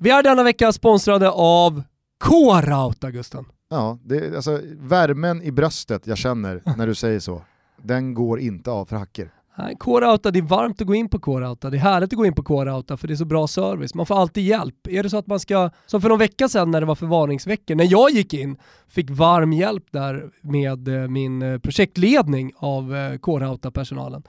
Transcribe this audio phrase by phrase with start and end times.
[0.00, 1.82] Vi är denna vecka sponsrade av
[2.24, 3.44] K-Rauta, Gusten.
[3.70, 7.42] Ja, det, alltså, värmen i bröstet jag känner när du säger så,
[7.82, 9.32] den går inte av för hacker.
[9.78, 11.70] K-Rauta, det är varmt att gå in på K-Rauta.
[11.70, 13.94] Det är härligt att gå in på K-Rauta för det är så bra service.
[13.94, 14.86] Man får alltid hjälp.
[14.88, 17.74] Är det så att man ska, som för någon vecka sedan när det var förvarningsveckor,
[17.74, 18.56] när jag gick in,
[18.88, 24.22] fick varm hjälp där med eh, min eh, projektledning av eh, K-Rauta-personalen.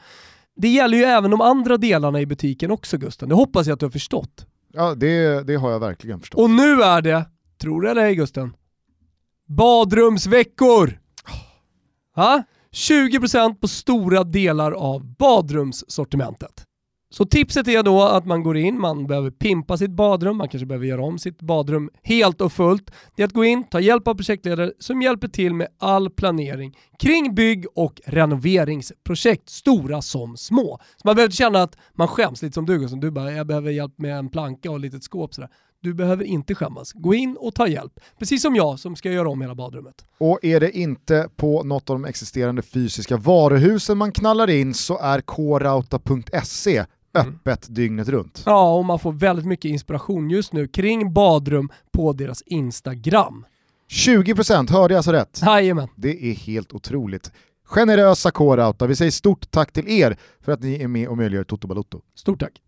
[0.56, 3.80] Det gäller ju även de andra delarna i butiken också Gusten, det hoppas jag att
[3.80, 4.46] du har förstått.
[4.74, 6.42] Ja, det, det har jag verkligen förstått.
[6.42, 7.25] Och nu är det,
[7.62, 8.56] tror du eller ej Gusten,
[9.48, 11.00] badrumsveckor!
[12.16, 12.43] Ha?
[12.71, 16.66] 20% på stora delar av badrumssortimentet.
[17.12, 20.66] Så tipset är då att man går in, man behöver pimpa sitt badrum, man kanske
[20.66, 22.92] behöver göra om sitt badrum helt och fullt.
[23.16, 26.78] Det är att gå in, ta hjälp av projektledare som hjälper till med all planering
[27.00, 30.80] kring bygg och renoveringsprojekt, stora som små.
[30.98, 33.48] Så man behöver inte känna att man skäms, lite som du som du bara, jag
[33.48, 35.50] behöver hjälp med en planka och ett litet skåp sådär.
[35.82, 36.94] Du behöver inte skämmas.
[36.94, 38.00] Gå in och ta hjälp.
[38.20, 40.06] Precis som jag som ska göra om hela badrummet.
[40.18, 45.00] Och är det inte på något av de existerande fysiska varuhusen man knallar in så
[45.00, 47.76] är krauta.se öppet mm.
[47.76, 48.44] dygnet runt.
[48.46, 53.46] Ja, och man får väldigt mycket inspiration just nu kring badrum på deras Instagram.
[53.92, 55.42] 20% hörde jag alltså rätt?
[55.46, 55.88] Jajamän.
[55.96, 57.32] Det är helt otroligt.
[57.66, 61.44] Generösa K-Rauta, vi säger stort tack till er för att ni är med och möjliggör
[61.44, 62.02] Toto Balotto.
[62.16, 62.62] Stort tack.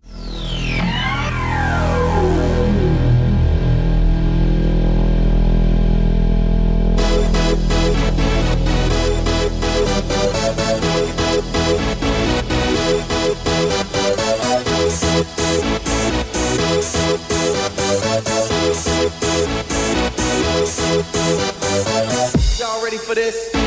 [22.59, 23.61] Y'all ready for this?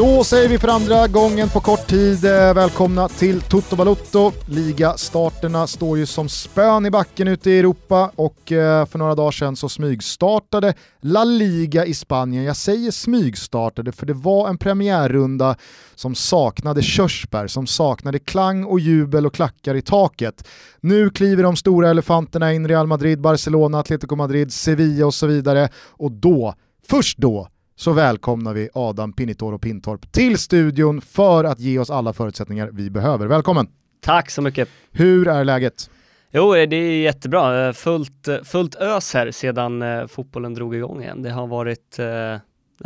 [0.00, 4.32] Då säger vi för andra gången på kort tid eh, välkomna till Toto Balotto.
[4.46, 9.30] Ligastarterna står ju som spön i backen ute i Europa och eh, för några dagar
[9.30, 12.44] sedan så smygstartade La Liga i Spanien.
[12.44, 15.56] Jag säger smygstartade för det var en premiärrunda
[15.94, 20.48] som saknade körsbär, som saknade klang och jubel och klackar i taket.
[20.80, 25.68] Nu kliver de stora elefanterna in, Real Madrid, Barcelona, Atletico Madrid, Sevilla och så vidare
[25.88, 26.54] och då,
[26.88, 27.48] först då,
[27.80, 32.90] så välkomnar vi Adam Pinitoro Pintorp till studion för att ge oss alla förutsättningar vi
[32.90, 33.26] behöver.
[33.26, 33.68] Välkommen!
[34.00, 34.68] Tack så mycket!
[34.92, 35.90] Hur är läget?
[36.30, 37.72] Jo, det är jättebra.
[37.72, 41.22] Fullt, fullt ös här sedan eh, fotbollen drog igång igen.
[41.22, 42.06] Det har varit eh,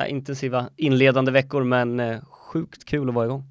[0.09, 3.45] intensiva inledande veckor men eh, sjukt kul att vara igång.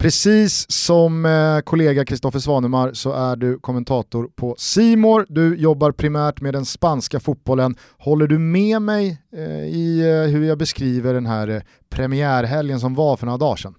[0.00, 5.26] Precis som eh, kollega Kristoffer Svanemar så är du kommentator på Simor.
[5.28, 7.76] Du jobbar primärt med den spanska fotbollen.
[7.98, 12.94] Håller du med mig eh, i eh, hur jag beskriver den här eh, premiärhelgen som
[12.94, 13.74] var för några dagar sedan?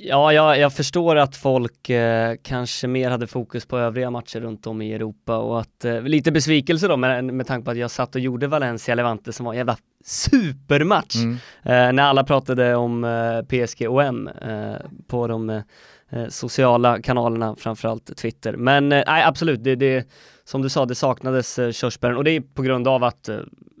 [0.00, 4.66] Ja, jag, jag förstår att folk eh, kanske mer hade fokus på övriga matcher runt
[4.66, 7.90] om i Europa och att eh, lite besvikelse då med, med tanke på att jag
[7.90, 11.16] satt och gjorde Valencia Levante som var en jävla supermatch.
[11.16, 11.34] Mm.
[11.62, 14.76] Eh, när alla pratade om eh, PSG och M eh,
[15.06, 18.56] på de eh, sociala kanalerna, framförallt Twitter.
[18.56, 20.08] Men nej, absolut, det, det,
[20.44, 23.36] som du sa, det saknades eh, körsbären och det är på grund av att eh,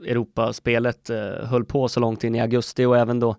[0.06, 1.10] Europaspelet
[1.42, 3.36] höll på så långt in i augusti och även då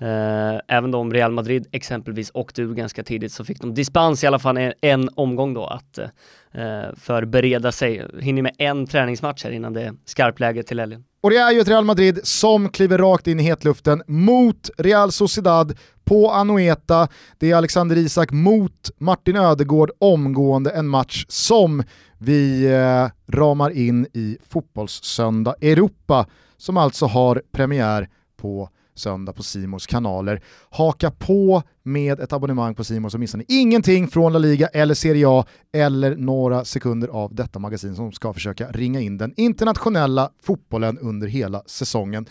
[0.00, 4.26] Eh, även om Real Madrid exempelvis åkte ur ganska tidigt så fick de dispens i
[4.26, 8.06] alla fall en, en omgång då att eh, förbereda sig.
[8.20, 11.04] Hinner med en träningsmatch här innan det är skarpläge till helgen.
[11.20, 15.12] Och det är ju ett Real Madrid som kliver rakt in i hetluften mot Real
[15.12, 17.08] Sociedad på Anoeta.
[17.38, 21.82] Det är Alexander Isak mot Martin Ödegård omgående en match som
[22.18, 28.68] vi eh, ramar in i Fotbollssöndag Europa som alltså har premiär på
[29.00, 30.42] söndag på Simors kanaler.
[30.70, 34.94] Haka på med ett abonnemang på Simor så missar ni ingenting från La Liga eller
[34.94, 40.30] Serie A eller några sekunder av detta magasin som ska försöka ringa in den internationella
[40.42, 42.26] fotbollen under hela säsongen.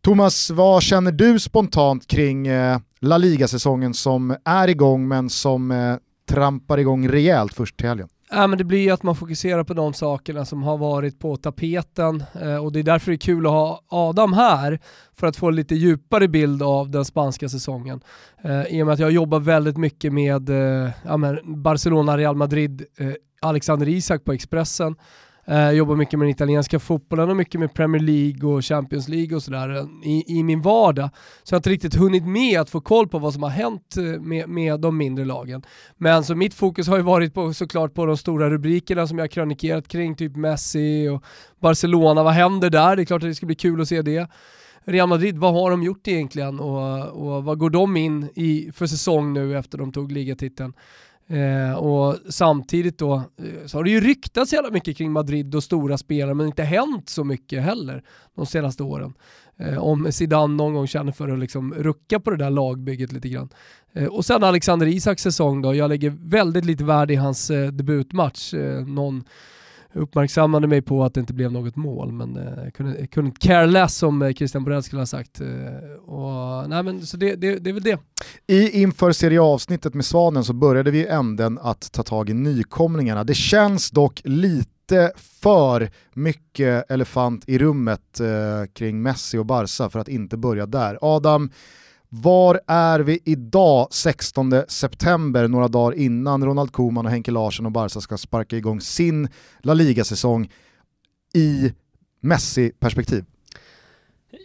[0.00, 5.96] Thomas, vad känner du spontant kring eh, La Liga-säsongen som är igång men som eh,
[6.28, 8.08] trampar igång rejält först till helgen?
[8.36, 11.36] Ja, men det blir ju att man fokuserar på de sakerna som har varit på
[11.36, 14.78] tapeten eh, och det är därför det är kul att ha Adam här
[15.12, 18.00] för att få en lite djupare bild av den spanska säsongen.
[18.42, 22.84] Eh, I och med att jag jobbar väldigt mycket med eh, ja, Barcelona, Real Madrid,
[23.42, 24.96] Alexander Isak på Expressen
[25.46, 29.36] Eh, jobbar mycket med den italienska fotbollen och mycket med Premier League och Champions League
[29.36, 31.10] och sådär eh, i, i min vardag.
[31.42, 33.96] Så jag har inte riktigt hunnit med att få koll på vad som har hänt
[33.96, 35.62] eh, med, med de mindre lagen.
[35.96, 39.22] Men så mitt fokus har ju varit på, såklart på de stora rubrikerna som jag
[39.22, 41.24] har krönikerat kring, typ Messi och
[41.60, 42.22] Barcelona.
[42.22, 42.96] Vad händer där?
[42.96, 44.28] Det är klart att det ska bli kul att se det.
[44.86, 48.86] Real Madrid, vad har de gjort egentligen och, och vad går de in i för
[48.86, 50.72] säsong nu efter de tog ligatiteln?
[51.26, 55.64] Eh, och samtidigt då eh, så har det ju ryktats jävla mycket kring Madrid och
[55.64, 58.02] stora spelare men inte hänt så mycket heller
[58.34, 59.14] de senaste åren.
[59.56, 63.28] Eh, om Zidane någon gång känner för att liksom rucka på det där lagbygget lite
[63.28, 63.48] grann.
[63.92, 67.72] Eh, och sen Alexander Isaks säsong då, jag lägger väldigt lite värde i hans eh,
[67.72, 68.54] debutmatch.
[68.54, 69.24] Eh, någon
[69.94, 73.96] uppmärksammade mig på att det inte blev något mål, men eh, kunde, kunde care less
[73.96, 75.40] som eh, Christian Borell skulle ha sagt.
[75.40, 77.98] Eh, och, nej, men, så det, det, det är väl det.
[78.46, 83.24] I inför Serie A-avsnittet med Svanen så började vi änden att ta tag i nykomlingarna.
[83.24, 88.26] Det känns dock lite för mycket elefant i rummet eh,
[88.72, 90.98] kring Messi och Barca för att inte börja där.
[91.00, 91.50] Adam,
[92.22, 97.72] var är vi idag 16 september, några dagar innan Ronald Koeman och Henke Larsson och
[97.72, 99.28] Barca ska sparka igång sin
[99.62, 100.50] La Liga-säsong
[101.34, 101.72] i
[102.20, 103.24] Messi-perspektiv?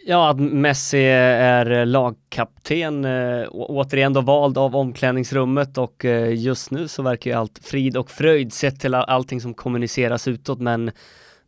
[0.06, 6.88] Ja, att Messi är lagkapten, eh, återigen då vald av omklädningsrummet och eh, just nu
[6.88, 10.90] så verkar ju allt frid och fröjd sett till allting som kommuniceras utåt men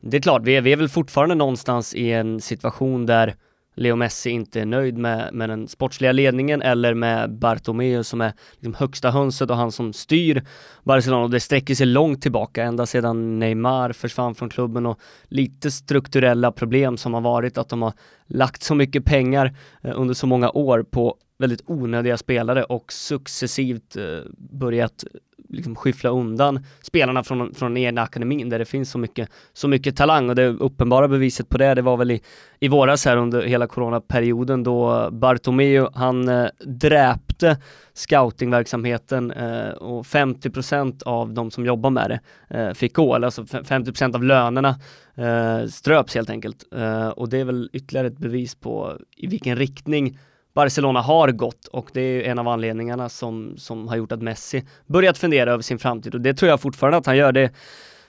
[0.00, 3.34] det är klart, vi är, vi är väl fortfarande någonstans i en situation där
[3.74, 8.32] Leo Messi inte är nöjd med, med den sportsliga ledningen eller med Bartomeu som är
[8.52, 10.44] liksom högsta hönset och han som styr
[10.82, 11.24] Barcelona.
[11.24, 16.52] Och det sträcker sig långt tillbaka ända sedan Neymar försvann från klubben och lite strukturella
[16.52, 17.92] problem som har varit att de har
[18.26, 23.96] lagt så mycket pengar eh, under så många år på väldigt onödiga spelare och successivt
[23.96, 24.04] eh,
[24.36, 25.04] börjat
[25.52, 29.68] liksom skyffla undan spelarna från, från den egna akademin där det finns så mycket, så
[29.68, 32.22] mycket talang och det uppenbara beviset på det, det var väl i,
[32.60, 37.56] i våras här under hela coronaperioden då Bartomeu, han eh, dräpte
[37.92, 42.20] scoutingverksamheten eh, och 50% av de som jobbar med det
[42.58, 44.80] eh, fick gå, alltså 50% av lönerna
[45.14, 46.64] eh, ströps helt enkelt.
[46.74, 50.18] Eh, och det är väl ytterligare ett bevis på i vilken riktning
[50.54, 54.64] Barcelona har gått och det är en av anledningarna som, som har gjort att Messi
[54.86, 57.32] börjat fundera över sin framtid och det tror jag fortfarande att han gör.
[57.32, 57.50] Det,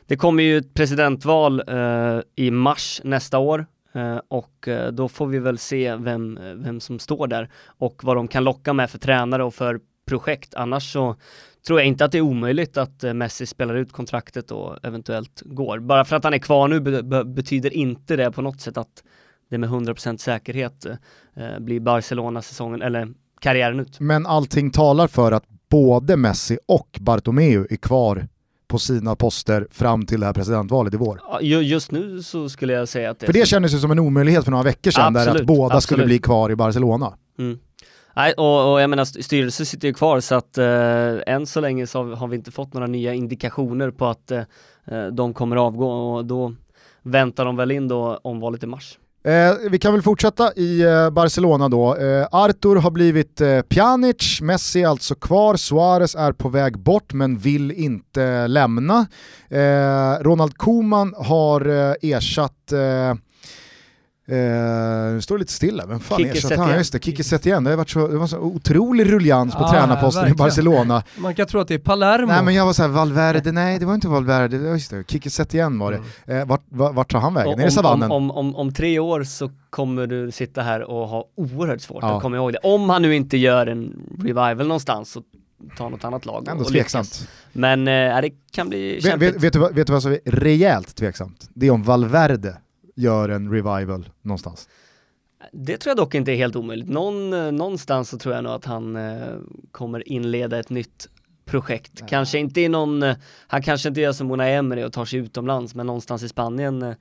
[0.07, 5.27] det kommer ju ett presidentval eh, i mars nästa år eh, och eh, då får
[5.27, 8.97] vi väl se vem, vem som står där och vad de kan locka med för
[8.97, 10.55] tränare och för projekt.
[10.55, 11.15] Annars så
[11.67, 15.41] tror jag inte att det är omöjligt att eh, Messi spelar ut kontraktet och eventuellt
[15.45, 15.79] går.
[15.79, 16.79] Bara för att han är kvar nu
[17.23, 19.03] betyder inte det på något sätt att
[19.53, 23.07] det med 100% säkerhet eh, blir Barcelona-säsongen, eller
[23.41, 23.99] karriären ut.
[23.99, 28.27] Men allting talar för att både Messi och Bartomeu är kvar
[28.67, 31.21] på sina poster fram till det här presidentvalet i vår.
[31.41, 34.43] just nu så skulle jag säga att det För det kändes ju som en omöjlighet
[34.43, 35.83] för några veckor sedan, absolut, där att båda absolut.
[35.83, 37.13] skulle bli kvar i Barcelona.
[37.39, 37.59] Mm.
[38.15, 41.87] Nej, och, och, jag menar styrelsen sitter ju kvar så att eh, än så länge
[41.87, 44.43] så har vi inte fått några nya indikationer på att eh,
[45.11, 46.55] de kommer avgå och då
[47.01, 48.97] väntar de väl in då omvalet i mars.
[49.25, 51.95] Eh, vi kan väl fortsätta i eh, Barcelona då.
[51.95, 57.13] Eh, Artur har blivit eh, Pjanic, Messi är alltså kvar, Suarez är på väg bort
[57.13, 59.07] men vill inte lämna.
[59.49, 63.15] Eh, Ronald Koeman har eh, eh
[64.27, 66.77] ersatt eh, nu står det lite stilla, vem fan Kike ersatte han?
[66.77, 67.63] Just det, Kike Setien.
[67.63, 70.35] Det, har varit så, det var så otrolig rullians på ah, tränarposten verkligen.
[70.35, 71.03] i Barcelona.
[71.17, 72.27] Man kan tro att det är Palermo.
[72.27, 75.79] Nej men jag var såhär, Valverde, nej det var inte Valverde, just det, Kike Setien
[75.79, 76.01] var det.
[76.27, 76.41] Mm.
[76.41, 77.53] Uh, vart, vart, tar han vägen?
[77.53, 78.11] Om, är det savannen?
[78.11, 82.03] Om, om, om, om, tre år så kommer du sitta här och ha oerhört svårt
[82.03, 82.15] ja.
[82.15, 82.59] att komma ihåg det.
[82.63, 85.21] Om han nu inte gör en revival någonstans så
[85.77, 87.27] ta något annat lag Ändå tveksamt.
[87.53, 90.19] Men äh, det kan bli vet, vet, vet, du vad, vet du vad som är
[90.25, 91.49] rejält tveksamt?
[91.53, 92.57] Det är om Valverde
[92.95, 94.69] gör en revival någonstans?
[95.51, 96.89] Det tror jag dock inte är helt omöjligt.
[96.89, 99.27] Någon, eh, någonstans så tror jag nog att han eh,
[99.71, 101.09] kommer inleda ett nytt
[101.45, 101.91] projekt.
[101.99, 102.09] Nej.
[102.09, 103.15] Kanske inte i någon, eh,
[103.47, 106.81] han kanske inte gör som Unai Emery och tar sig utomlands, men någonstans i Spanien
[106.81, 106.93] eh,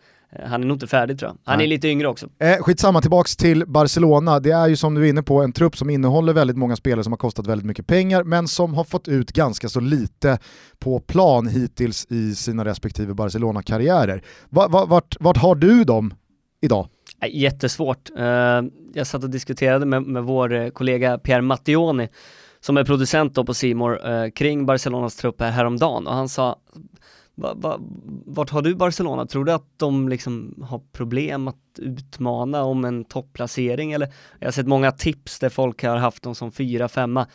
[0.46, 1.38] han är nog inte färdig tror jag.
[1.44, 1.66] Han Nej.
[1.66, 2.28] är lite yngre också.
[2.38, 4.40] Eh, skitsamma, tillbaks till Barcelona.
[4.40, 7.04] Det är ju som du är inne på en trupp som innehåller väldigt många spelare
[7.04, 10.38] som har kostat väldigt mycket pengar, men som har fått ut ganska så lite
[10.78, 14.22] på plan hittills i sina respektive Barcelona-karriärer.
[14.48, 16.14] Vart, vart har du dem
[16.60, 16.88] idag?
[17.30, 18.10] Jättesvårt.
[18.94, 22.08] Jag satt och diskuterade med, med vår kollega Pierre Mattioni
[22.64, 26.56] som är producent då på Simor eh, kring Barcelonas trupp här häromdagen och han sa
[27.34, 27.80] va, va,
[28.26, 29.26] vart har du Barcelona?
[29.26, 34.12] Tror du att de liksom har problem att utmana om en topplacering eller?
[34.38, 37.26] Jag har sett många tips där folk har haft dem som fyra, femma.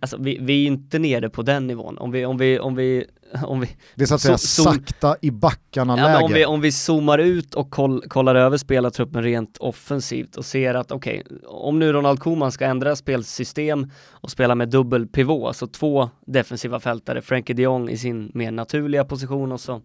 [0.00, 1.98] Alltså vi, vi är inte nere på den nivån.
[1.98, 3.06] Om vi, om vi, om vi
[3.44, 3.68] om vi...
[3.94, 6.24] Det är så att säga so sakta i backarna ja, läge.
[6.24, 10.74] Om vi, om vi zoomar ut och koll, kollar över spelartruppen rent offensivt och ser
[10.74, 15.46] att okej, okay, om nu Ronald Koeman ska ändra spelsystem och spela med dubbel pivot,
[15.46, 19.82] alltså två defensiva fältare, Frankie de Jong i sin mer naturliga position och så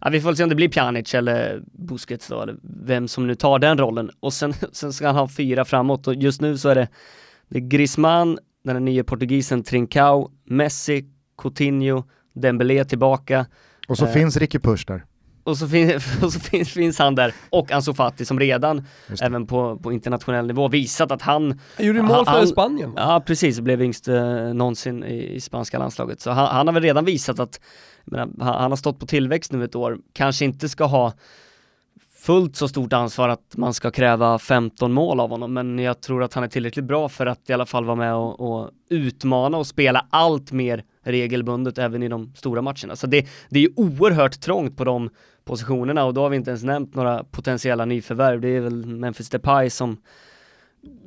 [0.00, 3.34] Ja, vi får se om det blir Pjanic eller Busquets då, eller vem som nu
[3.34, 4.10] tar den rollen.
[4.20, 6.88] Och sen, sen ska han ha fyra framåt och just nu så är det,
[7.48, 11.04] det är Griezmann, den nya portugisen Trincao, Messi,
[11.42, 13.46] Coutinho, Dembélé tillbaka.
[13.88, 14.12] Och så Eh.
[14.12, 15.04] finns Ricky Push där.
[15.44, 18.86] Och så, fin och så finns, finns han där, och Ansu Fati som redan,
[19.22, 22.92] även på, på internationell nivå, visat att han, Han gjorde mål för Han- Spanien.
[22.96, 26.20] ja precis, blev yngst eh, någonsin i, i spanska landslaget.
[26.20, 27.60] Så han, han har väl redan visat att,
[28.10, 31.12] menar, han, han har stått på tillväxt nu ett år, kanske inte ska ha
[32.18, 36.22] fullt så stort ansvar att man ska kräva 15 mål av honom, men jag tror
[36.22, 39.58] att han är tillräckligt bra för att i alla fall vara med och, och utmana
[39.58, 42.96] och spela allt mer regelbundet även i de stora matcherna.
[42.96, 45.10] Så det, det är oerhört trångt på de
[45.44, 48.40] positionerna och då har vi inte ens nämnt några potentiella nyförvärv.
[48.40, 49.96] Det är väl Memphis Depay som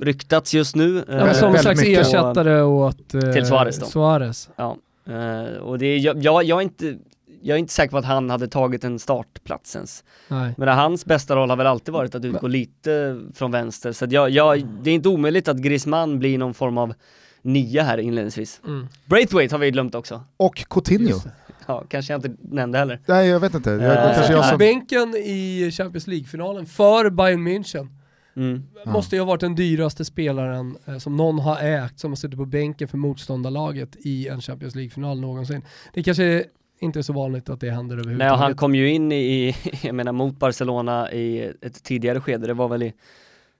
[0.01, 0.95] ryktats just nu.
[1.07, 3.85] Ja, men Eh, som en väldigt slags ersättare åt eh, Till Suarez då.
[3.85, 4.49] Suarez.
[4.55, 6.97] Ja, eh, och det är, jag, jag, jag, är inte,
[7.41, 10.03] jag är inte säker på att han hade tagit en startplats ens.
[10.27, 10.53] Nej.
[10.57, 14.11] Men hans bästa roll har väl alltid varit att utgå lite från vänster, så att
[14.11, 16.93] jag, jag, det är inte omöjligt att Griezmann blir någon form av
[17.41, 18.61] nia här inledningsvis.
[18.65, 18.87] Mm.
[19.05, 20.23] Braithwaite har vi glömt också.
[20.37, 21.19] Och Coutinho.
[21.67, 22.99] Ja, kanske jag inte nämnde heller.
[23.05, 24.57] Nej jag vet inte, jag, Eh, kanske jag som...
[24.57, 27.87] bänken i Champions League-finalen för Bayern München
[28.35, 28.63] Mm.
[28.85, 32.37] Måste ju ha varit den dyraste spelaren eh, som någon har ägt som har suttit
[32.37, 35.61] på bänken för motståndarlaget i en Champions League-final någonsin.
[35.93, 36.45] Det kanske
[36.79, 38.33] inte är så vanligt att det händer Nej, överhuvudtaget.
[38.33, 42.53] och han kom ju in i, jag menar mot Barcelona i ett tidigare skede, det
[42.53, 42.93] var väl i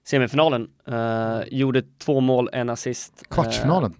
[0.06, 0.68] semifinalen.
[0.88, 3.12] Eh, gjorde två mål, en assist.
[3.22, 3.94] Eh, Kvartsfinalen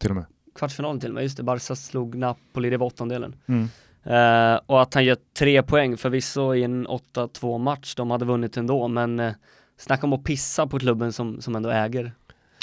[0.00, 0.24] till och med.
[0.54, 1.42] kvartsfinalen till och med, just det.
[1.42, 3.36] Barca slog Napoli, det var åttondelen.
[3.46, 3.68] Mm.
[4.02, 8.56] Eh, och att han gör tre poäng, förvisso i en 8-2 match, de hade vunnit
[8.56, 9.32] ändå, men uh,
[9.80, 12.12] snacka om att pissa på klubben som, som ändå äger.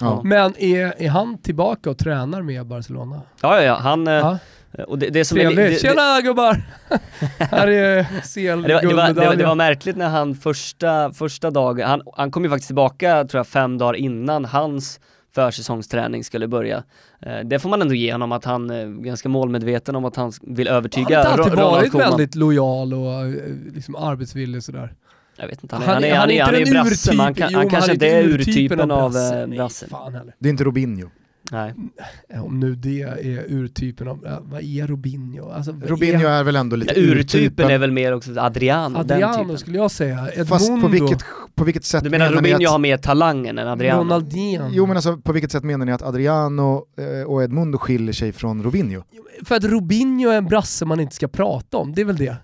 [0.01, 0.21] Ja.
[0.23, 3.21] Men är, är han tillbaka och tränar med Barcelona?
[3.41, 4.39] Ja, ja, ja, han, eh, Ja.
[4.87, 5.81] och det, det som är, det, Trevligt.
[5.81, 6.61] det, Tjena gubbar!
[7.39, 11.51] Här är det, var, det, var, det, var, det var märkligt när han första, första
[11.51, 14.99] dagen, han, han kom ju faktiskt tillbaka tror jag fem dagar innan hans
[15.35, 16.83] försäsongsträning skulle börja.
[17.21, 20.31] Eh, det får man ändå ge honom att han är ganska målmedveten om att han
[20.41, 23.33] vill övertyga Han har alltid Ronald varit väldigt lojal och eh,
[23.73, 24.93] liksom arbetsvillig sådär.
[25.37, 27.11] Jag vet inte, han är, Han, han är, är, han är han är den brasse,
[27.11, 29.41] men han, urtypen, kan, jo, han kanske är inte är urtypen urtypen av brasse.
[29.41, 29.87] eh, brasse.
[30.39, 31.09] Det är inte Robinho.
[31.51, 31.73] Nej.
[32.29, 35.49] Eh, Om nu det är urtypen av, ja, vad är Robinho?
[35.51, 39.03] Alltså, vad Robinho är är väl ändå Ja, lite urtypen är väl mer också Adriano,
[39.03, 39.57] den Adriano typen.
[39.57, 40.27] skulle jag säga.
[40.31, 40.45] Edmundo.
[40.45, 41.19] Fast på vilket,
[41.55, 44.01] på vilket sätt Du menar ni Robinho att, har mer talangen än Adriano?
[44.01, 44.69] Ronaldinho.
[44.71, 48.31] Jo men alltså på vilket sätt menar ni att Adriano eh, och Edmundo skiljer sig
[48.31, 49.01] från Robinho?
[49.45, 52.35] För att Robinho är en brasse man inte ska prata om, det är väl det.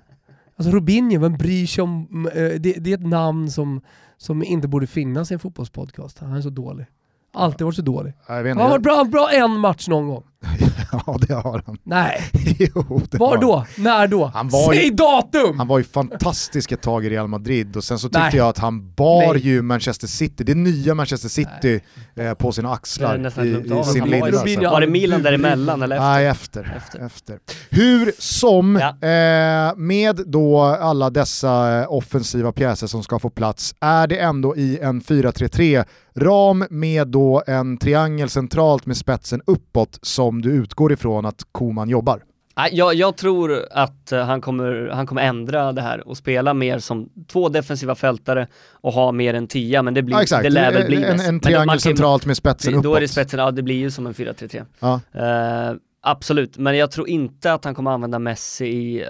[0.56, 2.28] Alltså Robinho, vem bryr sig om...
[2.34, 3.82] eh, Det, det är ett namn som,
[4.18, 6.20] som inte borde finnas i en fotbollspodcast.
[6.20, 6.86] Han är så dålig.
[7.34, 8.14] Alltid varit så dålig.
[8.58, 10.24] Han har varit bra, bra en match någon gång.
[10.92, 11.78] Ja det har han.
[11.84, 12.22] Nej,
[12.60, 13.46] jo, det var har han.
[13.46, 13.66] då?
[13.78, 14.26] När då?
[14.26, 15.58] Han var ju- Säg datum!
[15.58, 18.36] Han var ju fantastisk ett tag i Real Madrid och sen så tyckte Nej.
[18.36, 19.42] jag att han bar Nej.
[19.48, 21.80] ju Manchester City, det nya Manchester City
[22.16, 24.62] eh, på sina axlar i, i sin var alltså.
[24.72, 26.10] Var det Milan däremellan eller efter?
[26.10, 26.74] Nej, efter.
[26.78, 27.06] Efter.
[27.06, 27.40] efter.
[27.70, 29.08] Hur som, Ja.
[29.08, 34.56] eh, med då alla dessa eh, offensiva pjäser som ska få plats, är det ändå
[34.56, 35.86] i en 4-3-3
[36.16, 41.90] ram med då en triangel centralt med spetsen uppåt som du utgår ifrån att Koman
[41.90, 42.24] jobbar.
[42.72, 46.80] Jag, jag tror att eh, han kommer, han kommer ändra det här och spela mer
[46.80, 50.50] som två defensiva fältare och ha mer än tia, men det, blir, Ja, exakt, det
[50.50, 52.84] lär väl bli en, en triangel kan centralt med spetsen uppåt.
[52.84, 54.66] Då är det spetsen, ja det blir ju som en 4-3-3.
[54.80, 55.00] Ja.
[55.14, 59.06] Eh, absolut, men jag tror inte att han kommer använda Messi i,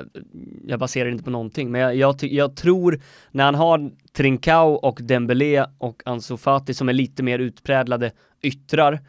[0.68, 3.02] jag baserar inte på någonting, men jag, jag, jag tror
[3.32, 8.12] när han har Trincao och Dembélé och Ansu Fati som är lite mer utpräglade
[8.42, 9.00] yttrar,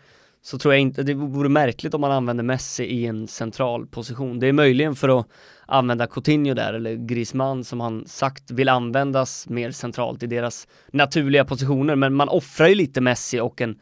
[0.45, 4.41] så tror jag inte, det vore märkligt om man använder Messi i en central position.
[4.41, 5.27] Det är möjligen för att
[5.67, 11.45] använda Coutinho där, eller Griezmann som han sagt vill användas mer centralt i deras naturliga
[11.45, 13.79] positioner, men man offrar ju lite Messi och en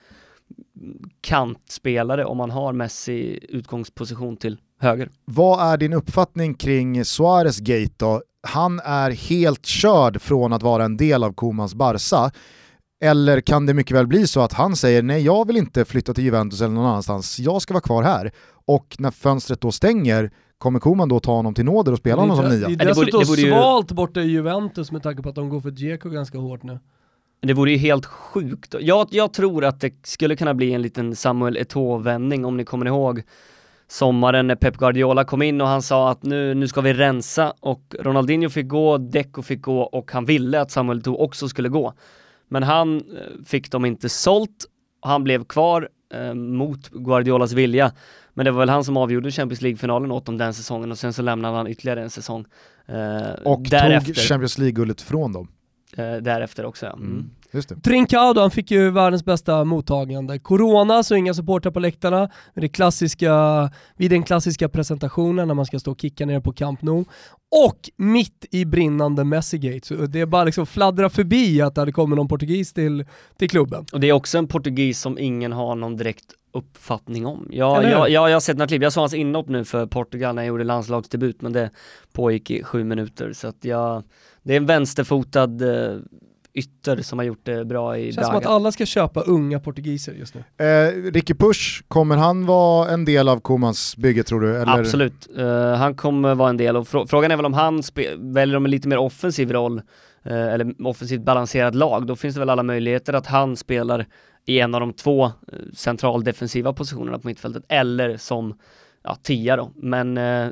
[1.20, 5.10] kantspelare om man har Messi utgångsposition till höger.
[5.24, 8.22] Vad är din uppfattning kring Suarez Gate då?
[8.42, 12.30] Han är helt körd från att vara en del av Komans Barca.
[13.02, 16.14] Eller kan det mycket väl bli så att han säger nej jag vill inte flytta
[16.14, 18.30] till Juventus eller någon annanstans, jag ska vara kvar här.
[18.66, 22.36] Och när fönstret då stänger, kommer Koman då ta honom till nåder och spela honom
[22.36, 22.68] som nia?
[22.68, 25.28] Det är det borde- dessutom det borde ju- svalt borta i Juventus med tanke på
[25.28, 26.78] att de går för Dzeko ganska hårt nu.
[27.40, 28.74] Det vore ju helt sjukt.
[28.80, 32.86] Jag, jag tror att det skulle kunna bli en liten Samuel Eto'o-vändning om ni kommer
[32.86, 33.22] ihåg
[33.88, 37.52] sommaren när Pep Guardiola kom in och han sa att nu, nu ska vi rensa
[37.60, 41.68] och Ronaldinho fick gå, Deco fick gå och han ville att Samuel Eto'o också skulle
[41.68, 41.94] gå.
[42.52, 44.66] Men han eh, fick dem inte sålt
[45.02, 47.92] han blev kvar eh, mot Guardiolas vilja.
[48.34, 51.12] Men det var väl han som avgjorde Champions League-finalen åt dem den säsongen och sen
[51.12, 52.44] så lämnade han ytterligare en säsong.
[52.86, 54.14] Eh, Och därefter.
[54.14, 55.48] tog Champions League-guldet från dem.
[55.96, 56.86] Eh, därefter också.
[56.86, 57.02] Mm.
[57.02, 57.30] Mm.
[57.54, 57.80] Just det.
[57.80, 60.38] Trincao då, han fick ju världens bästa mottagande.
[60.38, 62.30] Corona, så inga supportrar på läktarna.
[62.54, 66.82] Det klassiska, vid den klassiska presentationen när man ska stå och kicka ner på Camp
[66.82, 67.04] Nou.
[67.66, 69.86] Och mitt i brinnande Messigate.
[69.86, 73.04] Så det är bara liksom fladdra förbi att det hade kommit någon portugis till,
[73.36, 73.86] till klubben.
[73.92, 77.48] Och det är också en portugis som ingen har någon direkt uppfattning om.
[77.50, 80.34] Jag, jag, jag, jag har sett några klipp, jag såg hans inhopp nu för Portugal
[80.34, 81.70] när jag gjorde landslagsdebut men det
[82.12, 84.02] pågick i sju minuter så att jag,
[84.42, 85.98] det är en vänsterfotad eh,
[86.54, 88.54] ytter som har gjort det bra i Det känns som att Braga.
[88.56, 90.66] alla ska köpa unga portugiser just nu.
[90.66, 94.56] Eh, Ricky Push, kommer han vara en del av Komans bygge tror du?
[94.56, 94.78] Eller?
[94.80, 97.82] Absolut, Eh, han kommer vara en del och frå- frågan är väl om han
[98.18, 99.78] väljer om en lite mer offensiv roll
[100.24, 104.06] eh, eller offensivt balanserat lag, då finns det väl alla möjligheter att han spelar
[104.46, 105.30] i en av de två eh,
[105.74, 108.58] centraldefensiva positionerna på mittfältet eller som
[109.04, 109.70] ja, tia då.
[109.76, 110.48] Men eh,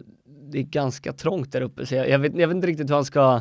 [0.53, 2.95] det är ganska trångt där uppe så jag, jag, vet, jag vet inte riktigt hur
[2.95, 3.41] han ska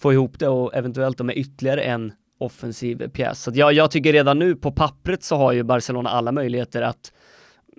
[0.00, 3.42] få ihop det och eventuellt med ytterligare en offensiv pjäs.
[3.42, 6.82] Så att jag, jag tycker redan nu på pappret så har ju Barcelona alla möjligheter
[6.82, 7.12] att,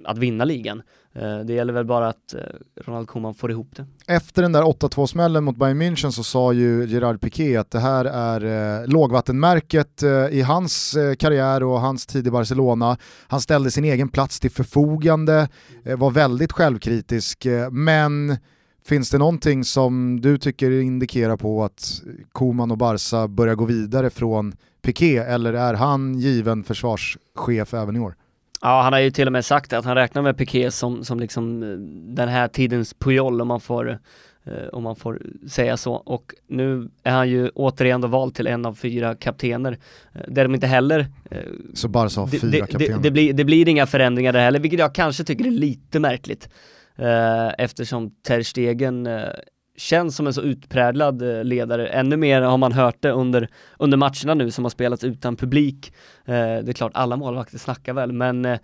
[0.05, 0.81] att vinna ligan.
[1.13, 2.39] Eh, det gäller väl bara att eh,
[2.85, 3.85] Ronald Koeman får ihop det.
[4.07, 8.05] Efter den där 8-2-smällen mot Bayern München så sa ju Gerard Piqué att det här
[8.05, 12.97] är eh, lågvattenmärket eh, i hans eh, karriär och hans tid i Barcelona.
[13.27, 15.49] Han ställde sin egen plats till förfogande,
[15.85, 18.37] eh, var väldigt självkritisk, eh, men
[18.85, 24.09] finns det någonting som du tycker indikerar på att Koeman och Barca börjar gå vidare
[24.09, 28.15] från Piqué eller är han given försvarschef även i år?
[28.61, 31.19] Ja, han har ju till och med sagt att han räknar med Piqué som, som
[31.19, 31.69] liksom eh,
[32.15, 33.89] den här tidens Puyol om man får
[34.43, 35.93] eh, om man får säga så.
[35.93, 39.77] Och nu är han ju återigen då vald till en av fyra kaptener.
[40.13, 41.07] Eh, Där de inte heller
[41.73, 42.97] Så Barca har det, fyra det, kaptener.
[42.97, 45.99] det, det, blir, det blir inga förändringar där heller, vilket jag kanske tycker är lite
[45.99, 46.49] märkligt.
[47.01, 49.33] Eh, eftersom Ter Stegen eh,
[49.75, 51.87] känns som en så utpräglad eh, ledare.
[51.87, 53.49] Ännu mer har man hört det under,
[53.79, 55.93] under matcherna nu som har spelats utan publik.
[56.25, 58.59] Eh, det är klart, alla målvakter snackar väl, men eh,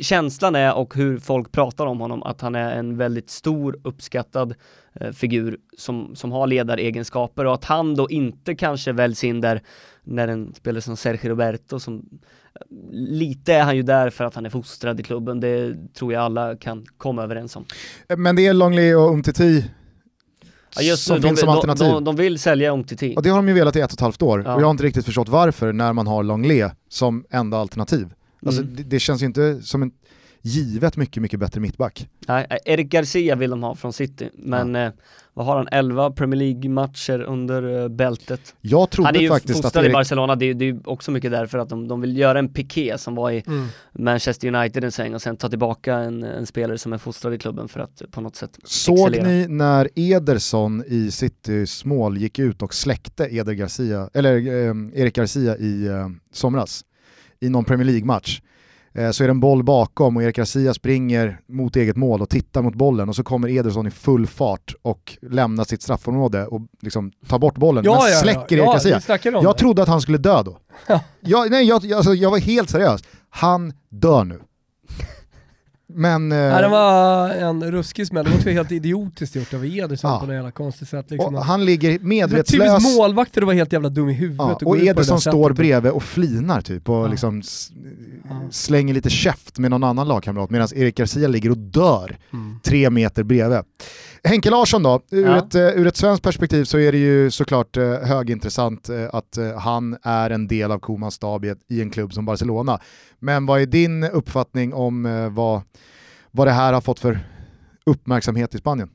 [0.00, 4.54] känslan är och hur folk pratar om honom att han är en väldigt stor uppskattad
[4.92, 9.62] eh, figur som, som har ledaregenskaper och att han då inte kanske väljs in där
[10.04, 12.08] när en spelare som Sergio Roberto som
[12.54, 16.12] eh, lite är han ju där för att han är fostrad i klubben, det tror
[16.12, 17.64] jag alla kan komma överens om.
[18.16, 19.64] Men det är Longley och Umtiti
[20.76, 21.86] Ja, just som de, finns som de, alternativ.
[21.88, 23.14] de, de vill sälja Umtiti.
[23.16, 24.42] Och det har de ju velat i ett och ett halvt år.
[24.46, 24.54] Ja.
[24.54, 28.12] Och jag har inte riktigt förstått varför när man har Longley som enda alternativ.
[28.46, 28.76] Alltså, Mm.
[28.76, 29.90] det, det känns ju inte som en
[30.42, 32.08] givet mycket, mycket bättre mittback.
[32.26, 34.92] Nej, eh, Eric Garcia vill de ha från City, men eh,
[35.34, 38.54] vad har han, 11 Premier League-matcher under eh, bältet.
[38.60, 40.66] Jag Han är trodde ju faktiskt att fostrad i Erik, Barcelona, det är, det är
[40.66, 43.66] ju också mycket därför att de, de vill göra en Piqué som var i Mm.
[43.92, 47.38] Manchester United en sväng och sen ta tillbaka en, en spelare som är fostrad i
[47.38, 49.28] klubben för att på något sätt såg excellera.
[49.28, 55.14] ni när Ederson i Citys mål gick ut och släckte Eder Garcia, eller eh, Erik
[55.14, 56.84] Garcia i eh, somras
[57.40, 58.40] i någon Premier League-match?
[58.94, 62.28] Eh, så är det en boll bakom och Erik Garcia springer mot eget mål och
[62.28, 66.60] tittar mot bollen och så kommer Ederson i full fart och lämnar sitt straffområde och
[66.80, 69.00] liksom tar bort bollen men släcker Erik Garcia.
[69.42, 70.58] Jag trodde att han skulle dö då.
[71.20, 73.02] jag, nej, jag, alltså, jag var helt seriös.
[73.30, 74.40] Han dör nu.
[75.94, 76.32] Men...
[76.32, 80.18] eh, Nej, det var en ruskig smäll, det var helt idiotiskt gjort av Ederson Ja.
[80.20, 81.10] på något jävla konstigt sätt.
[81.10, 81.34] Liksom.
[81.34, 82.70] och han ligger Det var medvetslös.
[82.76, 85.56] Typiskt målvakter att vara helt jävla dum i huvudet Ja, och, och Ederson står sättet.
[85.56, 87.06] bredvid och flinar typ och Ja.
[87.06, 87.42] liksom
[88.28, 88.40] Ja.
[88.50, 92.60] slänger lite käft med någon annan lagkamrat medan Erik Garcia ligger och dör Mm.
[92.62, 93.58] tre meter bredvid.
[94.24, 95.38] Henke Larsson då, ur, Ja.
[95.38, 99.38] ett, eh, ur ett svenskt perspektiv så är det ju såklart eh, högintressant eh, att
[99.58, 102.80] han är en del av Komans stab i, en klubb som Barcelona.
[103.18, 105.60] Men vad är din uppfattning om vad,
[106.30, 107.18] vad det här har fått för
[107.86, 108.90] uppmärksamhet i Spanien?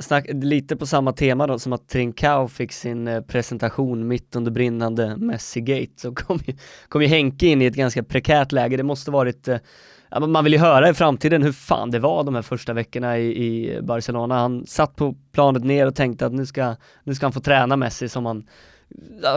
[0.00, 5.16] Snack, lite på samma tema då som att Trincao fick sin presentation mitt under brinnande
[5.16, 6.56] Messi-gate så kom ju,
[6.88, 8.76] kom ju Henke in i ett ganska prekärt läge.
[8.76, 9.48] Det måste varit,
[10.18, 13.46] man vill ju höra i framtiden hur fan det var de här första veckorna i,
[13.46, 14.38] i Barcelona.
[14.38, 17.76] Han satt på planet ner och tänkte att nu ska, nu ska han få träna
[17.76, 18.44] Messi som han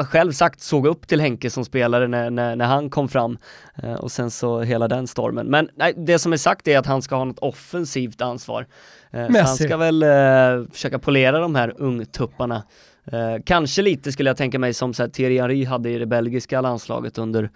[0.06, 3.38] själv sagt såg upp till Henke som spelare när, när, när han kom fram
[3.84, 5.48] eh, och sen så hela den stormen.
[5.48, 8.68] Men nej, det som är sagt är att han ska ha något offensivt ansvar.
[9.12, 12.64] Eh, så han ska väl eh, försöka polera de här ungtupparna.
[13.06, 16.06] Eh, kanske lite skulle jag tänka mig som så här, Thierry Henry hade i det
[16.06, 17.50] belgiska landslaget under,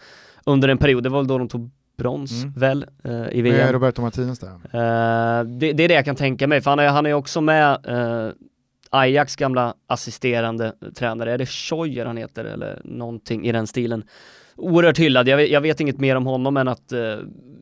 [0.46, 1.04] under en period.
[1.04, 2.54] Det var väl då de tog brons Mm.
[2.58, 3.74] väl eh, i Med VM.
[3.74, 4.50] Roberto Martinez där.
[4.50, 7.42] Eh, det, det är det jag kan tänka mig, för han är, han är också
[7.42, 8.32] med eh,
[8.90, 14.04] Ajax gamla assisterande tränare, är det Scheuer han heter eller någonting i den stilen?
[14.56, 17.16] Oerhört hyllad, jag vet, jag vet inget mer om honom än att eh,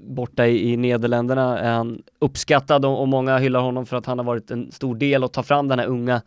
[0.08, 4.18] borta i, i Nederländerna är han uppskattad och, och många hyllar honom för att han
[4.20, 6.22] har varit en stor del att ta fram den här unga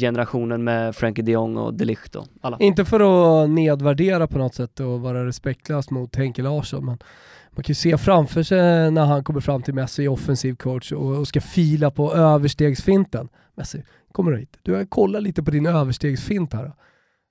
[0.00, 2.56] generationen med Frankie de Jong och de Ligt och alla.
[2.60, 3.00] Inte för
[3.44, 6.98] att nedvärdera på något sätt och vara respektlös mot Henke Larsson, men
[7.50, 11.28] man kan ju se framför sig när han kommer fram till Messi, offensiv coach, och,
[11.28, 13.28] ska fila på överstegsfinten.
[13.54, 14.58] Messi, kommer du hit?
[14.62, 16.72] Du, kollar lite på din överstegsfint här.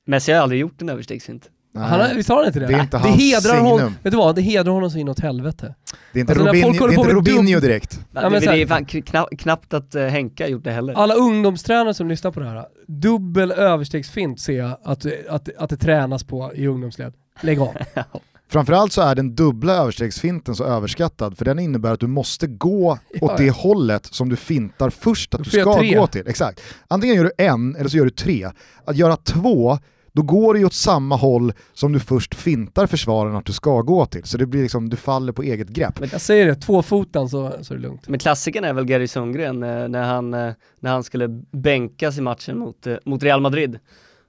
[0.06, 1.50] Messi har aldrig gjort en överstegsfint.
[1.76, 1.84] Nej.
[1.84, 2.68] Han, visst har han inte det?
[2.68, 3.66] Det är inte det hans hedrar signum.
[3.66, 4.36] honom, Vet du vad?
[4.36, 5.76] Det hedrar honom så inåt helvete.
[6.14, 8.00] Det är inte Alltså, Robinho, det är inte Robinho direkt.
[8.12, 10.94] Ja, det, är fan kna- knappt att uh, Henka har gjort det heller.
[10.94, 15.78] Alla ungdomstränare som lyssnar på det här, dubbel överstegsfint ser jag att, att, att det
[15.78, 17.14] tränas på i ungdomsled.
[17.42, 17.78] Lägg av.
[18.52, 22.98] Framförallt så är den dubbla överstegsfinten så överskattad för den innebär att du måste gå
[23.14, 26.28] Ja, åt det hållet som du fintar först att du ska gå till.
[26.28, 26.62] Exakt.
[26.88, 28.50] Antingen gör du en eller så gör du tre.
[28.86, 29.78] Att göra två,
[30.14, 33.82] då går du ju åt samma håll som du först fintar försvaren att du ska
[33.82, 34.24] gå till.
[34.24, 36.12] Så det blir liksom, du faller på eget grepp.
[36.12, 38.08] Jag säger det, tvåfotan så, så är det lugnt.
[38.08, 42.22] Men klassikern är väl Gary Sundgren eh, när, han, eh, när han skulle bänkas i
[42.22, 43.80] matchen mot, eh, mot Real Madrid.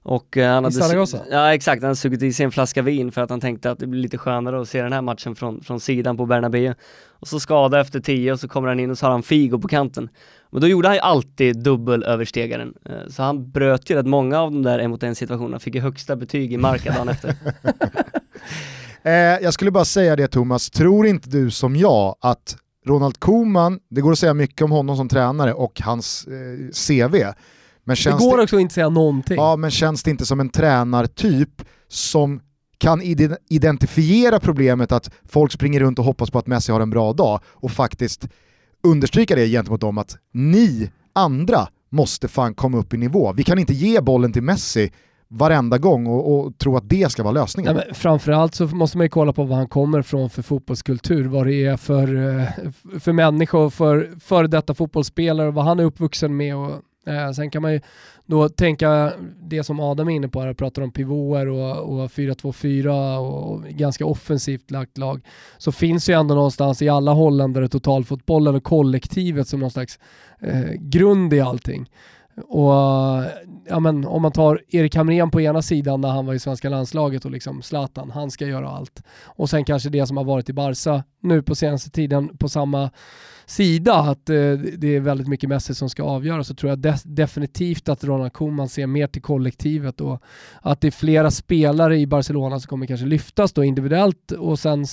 [0.03, 1.19] Och han hade, Zaragoza?
[1.31, 3.79] ja exakt, han hade sugit i sig en flaska vin för att han tänkte att
[3.79, 6.75] det blir lite skönare att se den här matchen från, från sidan på Bernabéu.
[7.07, 9.59] Och så skada efter tio och så kommer han in och så har han Figo
[9.59, 10.09] på kanten.
[10.55, 12.75] Men då gjorde han ju alltid dubbelöverstegaren.
[12.89, 15.75] Eh, Så han bröt ju rätt många av de där en mot en situationerna, fick
[15.75, 17.35] ju högsta betyg i marka dagen efter.
[19.03, 19.13] Eh,
[19.43, 24.01] jag skulle bara säga det Thomas, tror inte du som jag att Ronald Koeman, det
[24.01, 27.33] går att säga mycket om honom som tränare och hans eh, CV, men
[27.85, 29.37] Det känns går det, också att inte säga någonting.
[29.37, 32.41] ja, men känns det inte som en tränartyp som
[32.79, 36.91] kan ide- identifiera problemet att folk springer runt och hoppas på att Messi har en
[36.91, 38.29] bra dag och faktiskt
[38.85, 43.33] understryka det gentemot dem att ni andra måste fan komma upp i nivå.
[43.33, 44.91] Vi kan inte ge bollen till Messi
[45.29, 47.75] varenda gång och, och tro att det ska vara lösningen.
[47.75, 51.25] Nej, men framförallt så måste man ju kolla på var han kommer från för fotbollskultur,
[51.25, 52.49] vad det är för, eh,
[53.01, 56.57] för människor, för före detta fotbollsspelare, vad han är uppvuxen med.
[56.57, 56.73] Och,
[57.07, 57.81] eh, sen kan man ju
[58.27, 63.17] då tänka det som Adam är inne på, här, pratar om pivoter och, och 4-2-4
[63.19, 65.21] och ganska offensivt lagt lag.
[65.59, 69.99] Så finns ju ändå någonstans i alla holländare totalfotbollen och kollektivet som någon slags
[70.41, 71.91] eh, grund i allting.
[72.37, 72.73] Och
[73.69, 76.69] ja, men, om man tar Erik Hamrén på ena sidan när han var i svenska
[76.69, 79.03] landslaget och liksom Zlatan, han ska göra allt.
[79.25, 82.91] Och sen kanske det som har varit i Barca nu på senaste tiden på samma
[83.47, 86.97] sida, att eh, det är väldigt mycket Messi som ska avgöra, så tror jag de-
[87.05, 90.23] definitivt att Ronald Koeman ser mer till kollektivet och
[90.63, 94.85] att det är flera spelare i Barcelona som kommer kanske lyftas då individuellt och sen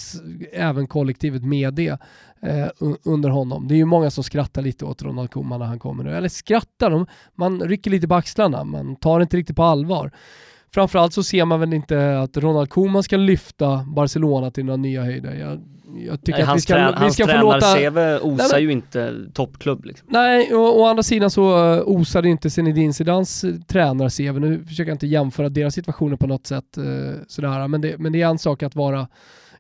[0.54, 1.98] även kollektivet med det
[2.42, 2.68] eh,
[3.04, 3.68] under honom.
[3.68, 6.16] Det är ju många som skrattar lite åt Ronald Koeman när han kommer nu.
[6.16, 10.12] Eller skrattar, man rycker lite på axlarna, man tar det inte riktigt på allvar.
[10.74, 15.04] Framförallt så ser man väl inte att Ronald Koeman ska lyfta Barcelona till några nya
[15.04, 15.34] höjder.
[15.34, 15.62] Jag,
[15.96, 17.60] jag tycker Nej, att vi ska, trän- vi ska få låta...
[17.60, 20.08] tränar-CV osar men- ju inte toppklubb liksom.
[20.12, 24.40] Nej, och, å andra sidan så uh, osar inte Zinedine Zidans uh, tränar-CV.
[24.40, 27.68] Nu försöker jag inte jämföra deras situationer på något sätt, uh, sådär.
[27.68, 29.08] Men, det, men det är en sak att vara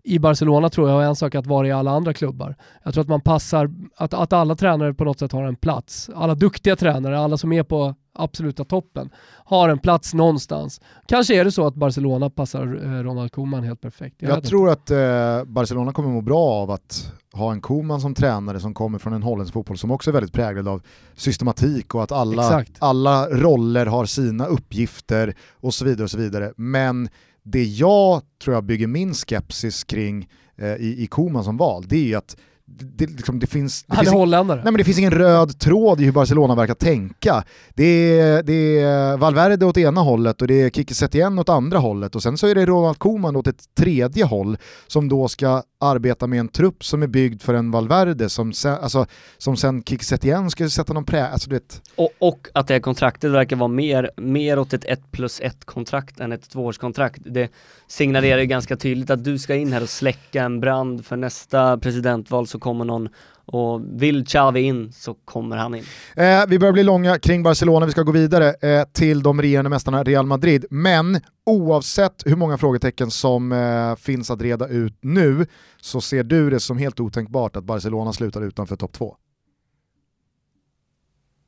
[0.03, 2.55] i Barcelona tror jag och en sak att vara i alla andra klubbar.
[2.83, 6.09] Jag tror att man passar, att, att alla tränare på något sätt har en plats.
[6.15, 9.09] Alla duktiga tränare, alla som är på absoluta toppen,
[9.45, 10.81] har en plats någonstans.
[11.07, 14.15] Kanske är det så att Barcelona passar eh, Ronald Koeman helt perfekt.
[14.19, 18.13] Jag, vet tror att eh, Barcelona kommer må bra av att ha en Koeman som
[18.13, 20.81] tränare som kommer från en holländsk fotboll som också är väldigt präglad av
[21.15, 22.71] systematik och att alla, Exakt.
[22.79, 26.03] alla roller har sina uppgifter och så vidare.
[26.03, 26.53] och så vidare.
[26.57, 27.09] Men
[27.43, 31.95] det jag tror jag bygger min skepsis kring eh, i, i Koeman som val, det
[31.95, 32.37] är ju att
[32.79, 33.83] det, liksom, det finns...
[33.83, 34.57] Det Han är finns holländare.
[34.63, 37.43] Nej men det finns ingen röd tråd i hur Barcelona verkar tänka.
[37.69, 41.79] Det är, det är Valverde åt ena hållet och det är Kike Setien åt andra
[41.79, 44.57] hållet och sen så är det Ronald Koeman åt ett tredje håll
[44.87, 48.77] som då ska arbeta med en trupp som är byggd för en Valverde som sen,
[48.81, 49.05] alltså,
[49.37, 51.27] som sen Kik Setien ska sätta någon prä...
[51.27, 54.85] Alltså, du vet, Och, och att det här kontraktet verkar vara mer, mer åt ett
[54.85, 57.21] 1 plus 1 kontrakt än ett tvåårskontrakt.
[57.25, 57.51] Det
[57.87, 61.77] signalerar ju ganska tydligt att du ska in här och släcka en brand för nästa
[61.77, 63.09] presidentval så kommer någon
[63.51, 65.83] och vill Xavi in så kommer han in.
[66.15, 69.69] Eh, vi börjar bli långa kring Barcelona, vi ska gå vidare eh, till de regerande
[69.69, 70.65] mästarna Real Madrid.
[70.69, 75.45] Men oavsett hur många frågetecken som eh, finns att reda ut nu
[75.81, 79.15] så ser du det som helt otänkbart att Barcelona slutar utanför topp två.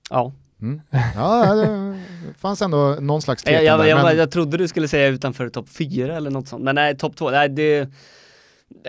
[0.10, 0.82] Ja, Mm.
[1.16, 1.96] Ja, det
[2.38, 5.70] fanns ändå någon slags tvekan jag, jag, men- jag trodde du skulle säga utanför topp
[5.70, 7.88] 4 eller något sånt, men nej, topp 2, nej det är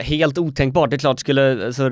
[0.02, 0.90] helt otänkbart.
[0.90, 1.90] Det är klart skulle, alltså,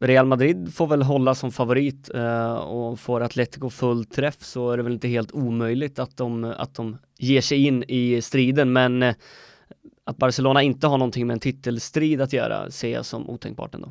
[0.00, 4.76] Real Madrid får väl hålla som favorit eh, och får Atletico full träff så är
[4.76, 9.02] det väl inte helt omöjligt att de, att de ger sig in i striden, men
[9.02, 9.14] eh,
[10.06, 13.88] att Barcelona inte har någonting med en titelstrid att göra ser jag som otänkbart ändå.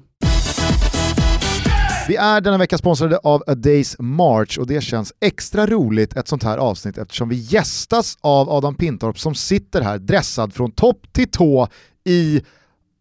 [2.07, 6.27] Vi är denna vecka sponsrade av A Days March och det känns extra roligt ett
[6.27, 11.13] sånt här avsnitt eftersom vi gästas av Adam Pintorp som sitter här dressad från topp
[11.13, 11.67] till tå
[12.05, 12.41] i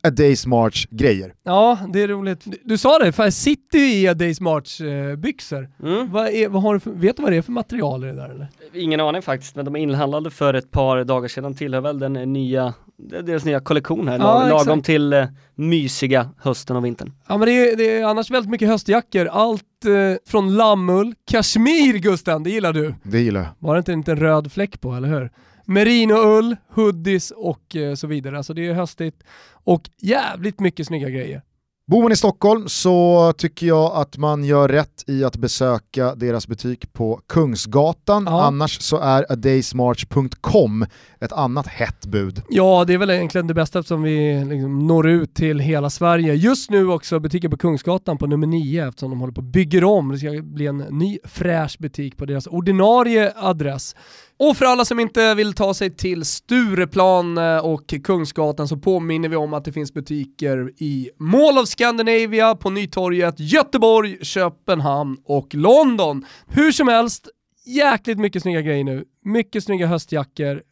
[0.05, 1.35] A Days March grejer.
[1.45, 2.45] Ja, det är roligt.
[2.65, 5.69] Du sa det, för jag sitter ju i A Days March eh, byxor.
[5.83, 6.12] Mm.
[6.12, 8.12] Vad är, vad har du för, vet du vad det är för material i det
[8.12, 8.49] där eller?
[8.75, 12.12] Ingen aning faktiskt, men de är inhandlade för ett par dagar sedan, tillhör väl den
[12.33, 14.87] nya, det är deras nya kollektion här, Ja, lag, lagom exakt.
[14.87, 17.12] till eh, mysiga hösten och vintern.
[17.29, 19.27] Ja men det är, det är annars väldigt mycket höstjackor.
[19.27, 22.95] Allt eh, från lammull, kashmir Gusten, det gillar du.
[23.03, 23.49] Det gillar jag.
[23.59, 25.31] Var det inte en liten röd fläck på, eller hur?
[25.64, 28.37] Merinoull, hoodies och eh, så vidare.
[28.37, 29.22] Alltså det är höstigt
[29.64, 31.42] och jävligt mycket snygga grejer.
[31.87, 36.48] Bor man i Stockholm så tycker jag att man gör rätt i att besöka deras
[36.48, 38.25] butik på Kungsgatan.
[38.27, 38.42] Ja.
[38.42, 40.87] Annars så är adaysmarch.com
[41.20, 42.42] ett annat hett bud.
[42.48, 46.35] Ja, det är väl egentligen det bästa eftersom vi liksom når ut till hela Sverige.
[46.35, 49.85] Just nu också butiken på Kungsgatan på nummer 9 eftersom de håller på och bygger
[49.85, 50.09] om.
[50.09, 53.94] Det ska bli en ny fräsch butik på deras ordinarie adress.
[54.38, 59.29] Och för alla som inte vill ta sig till Stureplan eh, och Kungsgatan så påminner
[59.29, 65.55] vi om att det finns butiker i Mall of Scandinavia, på Nytorget, Göteborg, Köpenhamn och
[65.55, 66.25] London.
[66.47, 67.29] Hur som helst,
[67.64, 69.05] jäkligt mycket snygga grejer nu.
[69.25, 70.62] Mycket snygga höstjackor.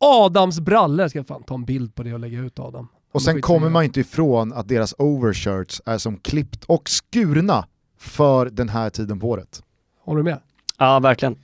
[0.00, 2.88] Adams brallor, jag ska fan ta en bild på det och lägga ut Adam.
[3.12, 7.66] Och sen kommer man inte ifrån att deras overshirts är som klippt och skurna
[7.98, 9.62] för den här tiden på året.
[10.04, 10.40] Håller du med?
[10.78, 11.36] Ja, verkligen.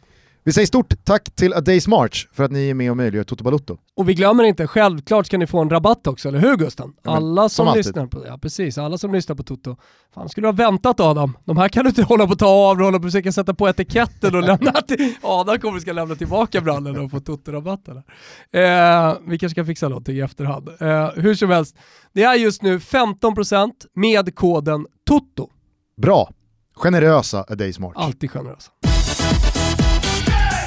[0.47, 3.25] Vi säger stort tack till A Days March för att ni är med och möjliggör
[3.25, 3.77] Toto Balutto.
[3.97, 6.93] Och vi glömmer inte, självklart ska ni få en rabatt också, eller hur Gusten?
[7.03, 9.77] Ja, Alla som, som lyssnar på, ja precis, alla som lyssnar på Toto.
[10.15, 11.37] Fan skulle du ha väntat Adam?
[11.45, 13.55] De här kan du inte hålla på att ta av hålla på att försöka sätta
[13.55, 15.15] på etiketten och lämna till...
[15.23, 17.97] Adam kommer ska lämna tillbaka brallorna och få Toto-rabatten.
[17.97, 18.03] Eh,
[19.27, 20.69] vi kanske ska fixa någonting i efterhand.
[20.81, 21.77] Eh, hur som helst,
[22.13, 25.51] det är just nu 15% med koden TOTO.
[25.97, 26.31] Bra!
[26.75, 27.97] Generösa A Days March.
[27.97, 28.71] Alltid generösa.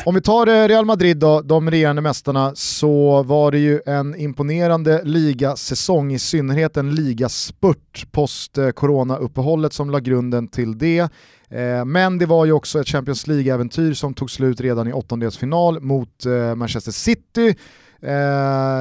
[0.07, 4.15] Om vi tar eh, Real Madrid då, de regerande mästarna, så var det ju en
[4.15, 10.99] imponerande ligasäsong, i synnerhet en ligaspurt post-corona-uppehållet eh, som la grunden till det.
[11.49, 15.79] Eh, men det var ju också ett Champions League-äventyr som tog slut redan i åttondelsfinal
[15.81, 17.55] mot Manchester City.
[18.01, 18.79] Eh,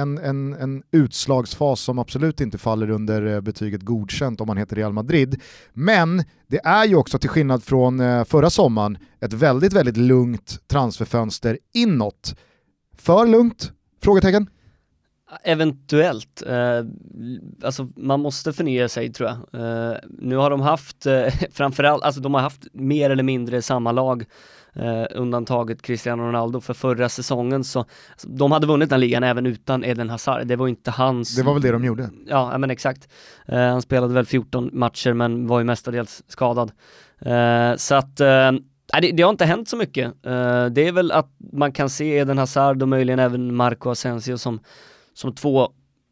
[0.00, 4.76] En, en, en utslagsfas som absolut inte faller under eh, betyget godkänt om man heter
[4.76, 5.40] Real Madrid.
[5.72, 10.68] Men det är ju också till skillnad från eh, förra sommaren ett väldigt, väldigt lugnt
[10.68, 12.34] transferfönster inåt.
[12.98, 13.72] För lugnt?
[14.02, 14.46] Frågetecken.
[15.44, 16.42] Eventuellt.
[16.46, 16.84] Eh,
[17.62, 19.60] alltså man måste förnya sig tror jag.
[19.62, 23.92] Eh, nu har de haft, eh, framförallt, alltså de har haft mer eller mindre samma
[23.92, 24.24] lag
[24.74, 29.46] eh, undantaget Cristiano Ronaldo för förra säsongen så alltså, de hade vunnit den ligan även
[29.46, 30.46] utan Eden Hazard.
[30.46, 31.36] Det var inte hans...
[31.36, 32.10] Det var väl det de gjorde.
[32.26, 33.08] Ja, men exakt.
[33.46, 36.72] Eh, han spelade väl 14 matcher men var ju mestadels skadad.
[37.20, 38.52] Eh, så att eh,
[39.00, 40.06] det, det har inte hänt så mycket.
[40.26, 44.38] Eh, det är väl att man kan se Eden Hazard och möjligen även Marco Asensio
[44.38, 44.60] som,
[45.14, 45.68] som två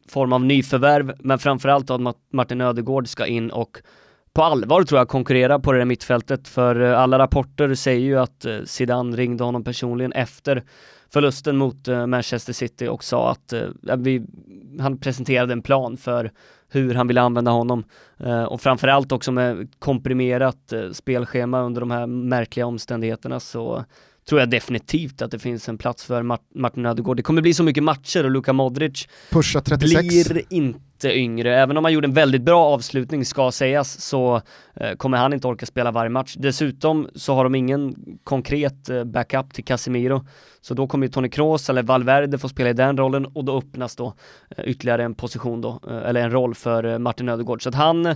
[0.09, 3.77] form av nyförvärv, men framförallt att Ma- Martin Ödegård ska in och
[4.33, 6.47] på allvar tror jag konkurrera på det där mittfältet.
[6.47, 10.63] För eh, alla rapporter säger ju att eh, Zidane ringde honom personligen efter
[11.13, 13.53] förlusten mot eh, Manchester City och sa att
[13.97, 14.25] vi,
[14.79, 16.31] han presenterade en plan för
[16.71, 17.83] hur han ville använda honom.
[18.47, 23.85] Och framförallt också med komprimerat spelschema under de här märkliga omständigheterna så
[24.29, 27.17] tror jag definitivt att det finns en plats för Mart- Martin Ödegård.
[27.17, 30.29] Det kommer bli så mycket matcher och Luka Modric Pusha 36.
[30.29, 31.59] blir inte yngre.
[31.59, 34.41] Även om han gjorde en väldigt bra avslutning ska sägas så
[34.75, 36.35] eh, kommer han inte orka spela varje match.
[36.39, 40.25] Dessutom så har de ingen konkret eh, backup till Casemiro.
[40.61, 43.57] Så då kommer ju Toni Kroos eller Valverde få spela i den rollen och då
[43.57, 44.13] öppnas då
[44.57, 47.63] eh, ytterligare en position då, eller en roll för Martin Ödegård.
[47.63, 48.15] Så att han,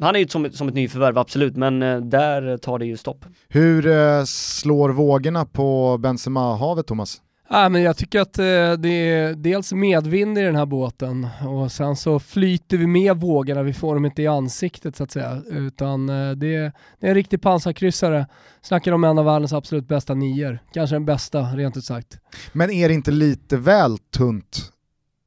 [0.00, 2.96] han är ju som, ett- som ett nyförvärv absolut, men eh, där tar det ju
[2.96, 3.24] stopp.
[3.48, 7.22] Hur eh, slår vågorna på Benzema-havet Thomas?
[7.48, 8.44] Ja, men jag tycker att eh,
[8.78, 13.62] det är dels medvind i den här båten och sen så flyter vi med vågorna,
[13.62, 15.42] vi får dem inte i ansiktet så att säga.
[15.50, 18.26] Utan eh, det, är, det är en riktig pansarkryssare.
[18.62, 20.58] Snackar om en av världens absolut bästa nior.
[20.72, 22.18] Kanske den bästa, rent ut sagt.
[22.52, 24.72] Men är det inte lite väl tunt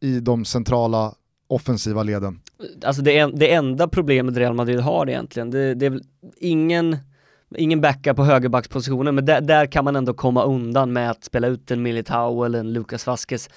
[0.02, 1.14] i de centrala
[1.50, 2.40] offensiva leden?
[2.86, 6.00] Alltså det, en, det enda problemet Real Madrid har egentligen, det, det är
[6.38, 6.98] ingen,
[7.56, 11.48] ingen backup på högerbackspositionen, men där, där kan man ändå komma undan med att spela
[11.48, 13.50] ut en Militao eller en Lucas Vasquez.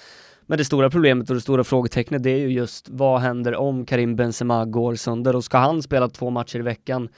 [0.45, 3.85] Men det stora problemet och det stora frågetecknet det är ju just vad händer om
[3.85, 7.09] Karim Benzema går sönder och ska han spela två matcher i veckan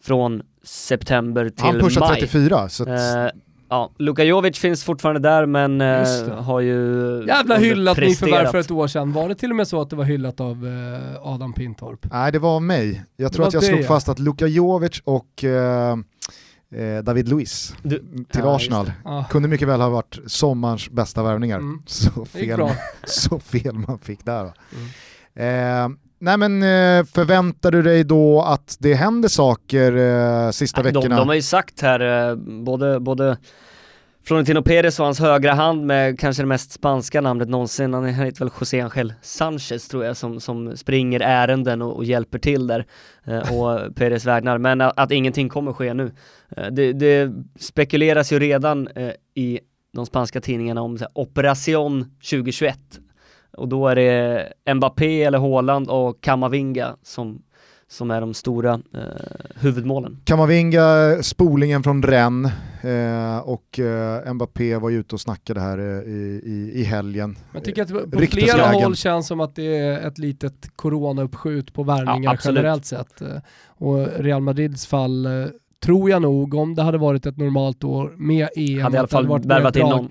[0.00, 2.20] från september till Han pushar maj?
[2.20, 7.56] 34, så att Eh, Ja, Luka Jovic finns fortfarande där men eh, har ju Jävla
[7.56, 9.12] hyllat nyförvärv för ett år sedan.
[9.12, 12.06] Var det till och med så att det var hyllat av eh, Adam Pintorp?
[12.12, 13.04] Nej, det var av mig.
[13.16, 15.98] Jag tror att jag det, slog fast att Luka Jovic och eh,
[16.74, 17.98] eh, David Luiz du,
[18.30, 19.24] till ja, Arsenal ah.
[19.24, 21.58] kunde mycket väl ha varit sommarens bästa värvningar.
[21.58, 21.82] Mm.
[21.86, 22.68] Så, fel,
[23.04, 24.52] så fel man fick där.
[25.36, 25.98] Mm.
[26.24, 31.14] Nej men eh, förväntar du dig då att det händer saker eh, sista nej, veckorna?
[31.14, 33.36] De, de har ju sagt här, eh, både, både
[34.24, 38.38] Florentino Perez och hans högra hand med kanske det mest spanska namnet någonsin, han heter
[38.38, 42.86] väl José Angel Sanchez tror jag som, som springer ärenden och, och hjälper till där
[43.24, 46.12] eh, och Perez vägnar, men att, att, ingenting kommer ske nu.
[46.56, 49.60] Eh, det, det, spekuleras ju redan eh, i
[49.92, 52.78] de spanska tidningarna om här, Operation 2021
[53.56, 57.42] och då är det Mbappé eller Haaland och Kamavinga som
[57.88, 60.20] som är de stora eh, huvudmålen.
[60.24, 65.84] Kamavinga, spolingen från Rennes eh, och eh, Mbappé var ju ute och snackade här eh,
[65.84, 67.38] i, i, i helgen.
[67.52, 71.82] Jag tycker att på flera håll känns som att det är ett litet coronauppskjut på
[71.82, 73.20] värvningar ja, generellt sett.
[73.20, 73.28] Eh,
[73.66, 75.46] och Real Madrids fall eh,
[75.84, 79.08] tror jag nog, om det hade varit ett normalt år med EM, hade i alla
[79.08, 80.10] fall värvat in någon.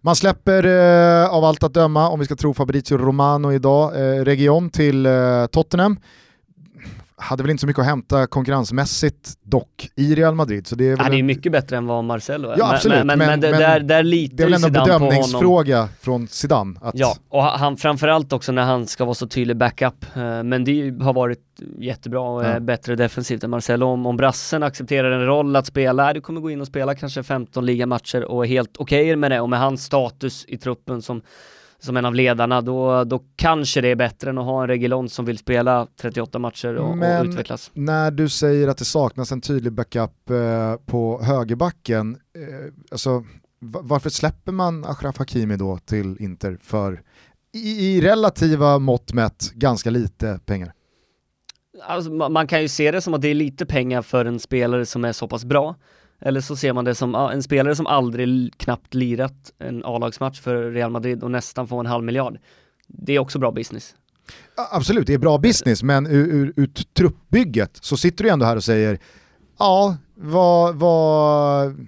[0.00, 4.24] Man släpper eh, av allt att döma, om vi ska tro Fabrizio Romano idag, eh,
[4.24, 5.96] Region till eh, Tottenham
[7.18, 10.66] hade väl inte så mycket att hämta konkurrensmässigt dock i Real Madrid.
[10.66, 12.58] Så det är Han är ju mycket bättre än vad Marcelo är.
[12.58, 15.88] Ja absolut, men, men, men, men där, där litar det är väl ändå en bedömningsfråga
[16.00, 16.78] från Zidane.
[16.82, 16.98] Att...
[16.98, 20.16] Ja, och han framförallt också när han ska vara så tydlig backup.
[20.16, 21.40] Eh, men det har varit
[21.78, 22.60] jättebra och är ja.
[22.60, 23.86] bättre defensivt än Marcelo.
[23.86, 27.22] Om, om brassen accepterar en roll att spela, du kommer gå in och spela kanske
[27.22, 31.02] 15 ligamatcher och är helt okej okay med det och med hans status i truppen
[31.02, 31.22] som
[31.80, 35.08] som en av ledarna, då, då kanske det är bättre än att ha en Regulon
[35.08, 37.70] som vill spela 38 matcher och, och utvecklas.
[37.74, 43.24] när du säger att det saknas en tydlig backup eh, på högerbacken, eh, alltså,
[43.60, 47.02] varför släpper man Achraf Hakimi då till Inter för
[47.52, 50.72] i, i relativa mått mätt ganska lite pengar?
[51.82, 54.86] Alltså, man kan ju se det som att det är lite pengar för en spelare
[54.86, 55.74] som är så pass bra.
[56.20, 60.70] Eller så ser man det som en spelare som aldrig knappt lirat en A-lagsmatch för
[60.70, 62.38] Real Madrid och nästan får en halv miljard.
[62.86, 63.94] Det är också bra business.
[64.70, 68.56] Absolut, det är bra business, men ur, ur, ur truppbygget så sitter du ändå här
[68.56, 68.98] och säger
[69.58, 71.86] ja, vad, vad,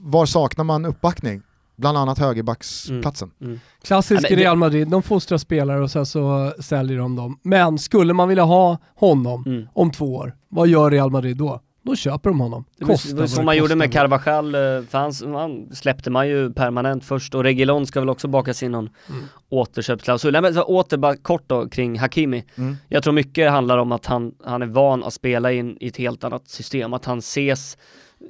[0.00, 1.42] var saknar man uppbackning?
[1.76, 3.30] Bland annat högerbacksplatsen.
[3.40, 3.50] Mm.
[3.50, 3.60] Mm.
[3.82, 7.38] Klassisk ja, Real Madrid, de fostrar spelare och sen så säljer de dem.
[7.42, 9.68] Men skulle man vilja ha honom mm.
[9.72, 11.60] om två år, vad gör Real Madrid då?
[11.84, 12.64] Då köper de honom.
[12.78, 17.04] Det var som man gjorde med Carvajal, eh, för han, han, släppte man ju permanent
[17.04, 19.24] först och Regilon ska väl också bakas in någon mm.
[19.48, 20.32] återköpsklausul.
[20.32, 22.44] Nej men så åter bara kort då kring Hakimi.
[22.56, 22.76] Mm.
[22.88, 25.96] Jag tror mycket handlar om att han, han är van att spela in i ett
[25.96, 27.76] helt annat system, att han ses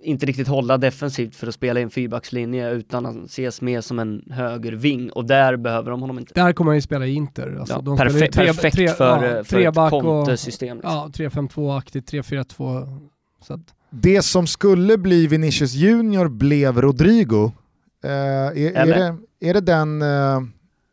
[0.02, 3.98] inte riktigt hålla defensivt för att spela i en fyrbackslinje utan han ses mer som
[3.98, 6.34] en högerving och där behöver de honom inte.
[6.34, 7.56] Där kommer han ju spela i Inter.
[7.60, 10.76] Alltså, ja, perfe tre, perfekt tre, för, ja, för ett kontesystem.
[10.76, 10.92] Liksom.
[10.92, 13.00] Ja, 3-5-2-aktigt, 3-4-2
[13.50, 13.74] att...
[13.90, 17.52] Det som skulle bli Vinicius Junior blev Rodrigo.
[18.04, 19.16] Eh, är, är, det,
[19.48, 20.42] är det den, eh,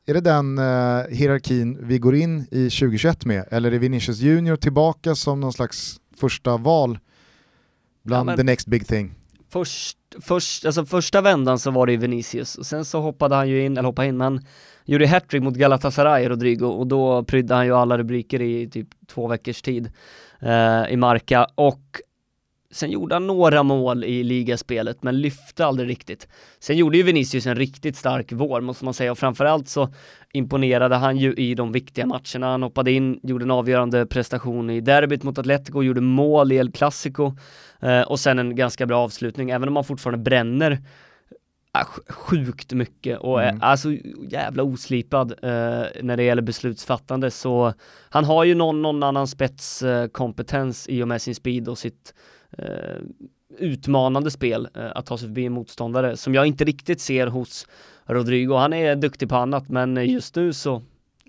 [0.05, 3.45] är det den eh, hierarkin vi går in i 2021 med?
[3.51, 6.99] Eller är Vinicius Junior tillbaka som någon slags första val
[8.03, 9.15] bland ja, the next big thing?
[9.49, 13.49] Först, först, alltså första vändan så var det ju Vinicius och sen så hoppade han
[13.49, 14.45] ju in, eller hoppade in, men
[14.85, 19.27] gjorde hattrick mot Galatasaray, Rodrigo, och då prydde han ju alla rubriker i typ två
[19.27, 19.91] veckors tid
[20.39, 21.47] eh, i Marca.
[21.55, 21.81] Och
[22.71, 26.27] Sen gjorde han några mål i ligaspelet men lyfte aldrig riktigt.
[26.59, 29.93] Sen gjorde ju Vinicius en riktigt stark vår måste man säga och framförallt så
[30.33, 32.51] imponerade han ju i de viktiga matcherna.
[32.51, 36.71] Han hoppade in, gjorde en avgörande prestation i derbyt mot Atletico, gjorde mål i El
[36.71, 37.33] Clasico
[37.79, 40.79] eh, och sen en ganska bra avslutning även om han fortfarande bränner
[42.09, 43.55] sjukt mycket och mm.
[43.55, 43.91] är alltså
[44.29, 47.73] jävla oslipad eh, när det gäller beslutsfattande så
[48.09, 52.13] han har ju någon, någon annan spetskompetens i och med sin speed och sitt
[52.57, 52.99] eh,
[53.57, 57.67] utmanande spel eh, att ta sig förbi en motståndare som jag inte riktigt ser hos
[58.05, 58.53] Rodrigo.
[58.53, 60.81] Han är duktig på annat men just nu så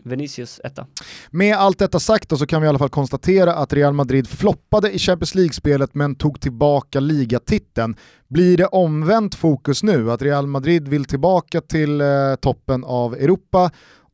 [0.04, 0.86] Vinicius etta.
[1.30, 4.28] Med allt detta sagt då så kan vi i alla fall konstatera att Real Madrid
[4.28, 7.96] floppade i Champions League-spelet men tog tillbaka ligatiteln.
[8.28, 10.10] Blir det omvänt fokus nu?
[10.10, 12.06] Att Real Madrid vill tillbaka till eh,
[12.40, 13.70] toppen av Europa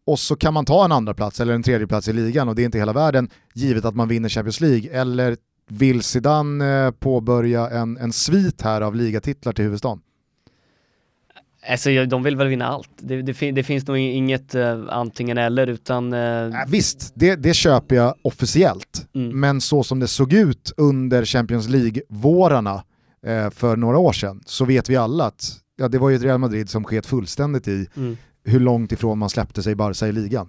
[0.06, 2.54] och så kan man ta en andra plats eller en tredje plats i ligan och
[2.54, 4.90] det är inte hela världen givet att man vinner Champions League.
[4.90, 5.36] Eller
[5.70, 10.00] vill Zidane eh, påbörja en, en svit här av ligatitlar till huvudstaden?
[11.68, 12.90] Alltså de vill väl vinna allt.
[12.96, 16.12] Det, det, det finns nog inget uh, antingen eller utan...
[16.12, 16.54] Uh...
[16.68, 19.08] visst, det, det köper jag officiellt.
[19.14, 19.40] Mm.
[19.40, 22.84] Men så som det såg ut under Champions League-vårarna
[23.26, 26.22] eh, för några år sedan så vet vi alla att ja, det var ju ett
[26.22, 28.16] Real Madrid som sket fullständigt i mm.
[28.44, 30.48] hur långt ifrån man släppte sig Barca i ligan.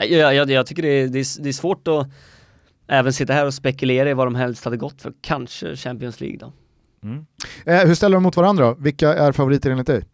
[0.00, 2.08] Ja, jag, jag tycker det är, det, är, det är svårt att
[2.88, 6.38] även sitta här och spekulera i vad de helst hade gått för, kanske Champions League
[6.38, 6.52] då.
[7.02, 7.26] Mm.
[7.66, 10.04] Eh, hur ställer de mot varandra Vilka är favoriter enligt dig?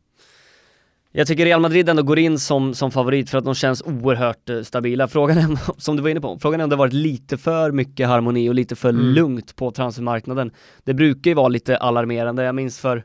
[1.12, 4.48] Jag tycker Real Madrid ändå går in som, som favorit för att de känns oerhört
[4.48, 5.08] eh, stabila.
[5.08, 8.08] Frågan är, som du var inne på, frågan är om det varit lite för mycket
[8.08, 9.02] harmoni och lite för mm.
[9.04, 10.50] lugnt på transfermarknaden.
[10.84, 13.04] Det brukar ju vara lite alarmerande, jag minns för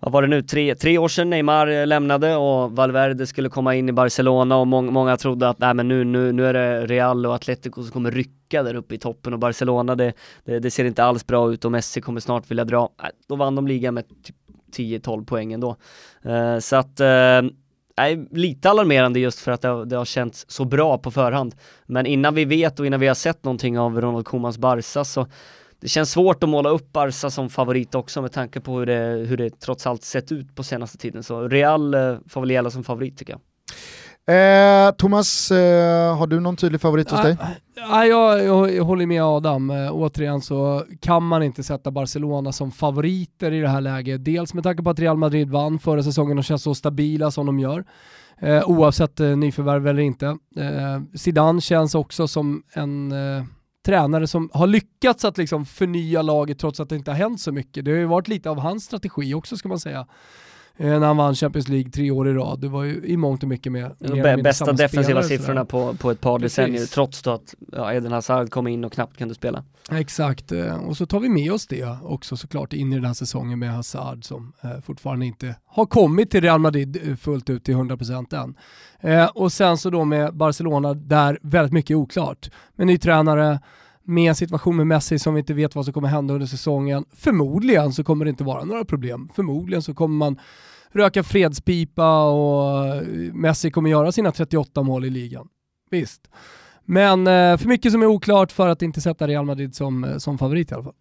[0.00, 3.74] vad var det nu, tre, tre år sedan Neymar eh, lämnade och Valverde skulle komma
[3.74, 6.86] in i Barcelona och må många trodde att nej, men nu, nu, nu är det
[6.86, 10.12] Real och Atletico som kommer rycka där uppe i toppen och Barcelona det,
[10.44, 12.90] det, det ser inte alls bra ut och Messi kommer snart vilja dra.
[13.02, 14.36] Nej, då vann de ligan med typ
[14.76, 15.76] 10-12 poäng ändå.
[16.26, 17.50] Uh, så att uh,
[17.98, 21.54] Nej, lite alarmerande just för att det har, det har känts så bra på förhand.
[21.86, 25.26] Men innan vi vet och innan vi har sett någonting av Ronald Komans Barca så
[25.80, 29.26] det känns svårt att måla upp Barca som favorit också med tanke på hur det,
[29.28, 31.22] hur det trots allt sett ut på senaste tiden.
[31.22, 33.40] Så Real eh, får väl gälla som favorit tycker jag.
[34.28, 37.36] Eh, Thomas, eh, har du någon tydlig favorit hos dig?
[37.76, 39.70] Ja, jag, jag, jag, håller med Adam.
[39.70, 44.24] Eh, återigen så kan man inte sätta Barcelona som favoriter i det här läget.
[44.24, 47.46] Dels med tanke på att Real Madrid vann förra säsongen och känns så stabila som
[47.46, 47.84] de gör.
[48.40, 50.26] Eh, oavsett eh, nyförvärv eller inte.
[50.56, 53.44] Eh, Zidane känns också som en eh,
[53.86, 57.52] tränare som har lyckats att liksom förnya laget trots att det inte har hänt så
[57.52, 57.84] mycket.
[57.84, 60.06] Det har ju varit lite av hans strategi också ska man säga.
[60.80, 62.60] Eh, när han vann Champions League tre år i rad.
[62.60, 66.20] Det var ju i mångt och mycket med, med Bästa defensiva siffrorna på, på ett
[66.20, 69.64] par decennier trots då att ja, Eden Hazard kom in och knappt kunde spela.
[69.90, 73.14] Exakt, eh, och så tar vi med oss det också såklart in i den här
[73.14, 77.74] säsongen med Hazard som eh, fortfarande inte har kommit till Real Madrid fullt ut till
[77.74, 78.54] 100%
[79.02, 79.28] än.
[79.34, 82.50] och sen så då med Barcelona där väldigt mycket är oklart.
[82.76, 83.60] Med ny tränare,
[84.08, 87.04] med en situation med Messi som vi inte vet vad som kommer hända under säsongen.
[87.12, 89.28] Förmodligen så kommer det inte vara några problem.
[89.34, 90.40] Förmodligen så kommer man
[90.92, 93.02] röka fredspipa och eh,
[93.32, 95.48] Messi kommer göra sina 38 mål i ligan.
[95.90, 96.30] Visst.
[96.84, 100.16] Men eh, för mycket som är oklart för att inte sätta Real Madrid som, eh,
[100.18, 100.94] som favorit i alla fall.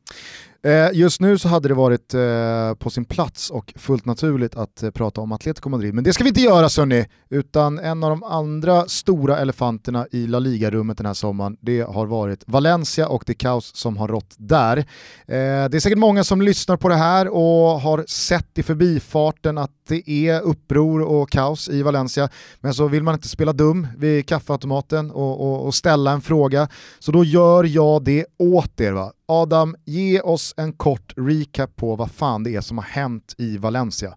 [0.63, 4.83] Eh, just nu så hade det varit eh, på sin plats och fullt naturligt att
[4.83, 8.09] eh, prata om Atletico Madrid, men det ska vi inte göra Sonny, utan en av
[8.09, 13.23] de andra stora elefanterna i La Liga-rummet den här sommaren, det har varit Valencia och
[13.25, 14.85] det kaos som har rått där.
[15.27, 15.33] det
[15.75, 20.09] är säkert många som lyssnar på det här och har sett i förbifarten att det
[20.09, 22.29] är uppror och kaos i Valencia,
[22.59, 26.67] men så vill man inte spela dum vid kaffeautomaten och, och, och ställa en fråga,
[26.99, 28.91] så då gör jag det åt er.
[28.91, 29.11] Va?
[29.27, 33.57] Adam, ge oss en kort recap på vad fan det är som har hänt i
[33.57, 34.13] Valencia.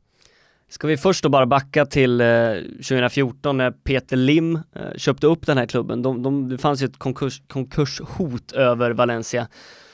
[0.69, 2.27] Ska vi först då bara backa till eh,
[2.77, 4.63] 2014 när Peter Lim eh,
[4.97, 6.03] köpte upp den här klubben.
[6.03, 9.49] De, de, det fanns ju ett konkurs, konkurshot över Valencia.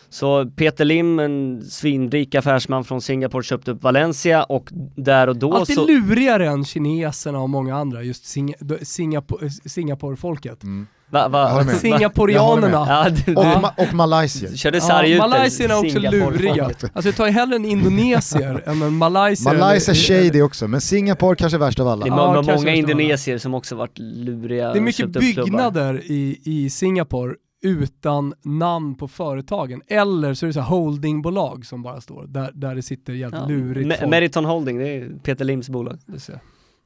[0.08, 5.54] Så Peter Lim, en svinrik affärsman från Singapore, köpte upp Valencia och där och då
[5.54, 5.86] Alltid så...
[5.86, 10.62] lurigare än kineserna och många andra, just Sing Singapore, Singapore-folket.
[10.62, 10.86] Mm.
[11.10, 11.64] Va, va?
[11.64, 12.86] Singaporianerna.
[12.88, 13.34] Ja, du, du.
[13.34, 14.50] Och, ma och Malaysia.
[14.50, 16.64] Du körde sarg ja, Malaysia är också luriga.
[16.64, 19.54] Alltså jag tar hellre en indonesier än en malaysier.
[19.54, 22.04] Malaysia är shady också, men Singapore kanske är värst av alla.
[22.04, 24.72] Det är ja, många indonesier som också varit luriga.
[24.72, 29.82] Det är mycket byggnader i, i Singapore utan namn på företagen.
[29.86, 33.48] Eller så är det så holdingbolag som bara står, där, där det sitter jävligt ja.
[33.48, 34.10] lurigt Me folk.
[34.10, 35.98] Meriton Holding, det är Peter Lims bolag.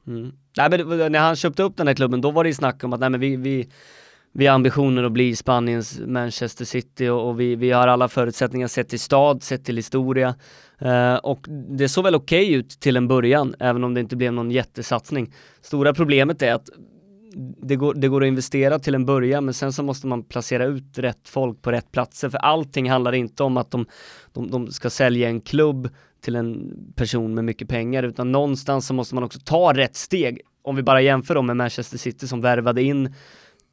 [0.07, 0.31] Mm.
[0.57, 2.93] Nej, men när han köpte upp den här klubben, då var det ju snack om
[2.93, 3.69] att nej, men vi, vi
[4.33, 8.67] vi har ambitioner att bli Spaniens Manchester City och, och vi, vi har alla förutsättningar
[8.67, 10.35] sett till stad, sett till historia.
[10.79, 14.15] Eh, och det såg väl okej okay ut till en början, även om det inte
[14.15, 15.33] blev någon jättesatsning.
[15.61, 16.69] Stora problemet är att
[17.61, 20.65] det går, det går att investera till en början men sen så måste man placera
[20.65, 23.85] ut rätt folk på rätt platser för allting handlar inte om att de,
[24.33, 25.89] de, de ska sälja en klubb
[26.21, 30.41] till en person med mycket pengar utan någonstans så måste man också ta rätt steg.
[30.63, 33.13] Om vi bara jämför dem med Manchester City som värvade in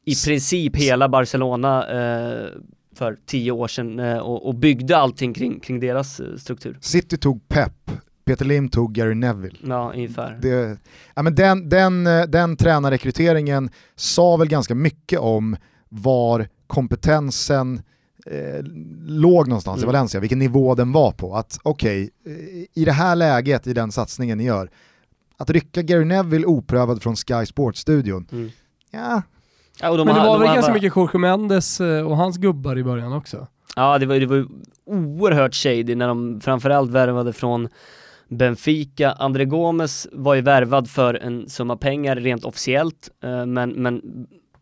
[0.05, 2.47] i princip hela Barcelona eh,
[2.95, 6.77] för tio år sedan eh, och, och, byggde allting kring, kring deras eh, struktur.
[6.81, 7.91] City tog Pep,
[8.25, 9.57] Peter Lim tog Gary Neville.
[9.63, 10.39] Ja, ungefär.
[10.41, 10.77] Det,
[11.13, 15.57] ja, men den, den, eh, den tränarrekryteringen sa väl ganska mycket om
[15.89, 17.81] var kompetensen
[18.25, 18.63] eh,
[19.05, 19.83] låg någonstans mm.
[19.83, 21.35] i Valencia, vilken nivå den var på.
[21.35, 24.69] Att okej, okay, eh, i det här läget, i den satsningen ni gör,
[25.37, 28.49] att rycka Gary Neville oprövad från Sky Sports-studion, mm.
[28.91, 29.21] ja,
[29.81, 30.73] Ja, de Men det var de väl ganska bara...
[30.73, 33.47] mycket Jorge Mendes eh, och hans gubbar i början också?
[33.75, 34.45] Ja, det var, det var
[34.85, 37.69] oerhört shady när de framförallt värvade från
[38.29, 39.11] Benfica.
[39.11, 44.01] André Gomes var ju värvad för en summa pengar rent officiellt, eh, men, men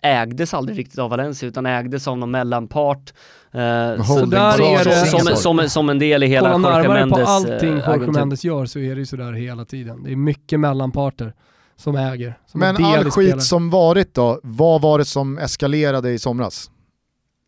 [0.02, 3.14] ägdes aldrig riktigt av Valencia utan ägdes av någon mellanpart.
[3.52, 6.94] Holding- så där är det- som, som, som, en del i hela Jorge närmare på
[7.10, 8.12] Mendes allting eh, Jorge.
[8.12, 10.04] Mendes gör så är det ju sådär hela tiden.
[10.04, 11.34] Det är mycket mellanparter
[11.78, 12.38] som äger.
[12.46, 16.72] Som Men all i skit som varit då, vad var det som eskalerade i somras?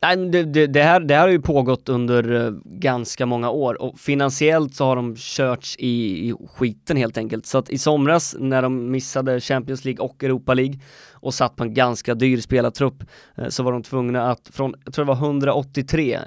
[0.01, 3.81] Nej, det, det, det, här, det här har ju pågått under eh, ganska många år
[3.81, 5.89] och finansiellt så har de körts i,
[6.29, 7.45] i skiten helt enkelt.
[7.45, 10.79] Så att i somras när de missade Champions League och Europa League
[11.13, 13.03] och satt på en ganska dyr spelartrupp
[13.37, 16.19] eh, så var de tvungna att från, jag tror det var 183 eh,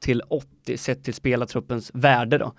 [0.00, 2.52] till 80 sett till spelartruppens värde då.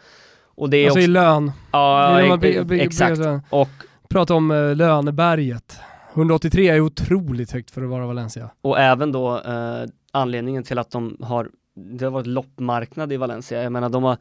[0.55, 1.51] Och det är Alltså i också, lön.
[1.71, 3.19] ja, blir- exakt.
[3.49, 3.69] Och
[4.09, 5.79] Prata om eh, löneberget.
[6.13, 8.49] 183 är otroligt högt för att vara Valencia.
[8.61, 13.63] Och även då eh, anledningen till att de har, det har varit loppmarknad i Valencia.
[13.63, 14.17] Jag menar de har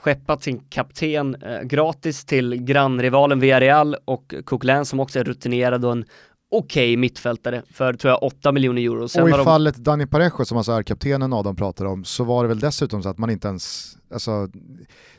[0.00, 5.92] skeppat sin kapten eh, gratis till grannrivalen Villarreal och Coquelin som också är rutinerad och
[5.92, 6.04] en
[6.58, 9.08] okej mittfältare för tror jag 8 miljoner euro.
[9.08, 12.24] Sen och i de, fallet Dani Parejo som alltså är kaptenen Adam pratar om, så
[12.24, 14.46] var det väl dessutom så att man inte ens, alltså,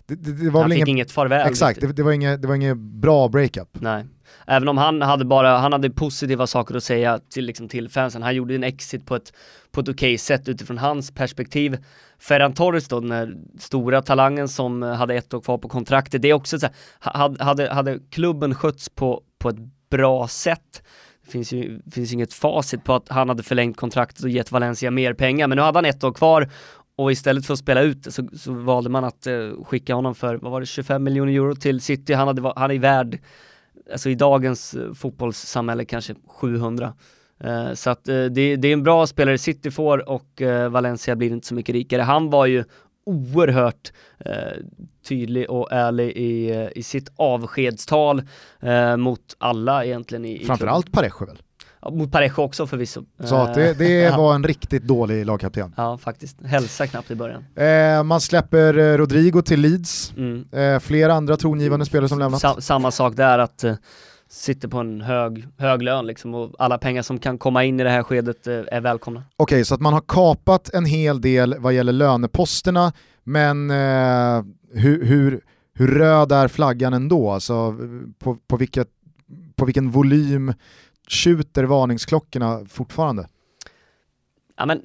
[0.07, 1.47] det, det, det var han väl fick ingen, inget farväl.
[1.47, 3.69] exakt, det, det, var inget, det var inget bra breakup.
[3.73, 4.05] Nej.
[4.47, 8.23] Även om han hade bara, han hade positiva saker att säga till, liksom, till fansen.
[8.23, 9.33] Han gjorde en exit på ett,
[9.71, 11.77] på ett okej sätt utifrån hans perspektiv.
[12.19, 16.29] Ferran Torres då, den här stora talangen som hade ett år kvar på kontraktet, det
[16.29, 16.67] är också så
[16.99, 19.59] här, hade, hade, hade klubben skötts på, på ett
[19.89, 20.83] bra sätt
[21.25, 24.91] det finns ju finns inget facit på att han hade förlängt kontraktet och gett Valencia
[24.91, 26.49] mer pengar, men nu hade han ett år kvar
[26.95, 30.35] och istället för att spela ut så, så valde man att eh, skicka honom för,
[30.35, 32.13] vad var det, 25 miljoner euro till City.
[32.13, 33.19] Han, hade, han är värd,
[33.91, 36.93] alltså i dagens eh, fotbollssamhälle kanske 700.
[37.43, 41.15] Eh, så att eh, det, det är en bra spelare City får och eh, Valencia
[41.15, 42.01] blir inte så mycket rikare.
[42.01, 42.63] Han var ju
[43.05, 44.31] oerhört eh,
[45.07, 48.21] tydlig och ärlig i, eh, i sitt avskedstal
[48.61, 50.43] eh, mot alla egentligen i.
[50.45, 51.37] Framförallt Parejo väl?
[51.81, 53.03] Ja, mot Parejo också förvisso.
[53.23, 54.17] Så att det, det ja.
[54.17, 55.73] var en riktigt dålig lagkapten.
[55.77, 56.41] Ja, faktiskt.
[56.45, 57.45] Hälsa knappt i början.
[57.55, 60.45] Eh, man släpper eh, Rodrigo till Leeds, Mm.
[60.51, 62.41] eh, flera andra tongivande spelare som lämnat.
[62.41, 63.75] Sa- samma sak där att eh,
[64.35, 67.83] sitter på en hög, hög lön liksom och alla pengar som kan komma in i
[67.83, 69.23] det här skedet eh, är välkomna.
[69.37, 75.05] Okej, så att man har kapat en hel del vad gäller löneposterna, men eh, hur,
[75.05, 75.41] hur,
[75.73, 77.31] hur röd är flaggan ändå?
[77.31, 77.75] Alltså,
[78.19, 78.87] på, på, vilket,
[79.55, 80.53] på vilken volym
[81.07, 83.27] tjuter varningsklockorna fortfarande?
[84.57, 84.81] Ja men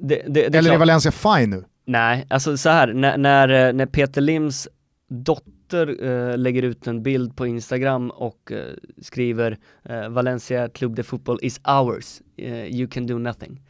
[0.00, 0.78] det, det, det är Eller är klart.
[0.78, 1.64] Valencia fine nu?
[1.86, 4.68] Nej, alltså så här, när, när, eh, när Peter Lims
[5.08, 8.58] dotter eh, lägger ut en bild på Instagram och eh,
[9.02, 13.62] skriver eh, Valencia Club de Fotboll is ours, eh, you can do nothing.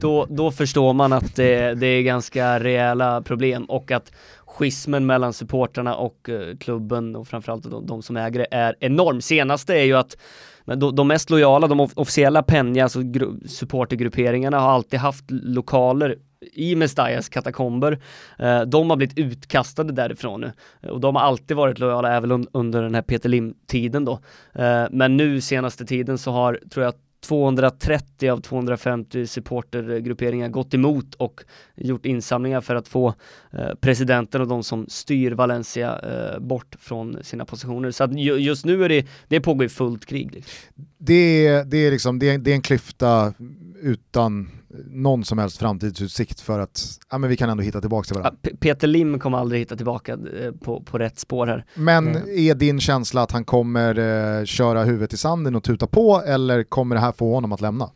[0.00, 4.12] Då, då förstår man att det, det är ganska rejäla problem och att
[4.46, 9.20] schismen mellan supportrarna och eh, klubben och framförallt de, de som äger det är enorm.
[9.20, 10.16] Senaste är ju att
[10.64, 12.98] men de, de mest lojala, de officiella Penja, alltså
[13.46, 16.16] supportergrupperingarna har alltid haft lokaler
[16.52, 17.98] i Mestayas katakomber.
[18.38, 20.52] Eh, de har blivit utkastade därifrån nu
[20.90, 24.20] och de har alltid varit lojala även under den här Peter Lim-tiden då.
[24.52, 31.14] Eh, men nu senaste tiden så har, tror jag, 230 av 250 supportergrupperingar gått emot
[31.14, 31.44] och
[31.76, 33.14] gjort insamlingar för att få
[33.52, 36.00] eh, presidenten och de som styr Valencia
[36.40, 37.90] bort från sina positioner.
[37.90, 40.32] Så att just nu är det, det pågår fullt krig.
[40.32, 40.84] Liksom.
[40.98, 43.34] Det är, det, är liksom, det, är, det är en klyfta
[43.80, 44.50] utan
[44.86, 48.20] någon som helst framtidsutsikt för att ja, men vi kan ändå hitta tillbaka till Ja,
[48.22, 48.38] varandra.
[48.42, 51.64] P- Peter Lim kommer aldrig hitta tillbaka eh, på, på rätt spår här.
[51.74, 52.22] Men Mm.
[52.36, 53.98] är din känsla att han kommer
[54.38, 57.60] eh, köra huvudet i sanden och tuta på eller kommer det här få honom att
[57.60, 57.90] lämna?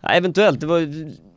[0.00, 0.80] Ja, eventuellt, det var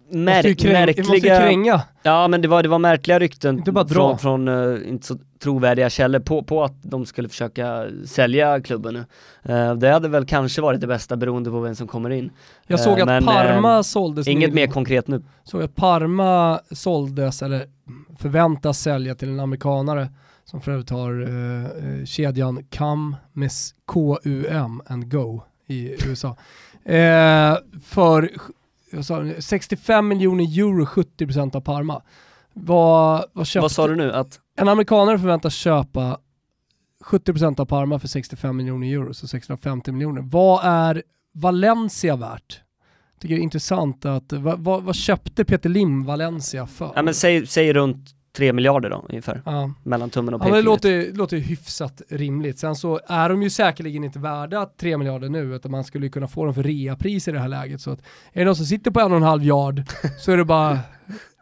[0.09, 1.39] märk, kräng- måste ju märkliga...
[1.39, 1.81] kränga.
[2.03, 6.19] Ja men det var, det var märkliga rykten från, från eh, inte så trovärdiga källor
[6.19, 9.05] på, på att de skulle försöka sälja klubben nu.
[9.53, 12.29] Eh, det hade väl kanske varit det bästa beroende på vem som kommer in.
[12.67, 14.55] Jag såg Eh, att men, Parma såldes Inget nyligen.
[14.67, 15.23] mer konkret nu.
[15.43, 17.65] såg att Parma såldes, eller
[18.19, 20.07] förväntas sälja till en amerikanare
[20.45, 23.51] som för övrigt har eh, kedjan CAM med
[23.87, 26.27] KUM and Go i USA.
[26.85, 28.29] Eh, för
[29.03, 32.01] sa du, 65 miljoner euro, 70% av Parma.
[32.53, 34.13] Vad, vad, köpte, Vad sa du nu?
[34.13, 36.19] Att, En amerikanare förväntas köpa
[37.05, 40.21] 70% av Parma för 65 miljoner euro, så 650 miljoner.
[40.21, 42.61] Vad är Valencia värt?
[43.13, 46.91] Jag tycker det är intressant att, vad, vad, vad köpte Peter Lim Valencia för?
[46.95, 49.71] ja men säg, säg runt 3 miljarder då ungefär, Ja.
[49.83, 51.05] mellan tummen och Ja, men det pekfingret.
[51.11, 52.59] låter, låter ju hyfsat rimligt.
[52.59, 56.11] Sen så är de ju säkerligen inte värda 3 miljarder nu, utan man skulle ju
[56.11, 57.81] kunna få dem för reapris i det här läget.
[57.81, 57.99] Så att
[58.33, 59.83] är det någon som sitter på en och en halv yard
[60.19, 60.79] så är det bara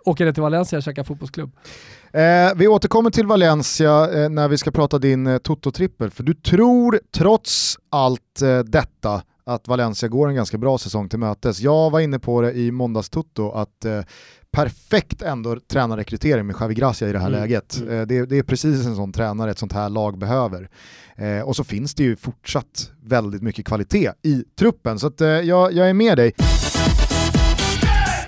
[0.05, 1.51] åka ner till Valencia och käka fotbollsklubb.
[2.13, 2.21] Eh,
[2.55, 6.99] vi återkommer till Valencia eh, när vi ska prata din eh, Toto-trippel, för du tror
[7.15, 11.59] trots allt eh, detta att Valencia går en ganska bra säsong till mötes.
[11.59, 14.01] Jag var inne på det i måndagstutto att eh,
[14.53, 17.39] perfekt ändå tränarrekrytering med Javi Gracia i det här mm.
[17.39, 17.77] läget.
[17.77, 17.99] Mm.
[17.99, 20.69] Eh, det, det, är precis en sån tränare ett sånt här lag behöver.
[21.15, 25.27] Eh, och så finns det ju fortsatt väldigt mycket kvalitet i truppen, så att, eh,
[25.27, 26.33] jag, jag är med dig.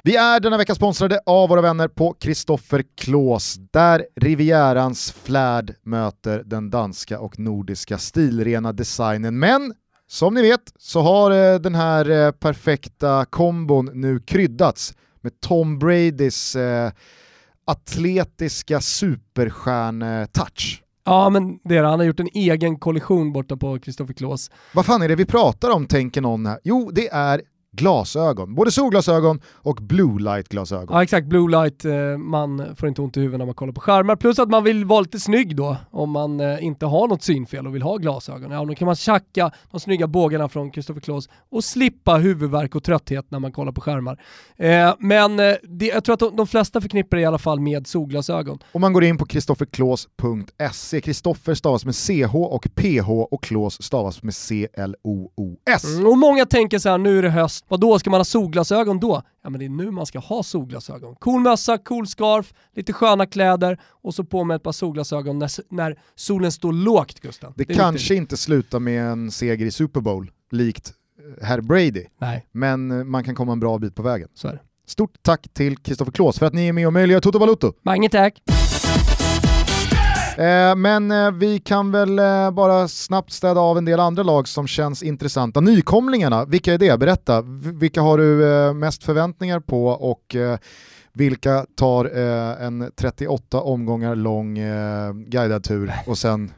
[0.03, 6.43] Vi är denna vecka sponsrade av våra vänner på Kristoffer Klås, där Rivierans flärd möter
[6.45, 9.39] den danska och nordiska stilrena designen.
[9.39, 9.73] Men
[10.07, 15.79] som ni vet så har eh, den här eh, perfekta kombon nu kryddats med Tom
[15.79, 16.91] Bradys eh,
[17.65, 20.81] atletiska superstjärn-touch.
[21.05, 24.51] Ja men det är det, han har gjort en egen kollision borta på Kristoffer Klås.
[24.73, 26.59] Vad fan är det vi pratar om tänker någon här?
[26.63, 27.41] Jo det är
[27.75, 28.55] glasögon.
[28.55, 30.87] Både solglasögon och blue light-glasögon.
[30.91, 33.81] Ja exakt, blue light, eh, man får inte ont i huvudet när man kollar på
[33.81, 34.15] skärmar.
[34.15, 37.67] Plus att man vill vara lite snygg då, om man eh, inte har något synfel
[37.67, 38.51] och vill ha glasögon.
[38.51, 42.83] Ja, då kan man tjacka de snygga bågarna från Christopher Claes och slippa huvudvärk och
[42.83, 44.21] trötthet när man kollar på skärmar.
[44.57, 48.59] Eh, men det, jag tror att de, flesta förknippar det i alla fall med solglasögon.
[48.71, 54.23] Om man går in på kristofferklås.se, Kristoffer stavas med CH och PH och Klås stavas
[54.23, 55.83] med C-L-O-O-S.
[55.85, 58.25] Mm, och många tänker så här, nu är det höst, vad då ska man ha
[58.25, 59.21] solglasögon då?
[59.43, 61.15] Ja men det är nu man ska ha solglasögon.
[61.15, 65.73] Cool mössa, cool scarf, lite sköna kläder och så på med ett par solglasögon när,
[65.73, 67.53] när solen står lågt Gusten.
[67.55, 68.17] Det, det kanske riktigt.
[68.17, 70.93] inte slutar med en seger i Super Bowl, likt
[71.39, 72.05] eh, herr Brady.
[72.17, 72.47] Nej.
[72.51, 74.29] Men eh, man kan komma en bra bit på vägen.
[74.33, 74.59] Så är det.
[74.87, 77.73] Stort tack till Kristoffer Klås för att ni är med och möjliggör Toto Balutto.
[77.81, 78.41] Mange tack!
[80.37, 84.47] Eh, men eh, vi kan väl eh, bara snabbt städa av en del andra lag
[84.47, 85.61] som känns intressanta.
[85.61, 86.99] Nykomlingarna, vilka är det?
[86.99, 87.41] Berätta.
[87.73, 90.57] Vilka har du eh, mest förväntningar på och eh,
[91.13, 94.55] vilka tar eh, en 38 omgångar lång
[95.27, 96.51] guidad tur och sen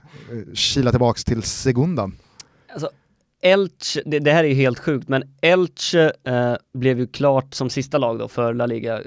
[0.53, 2.15] kila tillbaks till Segundan?
[2.73, 2.89] Alltså,
[3.41, 7.69] Elche, det, det, här är ju helt sjukt, men Elche eh, blev ju klart som
[7.69, 9.01] sista lag då för La Liga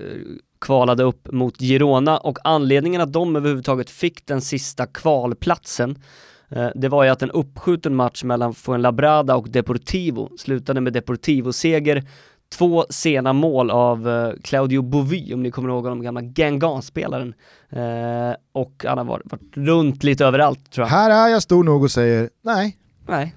[0.60, 5.98] kvalade upp mot Girona och anledningen att de överhuvudtaget fick den sista kvalplatsen
[6.48, 12.04] eh, det var ju att en uppskjuten match mellan Fuenlabrada och Deportivo slutade med Deportivo-seger.
[12.52, 17.34] Två sena mål av eh, Claudio Bovy, om ni kommer ihåg honom, gamla Gangan-spelaren.
[17.70, 20.90] Eh, och han har varit, runt lite överallt tror jag.
[20.90, 22.76] Här är jag stor nog och säger nej.
[23.06, 23.34] Nej.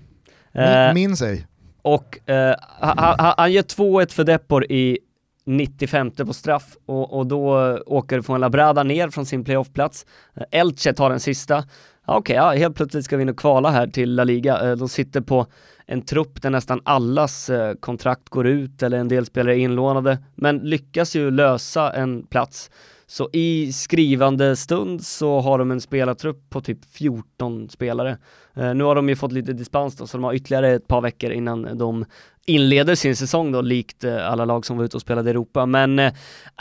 [0.54, 1.48] Min, min säg.
[1.82, 5.00] Och eh, han, han, gör 2-1 för Depor i
[5.46, 10.06] 95 på straff och, och då åker från Labrada ner från sin playoffplats.
[10.52, 11.64] Elche tar den sista.
[12.06, 14.70] Okej, okay, ja, helt plötsligt ska vi in och kvala här till La Liga.
[14.70, 15.46] Eh, de sitter på
[15.86, 20.18] en trupp där nästan allas eh, kontrakt går ut eller en del spelare är inlånade,
[20.36, 22.72] men lyckas ju lösa en plats.
[23.08, 28.18] Så i skrivande stund så har de en spelartrupp på typ 14 spelare.
[28.54, 31.02] Eh, nu har de ju fått lite dispens då, så de har ytterligare ett par
[31.02, 32.06] veckor innan de
[32.46, 35.66] inleder sin säsong då, likt eh, alla lag som var ute och spelade i Europa.
[35.66, 36.14] Men eh,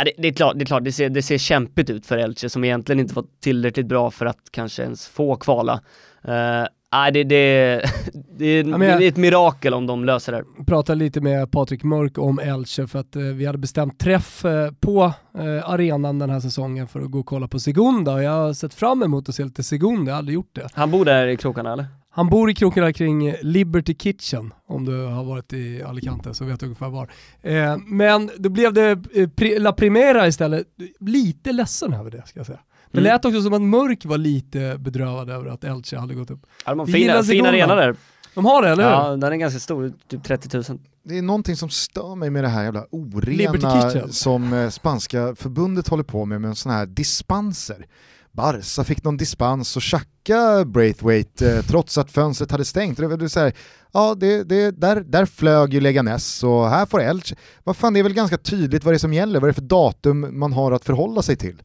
[0.04, 2.48] det, det, är klart, det, är klart det, ser, det ser kämpigt ut för Elche
[2.48, 5.80] som egentligen inte var tillräckligt bra för att kanske ens få kvala.
[6.28, 7.34] Uh, Nej, det, det,
[8.38, 10.44] det, är, ja, det, är ett mirakel om de löser det.
[10.56, 14.44] Jag pratade lite med Patrik Mörk om Elche för att eh, vi hade bestämt träff
[14.44, 18.22] eh, på eh, arenan den här säsongen för att gå och kolla på Segunda och
[18.22, 20.68] jag har sett fram emot att se lite Segunda, jag har aldrig gjort det.
[20.74, 21.86] Han bor där i krokarna eller?
[22.14, 26.60] Han bor i krokarna kring Liberty Kitchen, om du har varit i Alicante så vet
[26.60, 27.10] du ungefär var.
[27.42, 30.66] Eh, men då blev det eh, La Primera istället,
[31.00, 32.60] lite ledsen över det ska jag säga.
[32.90, 33.12] Det mm.
[33.12, 36.46] lät också som att Mörk var lite bedrövad över att Elche hade gått upp.
[36.64, 37.96] Ja, de har fina, fin arena där.
[38.34, 38.90] De har det, eller hur?
[38.90, 40.78] Ja, den är ganska stor, typ 30 000.
[41.02, 45.88] Det är någonting som stör mig med det här jävla orena som eh, spanska förbundet
[45.88, 47.86] håller på med, med sådana här dispenser.
[48.32, 52.98] Barca fick någon dispens och tjacka Braithwaite eh, trots att fönstret hade stängt.
[52.98, 53.52] Det, det, så här,
[53.92, 57.36] ja, det, det, där, där flög ju Leganes och här får Elche.
[57.64, 59.54] Vad fan, det är väl ganska tydligt vad det är som gäller, vad det är
[59.54, 61.62] för datum man har att förhålla sig till.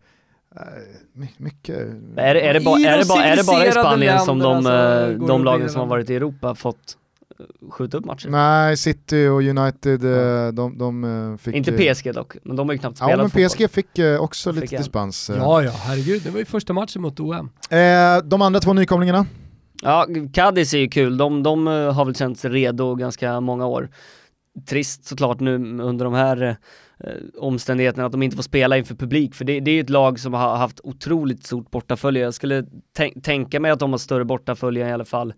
[1.38, 1.78] Mycket...
[2.15, 5.28] Är, är, det, ba, är, det, ba, är det bara i Spanien som de, alltså,
[5.28, 7.07] de lagen som har varit i Europa fått eh,
[7.72, 8.30] skjuta upp matcher?
[8.30, 10.52] Nej, City och United, ja.
[10.52, 11.56] de, de eh, fick...
[11.56, 13.68] Inte PSG dock, men de har ju knappt spelat Ja, men PSG fotboll.
[13.68, 15.32] fick också lite fick dispens.
[15.36, 17.50] Ja, ja, herregud, det var ju första matchen mot OM.
[17.70, 17.78] Eh,
[18.24, 19.26] de andra två nykomlingarna?
[19.84, 23.90] Ja, Cadiz är ju kul, de, de har väl känt sig redo ganska många år.
[24.70, 26.58] Trist såklart nu under de här
[27.04, 29.90] eh, omständigheterna att de inte får spela inför publik, för det, det är ju ett
[29.90, 32.24] lag som har haft otroligt stort bortafölje.
[32.24, 32.66] Jag skulle
[33.24, 35.34] tänka mig att de har större bortafölje i alla fall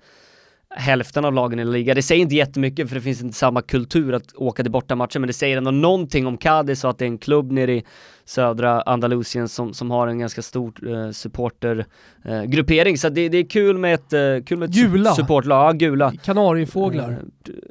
[0.75, 1.93] hälften av lagen i La Liga.
[1.93, 5.27] Det säger inte jättemycket för det finns inte samma kultur att åka till bortamatcher, men
[5.27, 7.83] det säger ändå någonting om Cadiz och att det är en klubb nere i
[8.29, 12.93] södra Andalusien som, som har en ganska stor eh, supportergruppering.
[12.93, 15.15] Eh, så det, det, är kul med ett, eh, kul med ett gula.
[15.15, 15.67] supportlag.
[15.67, 16.13] Ja, gula.
[16.23, 17.21] Kanariefåglar.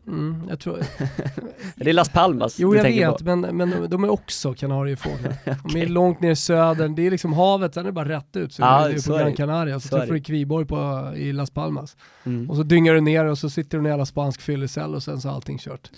[0.07, 0.79] Mm, jag tror...
[1.77, 5.33] det är Las Palmas Jo jag vet, men, men de är också Kanariefåglar.
[5.43, 5.55] okay.
[5.73, 8.37] De är långt ner i södern, det är liksom havet, sen är det bara rätt
[8.37, 8.53] ut.
[8.53, 11.51] Så ja, det är på Gran Canaria, så, så träffar du Kviborg på, i Las
[11.51, 11.97] Palmas.
[12.25, 12.51] Mm.
[12.51, 15.03] Och så dyngar du ner och så sitter du i en jävla spansk fyllecell och
[15.03, 15.91] sen så är allting kört.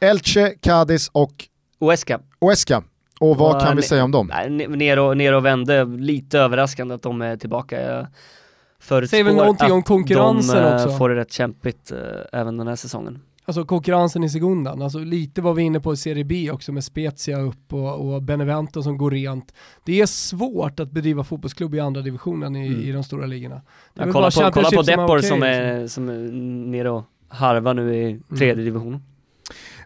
[0.00, 1.48] Elche, Cadiz och
[1.78, 2.20] Oesca.
[2.38, 2.82] Oesca.
[3.20, 4.30] Och vad och, kan vi säga om dem?
[4.68, 8.06] Ner och, ner och vände, lite överraskande att de är tillbaka.
[8.80, 10.90] Säger väl någonting om konkurrensen de, eh, också?
[10.90, 11.98] får det rätt kämpigt äh,
[12.40, 13.22] även den här säsongen.
[13.44, 16.84] Alltså konkurrensen i segundan, alltså lite var vi inne på i Serie B också med
[16.84, 19.54] Spezia upp och, och Benevento som går rent.
[19.84, 22.80] Det är svårt att bedriva fotbollsklubb i andra divisionen i, mm.
[22.80, 23.62] i de stora ligorna.
[23.94, 26.32] Ja, kolla, på, kolla på Depor som, okay, som, är, som är
[26.70, 28.22] nere och harvar nu i mm.
[28.28, 28.64] tredje mm.
[28.64, 29.02] divisionen.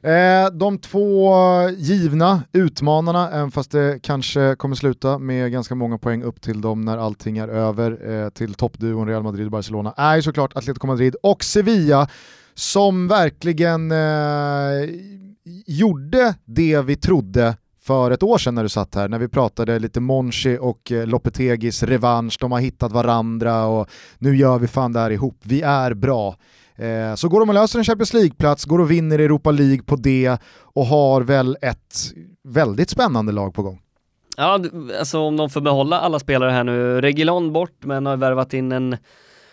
[0.03, 1.35] Eh, de två
[1.69, 6.81] givna utmanarna, även fast det kanske kommer sluta med ganska många poäng upp till dem
[6.81, 10.87] när allting är över, eh, till toppduon Real Madrid och Barcelona, är ju såklart Atletico
[10.87, 12.09] Madrid och Sevilla
[12.55, 14.91] som verkligen eh,
[15.67, 19.79] gjorde det vi trodde för ett år sedan när du satt här, när vi pratade
[19.79, 23.89] lite Monchi och eh, Lopetegis revansch, de har hittat varandra och
[24.19, 26.37] nu gör vi fan det här ihop, vi är bra.
[26.77, 29.97] Eh, så går de och löser en Champions League-plats, går och vinner Europa League på
[29.97, 31.95] det och har väl ett
[32.45, 33.81] väldigt spännande lag på gång.
[34.37, 34.61] Ja,
[34.99, 38.73] alltså om de får behålla alla spelare här nu, Regilon bort men har värvat in
[38.73, 38.97] en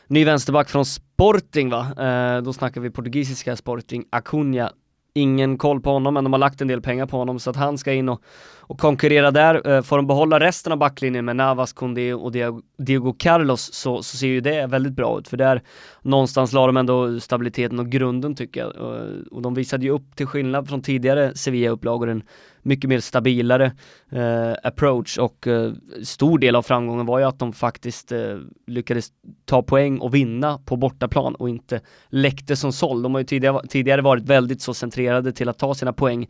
[0.08, 1.88] ny vänsterback från Sporting va?
[2.00, 4.72] Eh, då snackar vi portugisiska Sporting, Acuna.
[5.14, 7.56] Ingen koll på honom men de har lagt en del pengar på honom så att
[7.56, 8.22] han ska in och,
[8.70, 9.68] och konkurrera där.
[9.70, 12.32] Eh, får de behålla resten av backlinjen med Navas, Koundé och
[12.78, 15.62] Diego, Carlos så, så ser ju det väldigt bra ut för där
[16.02, 18.76] någonstans la de ändå stabiliteten och grunden tycker jag.
[18.76, 18.98] Och,
[19.32, 22.24] och de visade ju upp till skillnad från tidigare Sevilla-upplagor en
[22.62, 23.72] mycket mer stabilare
[24.12, 25.72] eh, approach och eh,
[26.04, 29.08] stor del av framgången var ju att de faktiskt eh, lyckades
[29.46, 33.04] ta poäng och vinna på bortaplan och inte läckte som såld.
[33.04, 36.28] De har ju tidigare, tidigare varit väldigt så centrerade till att ta sina poäng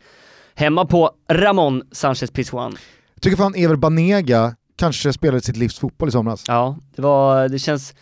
[0.54, 2.76] hemma på Ramon Sanchez Pizjuan.
[3.14, 6.44] Jag tycker fan Ever Banega kanske spelade sitt livs fotboll i somras.
[6.48, 7.94] Ja, det var, det känns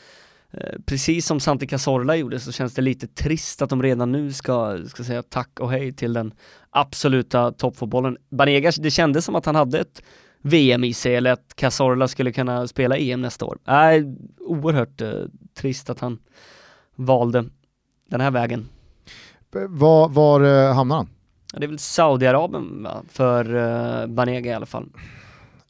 [0.51, 4.32] Eh, precis som Santi Cazorla gjorde så känns det lite trist att de redan nu
[4.32, 6.34] ska, ska säga tack och hej till den
[6.70, 8.16] absoluta toppfotbollen.
[8.30, 10.03] Banegas, det kändes som att han hade ett
[10.42, 13.59] VM i sig eller att Cazorla skulle kunna spela EM nästa år.
[13.66, 14.05] Äh,
[14.40, 15.12] oerhört eh,
[15.59, 16.18] trist att han
[16.96, 17.44] valde
[18.11, 18.68] den här vägen.
[19.68, 21.09] Var, var eh, hamnar han?
[21.53, 23.57] Ja, det är väl Saudiarabien för
[24.03, 24.88] eh, Banega i alla fall.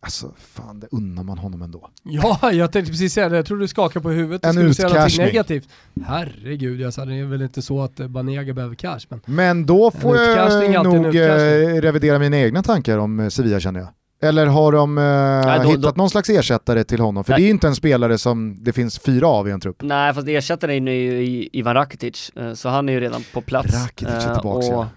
[0.01, 1.91] Alltså fan, det unnar man honom ändå.
[2.03, 3.37] Ja, jag tänkte precis säga det.
[3.37, 5.69] Jag tror du skakar på huvudet och skulle säga något negativt.
[6.07, 9.01] Herregud, jag sa, det är väl inte så att Banega behöver cash.
[9.09, 13.81] Men, men då får jag nog eh, revidera mina egna tankar om eh, Sevilla känner
[13.81, 13.89] jag.
[14.21, 17.25] Eller har de eh, Nej, då, hittat då, någon slags ersättare till honom?
[17.25, 17.41] För nej.
[17.41, 19.83] det är inte en spelare som det finns fyra av i en trupp.
[19.83, 23.75] Nej, fast ersättaren är ju Ivan Rakitic, eh, så han är ju redan på plats.
[23.75, 24.89] Rakitic är tillbaka och, ja.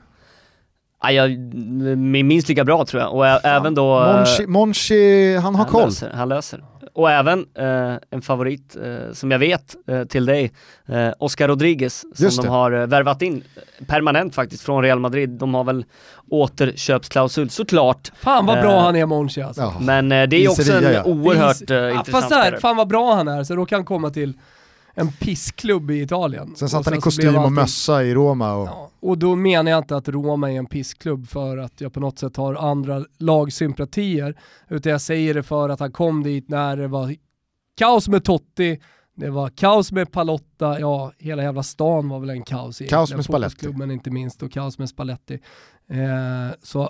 [1.02, 1.38] Ja, jag,
[2.26, 3.39] minst lika bra tror jag, och Fan.
[3.43, 3.99] även då...
[3.99, 5.86] Monchi, Monchi han har han koll.
[5.86, 6.64] Löser, han löser.
[6.93, 10.52] Och även eh, en favorit eh, som jag vet eh, till dig,
[10.88, 13.43] eh, Oscar Rodriguez, som de har eh, värvat in
[13.88, 15.30] permanent faktiskt från Real Madrid.
[15.30, 15.86] De har väl
[16.30, 18.12] återköpsklausul såklart.
[18.20, 19.62] Fan vad bra han är Monchi alltså.
[19.62, 19.74] Ja.
[19.80, 21.04] Men eh, det är också Sevilla, en ja.
[21.04, 24.10] oerhört ja, intressant Fast där, fan vad bra han är, så då kan han komma
[24.10, 24.34] till
[24.94, 26.56] en pissklubb i Italien.
[26.56, 28.54] Sen satt han i kostym och mössa i Roma.
[28.54, 28.68] Och...
[28.68, 32.00] Ja, och då menar jag inte att Roma är en pissklubb för att jag på
[32.00, 34.38] något sätt har andra lagsympatier,
[34.70, 37.16] utan jag säger det för att han kom dit när det var
[37.78, 38.80] kaos med Totti,
[39.16, 43.14] det var kaos med Palotta, ja hela jävla stan var väl en kaos i Kaos
[43.14, 43.68] med Spalletti.
[43.92, 45.39] inte minst och kaos med Spalletti.
[45.92, 46.89] Eh, så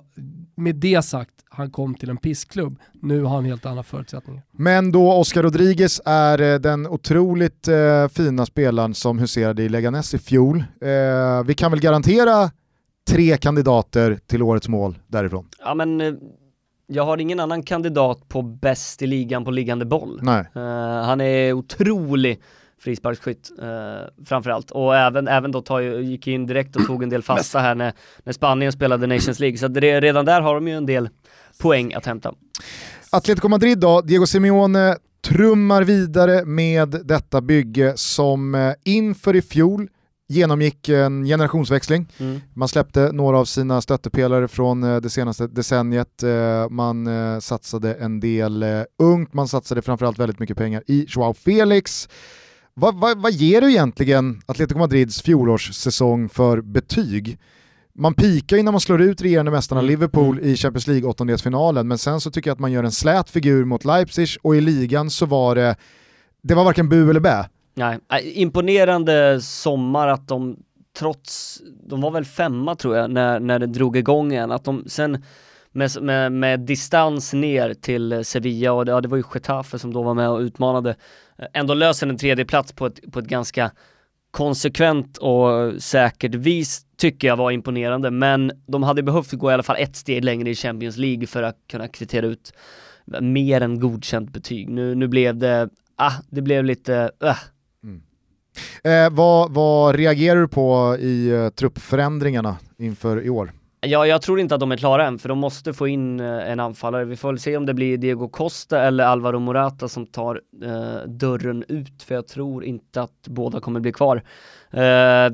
[0.55, 2.79] med det sagt, han kom till en pissklubb.
[2.93, 4.43] Nu har han helt andra förutsättningar.
[4.51, 10.13] Men då Oscar Rodriguez är eh, den otroligt eh, fina spelaren som huserade i Leganes
[10.13, 10.57] i fjol.
[10.81, 12.51] Eh, vi kan väl garantera
[13.09, 15.47] tre kandidater till årets mål därifrån?
[15.63, 16.19] Ja men
[16.87, 20.19] jag har ingen annan kandidat på bäst i ligan på liggande boll.
[20.21, 20.45] Nej.
[21.05, 22.41] Han är otrolig
[22.83, 24.71] frisparksskytt uh, framförallt.
[24.71, 27.93] Och även, även då tar, gick in direkt och tog en del fasta här när,
[28.23, 29.57] när Spanien spelade Nations League.
[29.57, 31.09] Så det, redan där har de ju en del
[31.61, 32.33] poäng att hämta.
[33.09, 39.89] Atletico Madrid då, Diego Simeone trummar vidare med detta bygge som eh, inför i fjol
[40.31, 42.07] genomgick en generationsväxling.
[42.17, 42.41] Mm.
[42.53, 46.23] Man släppte några av sina stöttepelare från eh, det senaste decenniet.
[46.23, 48.65] Eh, man eh, satsade en del
[48.99, 52.09] ungt, man satsade framförallt väldigt mycket pengar i Joao Felix.
[52.73, 57.39] Vad, vad, vad ger du egentligen Atletico Madrids fjolårssäsong för betyg?
[57.93, 59.89] Man pikar ju när man slår ut regerande mästarna mm.
[59.89, 60.49] Liverpool mm.
[60.49, 63.65] i Champions League åttondelsfinalen, men sen så tycker jag att man gör en slät figur
[63.65, 65.75] mot Leipzig och i ligan så var det,
[66.41, 67.49] det var varken bu eller bä.
[67.73, 70.57] Nej, imponerande sommar att de
[70.99, 74.83] trots, de var väl femma tror jag när, när det drog igång igen, att de
[74.87, 75.23] sen
[75.71, 79.93] med, med, med distans ner till Sevilla och det, ja, det var ju Getafe som
[79.93, 80.95] då var med och utmanade,
[81.41, 83.71] Eh, ändå löser en tredje plats på ett, på ett ganska
[84.31, 89.63] konsekvent och säkert vis tycker jag var imponerande, men de hade behövt gå i alla
[89.63, 92.53] fall ett steg längre i Champions League för att kunna kvittera ut
[93.21, 94.69] mer än godkänt betyg.
[94.69, 97.37] Nu, nu blev det, ah, det blev lite, äh.
[97.83, 98.01] Mm.
[98.83, 103.51] Eh, vad, vad reagerar du på i eh, truppförändringarna inför i år?
[103.87, 106.51] Ja, jag tror inte att de är klara än, för de måste få in eh,
[106.51, 107.05] en anfallare.
[107.05, 111.07] Vi får väl se om det blir Diego Costa eller Alvaro Morata som tar eh,
[111.07, 114.23] dörren ut, för jag tror inte att båda kommer bli kvar.
[114.71, 115.33] Eh,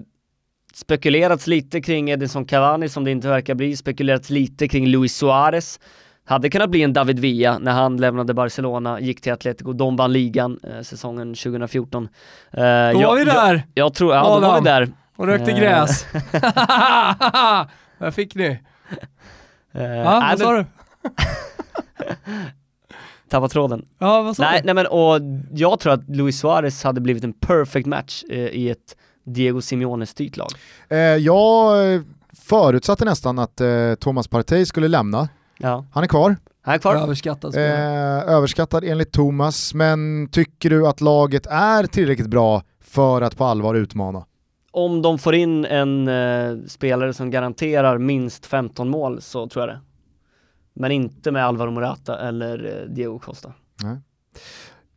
[0.74, 5.80] spekulerats lite kring Edinson Cavani som det inte verkar bli, spekulerats lite kring Luis Suarez.
[6.26, 10.14] Hade kunnat bli en David Villa när han lämnade Barcelona, gick till Atletico, de vann
[10.14, 12.04] ligan eh, säsongen 2014.
[12.04, 13.54] Eh, då jag, var vi där!
[13.54, 14.90] Jag, jag tror, ja då var vi där.
[15.16, 15.58] Och rökte eh.
[15.58, 16.06] gräs.
[17.98, 18.50] Vad fick ni?
[19.76, 20.66] Uh, ja, vad sa du?
[23.30, 23.86] Tappa tråden.
[24.00, 24.66] Ja, vad sa nej, du?
[24.66, 25.20] Nej men och
[25.52, 28.96] jag tror att Luis Suarez hade blivit en perfect match eh, i ett
[29.26, 30.50] Diego Simeone-styrt lag.
[30.90, 31.74] Eh, jag
[32.34, 35.30] förutsatte nästan att eh, Thomas Partey skulle lämna.
[35.58, 35.86] Ja.
[35.92, 36.36] Han är kvar.
[36.62, 36.96] Han är kvar.
[36.96, 43.38] Överskattad eh, Överskattad enligt Thomas, men tycker du att laget är tillräckligt bra för att
[43.38, 44.26] på allvar utmana?
[44.78, 49.76] Om de får in en eh, spelare som garanterar minst 15 mål så tror jag
[49.76, 49.82] det.
[50.74, 53.54] Men inte med Alvaro Morata eller eh, Diego Costa.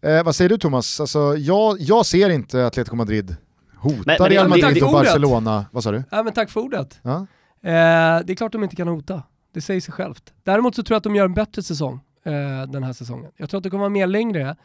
[0.02, 1.00] Eh, vad säger du Thomas?
[1.00, 3.36] Alltså, jag, jag ser inte Atletico Madrid
[3.76, 5.66] hota men, men Real Madrid och Barcelona.
[5.72, 6.02] Vad sa du?
[6.10, 6.98] Ja, men tack för ordet.
[7.02, 7.16] Ja.
[7.62, 9.22] Eh, det är klart de inte kan hota.
[9.54, 10.32] Det säger sig självt.
[10.44, 12.32] Däremot så tror jag att de gör en bättre säsong eh,
[12.68, 13.30] den här säsongen.
[13.36, 14.56] Jag tror att det kommer vara mer längre,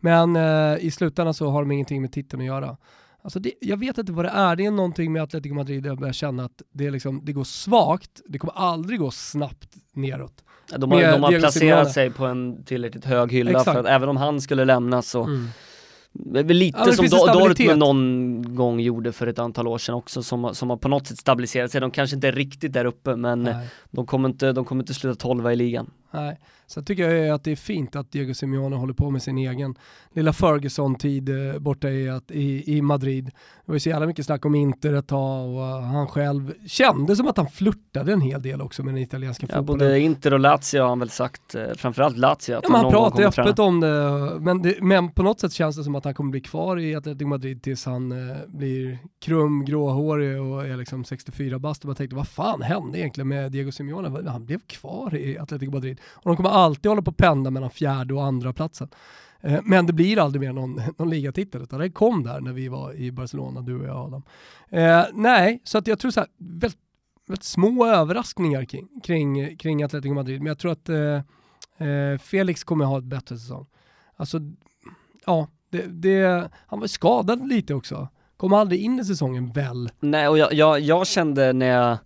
[0.00, 2.76] men eh, i slutändan så har de ingenting med titeln att göra.
[3.24, 5.90] Alltså det, jag vet inte vad det är, det är någonting med Atletico Madrid där
[5.90, 10.44] jag börjar känna att det, liksom, det går svagt, det kommer aldrig gå snabbt neråt.
[10.76, 13.72] De har, de har placerat sig på en tillräckligt hög hylla Exakt.
[13.72, 15.48] för att även om han skulle lämna så mm.
[16.48, 20.70] Lite ja, som Dortmund någon gång gjorde för ett antal år sedan också som, som
[20.70, 21.80] har på något sätt stabiliserat sig.
[21.80, 23.50] De kanske inte är riktigt där uppe men
[23.90, 25.90] de kommer, inte, de kommer inte sluta tolva i ligan.
[26.10, 26.38] Nej.
[26.74, 29.74] Sen tycker jag att det är fint att Diego Simeone håller på med sin egen
[30.14, 33.24] lilla Ferguson-tid eh, borta i, att, i, i Madrid.
[33.24, 33.32] Det
[33.64, 37.26] var ju så jävla mycket snack om Inter ett tag och han själv kände som
[37.26, 39.78] att han flörtade en hel del också med den italienska ja, fotbollen.
[39.78, 42.32] Både Inter och Lazio har han väl sagt, eh, framförallt Lazio.
[42.32, 45.52] Att ja, han, han pratar ju öppet om det men, det men, på något sätt
[45.52, 48.98] känns det som att han kommer bli kvar i Atletico Madrid tills han eh, blir
[49.24, 51.82] krum, gråhårig och är liksom 64 bast.
[51.82, 54.30] Och man tänkte, vad fan hände egentligen med Diego Simeone?
[54.30, 56.00] Han blev kvar i Atletico Madrid.
[56.12, 58.88] Och de kommer alltid håller på att pendla mellan fjärde och andra platsen.
[59.40, 62.68] Eh, men det blir aldrig mer någon, någon ligatitel, utan det kom där när vi
[62.68, 64.22] var i Barcelona, du och jag Adam.
[64.68, 66.78] Eh, nej, så att jag tror så här, väldigt,
[67.26, 72.64] väldigt små överraskningar kring, kring, kring Atletico Madrid, men jag tror att eh, eh, Felix
[72.64, 73.66] kommer ha ett bättre säsong.
[74.16, 74.38] Alltså,
[75.26, 78.08] ja, det, det, han var skadad lite också.
[78.36, 79.90] Kom aldrig in i säsongen väl.
[80.00, 81.98] Nej, och jag, jag, jag kände när jag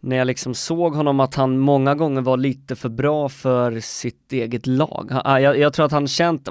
[0.00, 4.32] när jag liksom såg honom att han många gånger var lite för bra för sitt
[4.32, 5.10] eget lag.
[5.24, 6.48] Ah, jag, jag tror att han känt,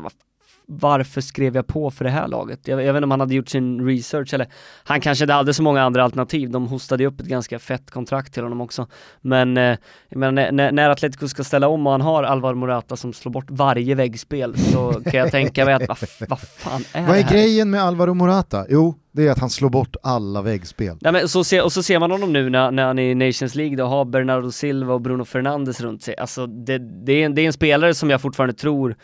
[0.70, 2.68] varför skrev jag på för det här laget?
[2.68, 4.47] Jag, jag, vet inte om han hade gjort sin research eller
[4.84, 6.49] han kanske inte hade så många andra alternativ.
[6.49, 8.88] De hostade upp ett ganska fett kontrakt till honom också.
[9.22, 9.78] Men, eh,
[10.09, 13.45] men när, när Atletico ska ställa om och han har Alvar Morata som slår bort
[13.49, 15.97] varje väggspel så kan jag tänka mig att vad,
[16.30, 17.34] vad fan är Vad är det här?
[17.34, 18.65] grejen med Alvaro Morata?
[18.70, 20.97] Jo, det är att han slår bort alla väggspel.
[21.01, 23.15] Nej, men så se, och så ser man honom nu när, när han är i
[23.15, 26.18] Nations League då, har Bernardo Silva och Bruno Fernandes runt sig.
[26.18, 28.95] Alltså det, det, är det är en spelare som jag fortfarande tror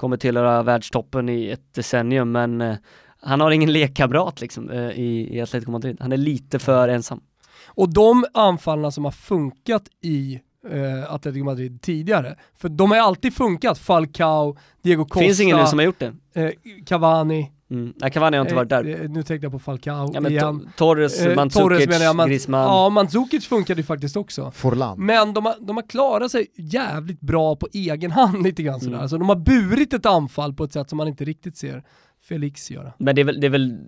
[0.00, 2.76] kommer tillhöra världstoppen i ett decennium men eh,
[3.20, 5.96] han har ingen lekkamrat liksom eh, i, i Atletico Madrid.
[6.00, 7.20] Han är lite för ensam.
[7.66, 10.40] Och de anfallarna som har funkat i
[10.70, 15.66] eh, Atletico Madrid tidigare, för de har alltid funkat, Falcao, Diego Costa, Finns ingen nu
[15.66, 16.14] som har gjort det.
[16.34, 16.50] Eh,
[16.86, 17.92] Cavani, Mm.
[17.96, 19.02] Nej, Cavani har inte varit där.
[19.02, 20.70] Eh, nu tänkte jag på Falcao ja, men igen.
[20.76, 22.64] Torres, eh, Mandzukic, Torres jag, man, Griezmann.
[22.64, 24.50] Ja, Mandzukic funkade ju faktiskt också.
[24.50, 25.06] Forlan.
[25.06, 28.92] Men de har, de har klarat sig jävligt bra på egen hand lite grann sådär.
[28.92, 29.00] Mm.
[29.00, 31.84] Alltså de har burit ett anfall på ett sätt som man inte riktigt ser
[32.30, 32.92] Felix göra.
[32.98, 33.78] Men det är väl, det är väl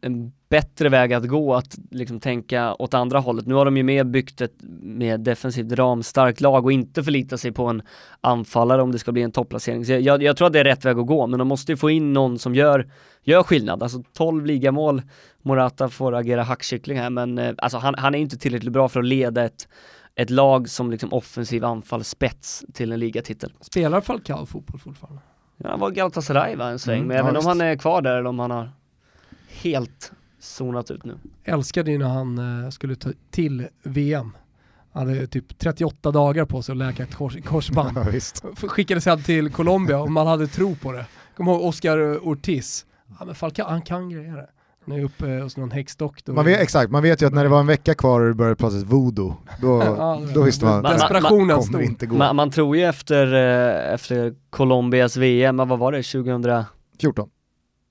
[0.00, 3.46] en bättre väg att gå att liksom tänka åt andra hållet.
[3.46, 7.52] Nu har de ju mer byggt ett mer defensivt ramstarkt lag och inte förlita sig
[7.52, 7.82] på en
[8.20, 9.84] anfallare om det ska bli en topplacering.
[9.84, 11.76] Så jag, jag tror att det är rätt väg att gå, men de måste ju
[11.76, 12.90] få in någon som gör,
[13.22, 13.82] gör skillnad.
[13.82, 15.02] Alltså 12 ligamål,
[15.42, 19.00] Morata får agera hackkyckling här, men eh, alltså han, han är inte tillräckligt bra för
[19.00, 19.68] att leda ett
[20.14, 23.52] ett lag som liksom offensiv anfallsspets till en ligatitel.
[23.60, 25.20] Spelar Falcao fotboll fortfarande?
[25.58, 27.76] Ja, han var Galatasaray va, en sväng, mm, men jag vet inte om han är
[27.76, 28.70] kvar där eller om han har
[29.48, 31.18] helt zonat ut nu.
[31.44, 34.36] Älskade ju när han eh, skulle ta till VM.
[34.92, 37.98] Han hade typ 38 dagar på sig att läka ett kors, korsband.
[38.42, 38.68] Ja.
[38.68, 41.06] Skickades sedan till Colombia och man hade tro på det.
[41.36, 42.86] Kommer ihåg Oscar Ortiz.
[43.18, 44.46] Ja men Falcao, han kan grejer
[44.92, 46.32] är uppe hos någon häxdoktor.
[46.32, 48.34] Man vet, exakt, man vet ju att när det var en vecka kvar och det
[48.34, 52.16] började pratas voodoo, då, Ja, då visste man Man- att Desperationen det kommer inte gå.
[52.16, 56.42] Man, man tror ju efter, eh, efter Colombias VM, vad var det, 2000?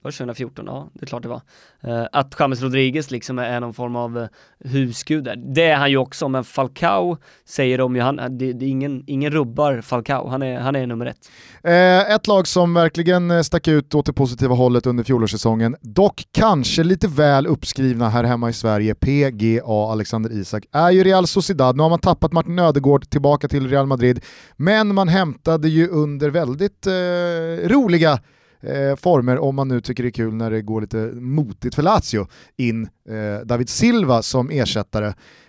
[0.07, 0.65] Var det 2014?
[0.67, 1.41] Ja, det är klart det var.
[1.81, 4.27] Eh, att James Rodriguez liksom är någon form av eh,
[4.59, 5.35] husgud där.
[5.35, 9.03] Det är han ju också, men Falcao säger de ju, han, eh, det, det ingen,
[9.07, 11.17] ingen rubbar Falcao, han är, han är nummer ett.
[11.63, 16.83] Eh, ett lag som verkligen stack ut åt det positiva hållet under fjolårssäsongen, dock kanske
[16.83, 21.77] lite väl uppskrivna här hemma i Sverige, PGA Alexander Isak, är ju Real Sociedad.
[21.77, 24.23] Nu har man tappat Martin Ödegård tillbaka till Real Madrid,
[24.55, 28.19] men man hämtade ju under väldigt eh, roliga
[28.61, 31.83] eh, former, om man nu tycker det är kul när det går lite motigt för
[31.83, 32.27] Lazio,
[32.57, 35.07] in eh, David Silva som ersättare.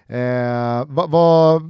[0.08, 1.62] Eh, vad vad-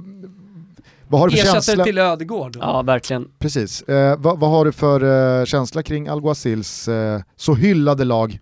[1.11, 1.83] vad har du för Ersättare känsla?
[1.83, 2.57] till Ödegård.
[2.61, 3.27] Ja, verkligen.
[3.39, 3.81] Precis.
[3.81, 8.39] Eh, vad, vad har du för eh, känsla kring Alguacils eh, så hyllade lag?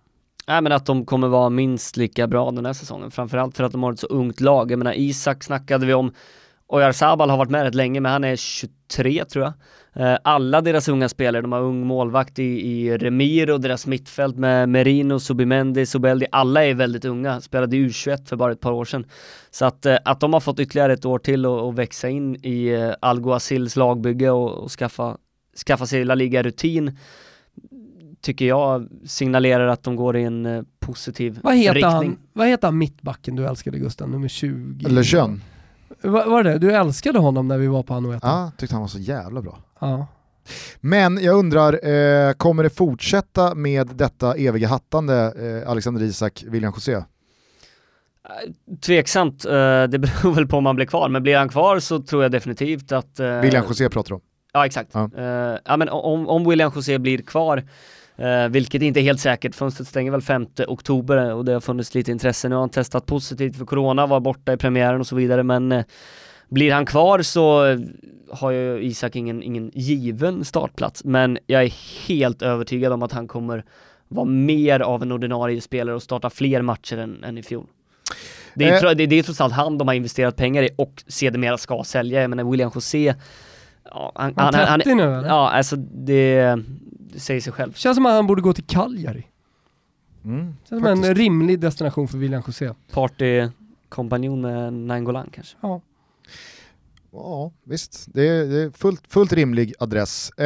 [0.47, 3.71] Nej men att de kommer vara minst lika bra den här säsongen, framförallt för att
[3.71, 4.71] de har ett så ungt lag.
[4.71, 6.13] Jag menar Isak snackade vi om,
[6.67, 9.53] Oyarzabal har varit med rätt länge men han är 23 tror jag.
[9.93, 14.35] Eh, Alla deras unga spelare, de har ung målvakt i, i Remir och deras mittfält
[14.37, 18.71] med Merino, Subimendi, Subeldi, alla är väldigt unga, spelade i U21 för bara ett par
[18.71, 19.05] år sedan.
[19.51, 22.35] Så att, eh, att de har fått ytterligare ett år till och, och växa in
[22.45, 25.17] i eh, Alguacils lagbygge och, och skaffa,
[25.67, 26.97] skaffa sig La Liga-rutin
[28.21, 31.91] tycker jag signalerar att de går i en positiv Vad heter, riktning.
[31.93, 34.85] han, vad heter han mittbacken du älskade Gustav, nummer 20?
[34.85, 35.03] Eller
[36.01, 36.11] Kön?
[36.11, 38.27] Va, var det Du älskade honom när vi var på Anoeta?
[38.27, 39.59] Ja, tyckte han var så jävla bra.
[39.79, 40.07] ja.
[40.79, 45.33] Men jag undrar, eh, kommer det fortsätta med detta eviga hattande
[45.63, 46.93] eh, Alexander Isak, William José?
[46.93, 47.03] Eh,
[48.85, 49.51] Tveksamt, eh,
[49.83, 52.31] det beror väl på om han blir kvar, men blir han kvar så tror jag
[52.31, 53.19] definitivt att...
[53.19, 54.21] eh, William José pratar om.
[54.53, 54.89] Ja exakt.
[54.93, 55.09] Ja.
[55.17, 55.59] Ja.
[55.65, 57.63] ja men om, om William José blir kvar,
[58.17, 61.95] eh, vilket inte är helt säkert, fönstret stänger väl 5 oktober och det har funnits
[61.95, 62.49] lite intresse.
[62.49, 65.71] Nu har han testat positivt för corona, var borta i premiären och så vidare, men
[65.71, 65.85] eh,
[66.49, 67.79] blir han kvar så eh,
[68.31, 71.73] har ju Isak ingen, ingen given startplats, men jag är
[72.07, 73.63] helt övertygad om att han kommer
[74.07, 77.67] vara mer av en ordinarie spelare och starta fler matcher än, än i fjol.
[78.53, 78.91] Det är, Eh.
[78.95, 82.21] det, det är trots allt han de har investerat pengar i och sedermera ska sälja.
[82.21, 83.15] Jag menar William José,
[83.83, 85.27] ja, han, Han är 30 nu eller?
[85.27, 86.59] Ja, alltså det,
[87.13, 87.73] det säger sig själv.
[87.73, 89.27] Känns som att han borde gå till Cagliari.
[90.25, 92.73] Mm, Känns som en rimlig destination för William José.
[92.91, 95.57] Partykompanjon med Nangolan kanske.
[95.61, 95.81] Ja.
[97.11, 98.05] Ja, visst.
[98.13, 100.29] Det är, det är fullt, fullt rimlig adress.
[100.37, 100.45] Eh,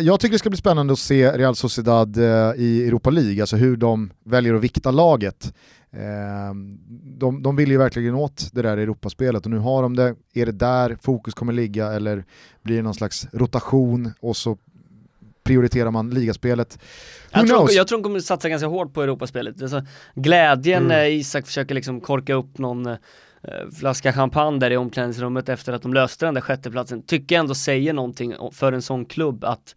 [0.00, 3.56] jag tycker det ska bli spännande att se Real Sociedad eh, i Europa League, alltså
[3.56, 5.54] hur de väljer att vikta laget.
[5.90, 6.54] Eh,
[7.18, 10.14] de, de vill ju verkligen åt det där Europaspelet och nu har de det.
[10.34, 12.24] Är det där fokus kommer ligga eller
[12.62, 14.58] blir det någon slags rotation och så
[15.48, 16.78] prioriterar man ligaspelet?
[17.34, 19.62] Who Jag tror, jag tror de kommer satsa ganska hårt på Europaspelet.
[19.62, 19.82] Alltså,
[20.14, 20.88] glädjen Mm.
[20.88, 22.96] när Isak försöker liksom korka upp någon eh,
[23.78, 27.54] flaska champagne där i omklädningsrummet efter att de löste den där sjätteplatsen, tycker jag ändå
[27.54, 29.76] säger någonting för en sån klubb att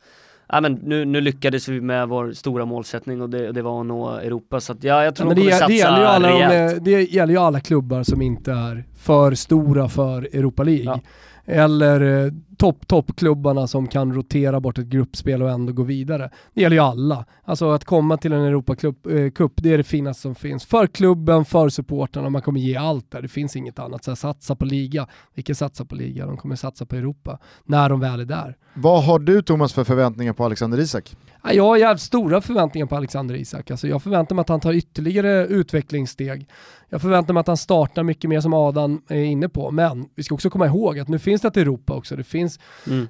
[0.54, 3.80] ja, men nu, nu lyckades vi med vår stora målsättning och det, och det var
[3.82, 4.60] att nå Europa.
[4.60, 6.30] Så att, ja, jag Ja, tror men de det, kommer det, satsa gäller ju alla
[6.74, 10.84] de, det gäller ju alla klubbar som inte är för stora för Europa League.
[10.86, 11.00] Ja.
[11.46, 12.32] Eller eh,
[12.62, 16.30] topp, toppklubbarna som kan rotera bort ett gruppspel och ändå gå vidare.
[16.54, 17.26] Det gäller ju alla.
[17.44, 20.66] Alltså att komma till en Europacup, eh, det är det finaste som finns.
[20.66, 23.22] För klubben, för supportrarna, man kommer ge allt där.
[23.22, 24.04] Det finns inget annat.
[24.04, 25.08] Så här, satsa på liga.
[25.34, 26.26] Vilka satsar på liga?
[26.26, 27.40] De kommer satsa på Europa.
[27.66, 28.58] När de väl är där.
[28.74, 31.16] Vad har du Thomas för förväntningar på Alexander Isak?
[31.44, 33.72] Ja, Jag har jävligt stora förväntningar på Alexander Isak.
[33.72, 36.48] Alltså jag förväntar mig att han tar ytterligare utvecklingssteg.
[36.90, 39.72] Jag förväntar mig att han startar mycket mer som Adam är inne på.
[39.72, 42.16] Men vi ska också komma ihåg att nu finns det ett Europa också.
[42.16, 42.51] Det finns,
[42.88, 43.08] Mm.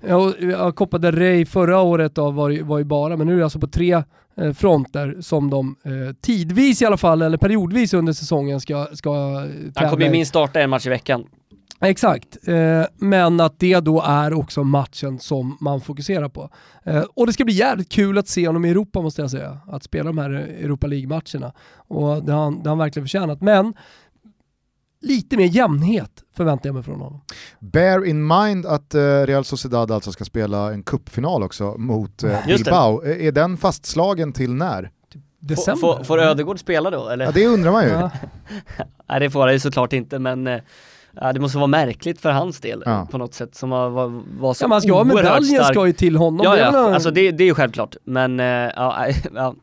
[0.51, 3.37] ja, Copa del Rey förra året då var, ju- var ju bara, men nu är
[3.37, 4.03] det alltså på tre
[4.37, 9.09] eh, fronter som de eh, tidvis i alla fall, eller periodvis under säsongen ska, ska
[9.09, 11.23] eh, Han tävla kommer ju minst starta en match i veckan.
[11.83, 16.49] Exakt, eh, men att det då är också matchen som man fokuserar på.
[16.83, 19.57] Eh, och det ska bli jävligt kul att se honom i Europa måste jag säga.
[19.67, 21.53] Att spela de här Europa League-matcherna.
[21.87, 23.41] Och det har, han, det har han verkligen förtjänat.
[23.41, 23.73] Men
[25.01, 27.21] lite mer jämnhet förväntar jag mig från honom.
[27.59, 32.45] Bear in mind att eh, Real Sociedad alltså ska spela en cupfinal också mot eh.
[32.47, 33.03] Bilbao.
[33.05, 34.81] Eh, Är den fastslagen till när?
[35.13, 35.79] Får, December?
[35.79, 37.25] får, får Ödegård spela då eller?
[37.25, 37.89] Ja, det undrar man ju.
[37.89, 38.11] Ja.
[39.09, 40.49] Nej det får han ju såklart inte men
[41.11, 43.07] ja, det måste vara märkligt för hans del Ja.
[43.11, 45.73] på något sätt som var, var, var så Ja, man ska oerhört medaljen stark.
[45.75, 46.41] ska ju till honom.
[46.43, 47.95] Ja, Det är ja, alltså det, det är ju självklart.
[48.03, 49.55] Men ja, ja,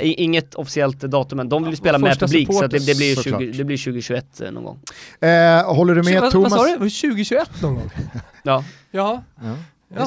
[0.00, 3.14] Inget officiellt datum men de vill ju spela med publik så att det, det, blir
[3.14, 3.40] Såklart.
[3.40, 4.80] 20, det blir 2021 eh, någon gång.
[5.20, 6.52] Eh, håller du med vad, Thomas?
[6.52, 6.72] Vad sa du?
[6.72, 7.90] 2021 någon gång?
[8.42, 8.64] Ja.
[8.90, 9.22] Ja.
[9.40, 10.06] Ja,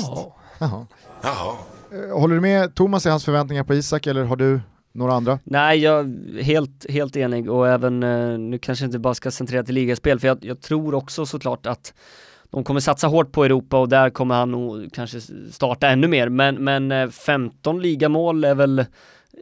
[0.59, 0.85] Jaha.
[1.23, 1.55] jaha.
[1.91, 4.59] Eh, håller du med Thomas i hans förväntningar på Isak eller har du
[4.91, 5.39] några andra?
[5.43, 9.63] Nej, jag är helt, helt enig och även, eh, nu kanske inte bara ska centrera
[9.63, 11.93] till ligaspel, för jag, jag tror också såklart att
[12.49, 15.21] de kommer satsa hårt på Europa och där kommer han nog kanske
[15.51, 18.85] starta ännu mer, men, men eh, 15 ligamål är väl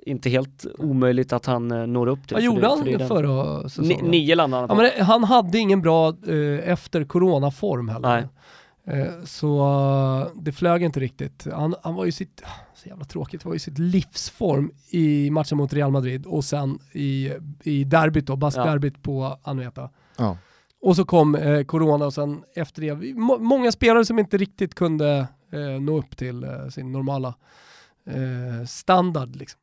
[0.06, 2.36] inte helt omöjligt att han eh, når upp till.
[2.36, 4.06] Vad gjorde det- han för förra Ni, säsongen?
[4.06, 4.82] nio landade Ja, han på.
[4.98, 8.10] det, han hade ingen bra eh, efter coronaform heller.
[8.10, 8.28] Nej.
[9.02, 9.60] Eh, så
[10.32, 11.48] eh, det flög inte riktigt.
[11.54, 12.44] Han, han var ju sitt,
[12.76, 17.32] så jävla tråkigt, var ju sitt livsform i matchen mot Real Madrid och sen i,
[17.64, 19.90] i derbyt då, baskderbyt på Anoeta.
[20.18, 20.38] Ja.
[20.82, 24.76] Och så kom eh, corona och sen efter det, må, många spelare som inte riktigt
[24.76, 27.34] kunde eh, nå upp till eh, sin normala
[28.68, 29.36] standard.
[29.36, 29.60] Liksom.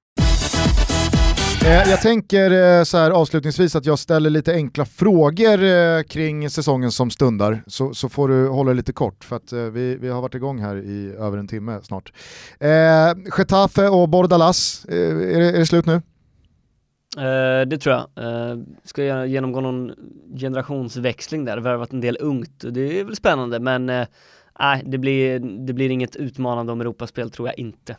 [1.69, 6.51] Eh, jag tänker eh, så här avslutningsvis att jag ställer lite enkla frågor eh, kring
[6.51, 10.23] säsongen som stundar, så, så får du hålla lite kort för att vi, vi har
[10.23, 12.13] varit igång här i över en timme snart.
[12.61, 12.69] Eh,
[13.39, 16.03] Getafe och Bordalas, eh, är, det, är det slut nu?
[17.17, 18.25] Eh, det tror jag.
[18.25, 19.93] Eh, ska jag genomgå någon
[20.39, 22.65] generationsväxling där, värvat en del ungt.
[22.71, 24.07] Det är väl spännande men eh,
[24.61, 27.97] nej, det, blir, det blir inget utmanande om Europaspel tror jag inte.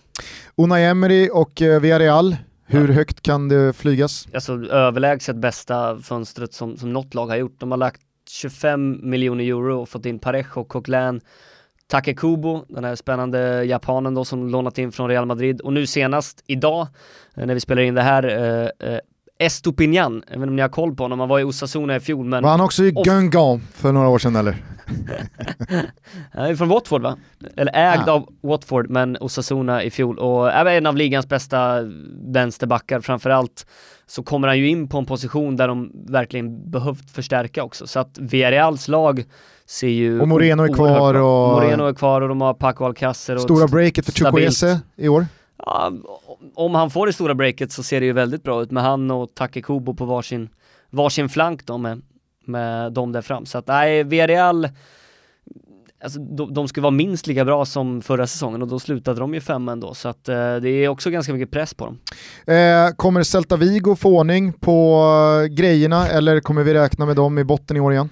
[0.55, 2.35] Unai Emery och Villarreal,
[2.69, 4.27] hur högt kan det flygas?
[4.33, 7.59] Alltså överlägset bästa fönstret som, som något lag har gjort.
[7.59, 11.21] De har lagt 25 miljoner euro och fått in Parejo, Coquelin,
[11.87, 16.43] Takekubo, den här spännande japanen då som lånat in från Real Madrid och nu senast
[16.47, 16.87] idag
[17.35, 18.99] eh, när vi spelar in det här eh, eh,
[19.39, 21.99] Estopinian, jag vet inte om ni har koll på honom, han var i Osasuna i
[21.99, 24.55] fjol men Var han också i Guingamp för några år sedan eller?
[26.33, 27.17] Han är från Watford va?
[27.57, 28.11] Eller ägd Ah.
[28.11, 31.79] av Watford men Osasuna i fjol och är en av ligans bästa
[32.25, 33.65] vänsterbackar framförallt
[34.07, 37.99] så kommer han ju in på en position där de verkligen behövt förstärka också så
[37.99, 39.23] att Villarreals lag
[39.65, 43.35] ser ju Och Moreno är kvar och- Moreno är kvar och de har Paco Alcacer
[43.35, 44.11] och Stora breaket för.
[44.11, 45.25] Chukwueze i år?
[45.65, 45.91] Ja,
[46.55, 49.11] om han får det stora breaket så ser det ju väldigt bra ut med han
[49.11, 50.49] och Takekubo på varsin,
[50.89, 52.01] varsin flank då med,
[52.49, 53.45] med dem där fram.
[53.45, 54.69] Så att nej, Villarreal,
[56.03, 59.33] alltså de, de ska vara minst lika bra som förra säsongen och då slutade de
[59.33, 59.93] ju femma ändå.
[59.93, 61.99] Så att eh, det är också ganska mycket press på dem.
[62.55, 65.03] Eh, kommer Celta Vigo få ordning på
[65.43, 68.09] eh, grejerna eller kommer vi räkna med dem i botten i år igen?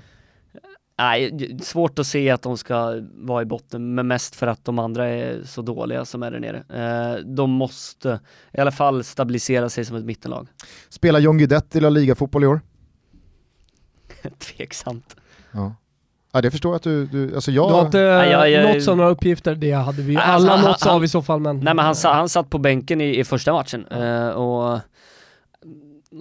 [0.99, 4.79] Nej, svårt att se att de ska vara i botten, men mest för att de
[4.79, 6.63] andra är så dåliga som är där nere.
[6.69, 8.19] Eh, de måste
[8.53, 10.47] i alla fall stabilisera sig som ett mittenlag.
[10.89, 12.61] Spelar John Guidetti i La Liga-fotboll i år?
[14.57, 15.15] Tveksamt.
[15.51, 15.75] Ja.
[16.33, 17.69] ja, det förstår jag att du, du alltså jag...
[17.69, 20.49] Du har inte Nej, jag- jag- nåtts av några uppgifter, det hade vi alla alltså,
[20.49, 21.39] han- nåtts av i så fall.
[21.39, 24.79] Men, Nej men han, han satt på bänken i, i första matchen eh, och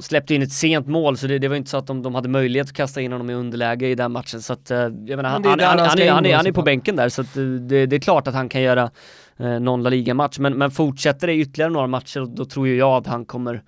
[0.00, 2.28] släppte in ett sent mål så det, det var inte så att de, de hade
[2.28, 5.30] möjlighet att kasta in honom i underläge i den matchen så att eh, jag menar,
[5.30, 7.36] han, är han, han, han är, han, är, han är på bänken där så att
[7.36, 8.90] eh, det, det är klart att han kan göra
[9.36, 12.76] eh, någon La Liga-match men, men fortsätter det ytterligare några matcher då, då tror ju
[12.76, 13.62] jag att han kommer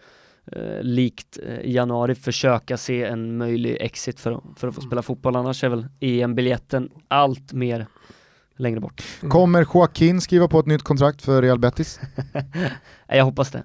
[0.53, 4.80] eh, likt eh, i januari försöka se en möjlig exit för, att- för att få
[4.80, 7.86] spela fotboll annars är väl EM-biljetten allt mer
[8.57, 9.03] längre bort.
[9.28, 12.01] Kommer Joaquin skriva på ett nytt kontrakt för Real Betis?
[13.09, 13.62] Jag hoppas det.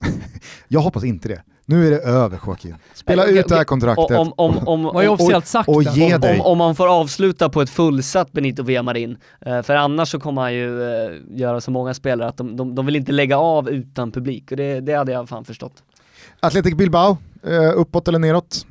[0.68, 1.42] Jag hoppas inte det.
[1.66, 2.74] Nu är det över Joaquin.
[2.94, 4.10] Spela okej, ut det här kontraktet.
[4.10, 5.92] Och, om, om, om, Vad är officiellt sagt och där?
[5.92, 6.40] ge om, dig.
[6.40, 10.42] om, om man får avsluta på ett fullsatt Benito Villamarin, eh, för annars så kommer
[10.42, 13.70] han ju eh, göra så många spelare att de, de, de vill inte lägga av
[13.70, 15.82] utan publik och det, det hade jag fan förstått.
[16.40, 18.66] Athletic Bilbao, eh, uppåt eller neråt?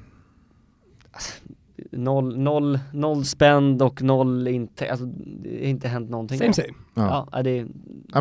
[1.92, 6.38] Noll, noll, noll spänd och noll inte, alltså det har inte hänt någonting.
[6.38, 6.68] Same same.
[6.94, 7.28] Ja.
[7.32, 7.66] Ja, det, Ja,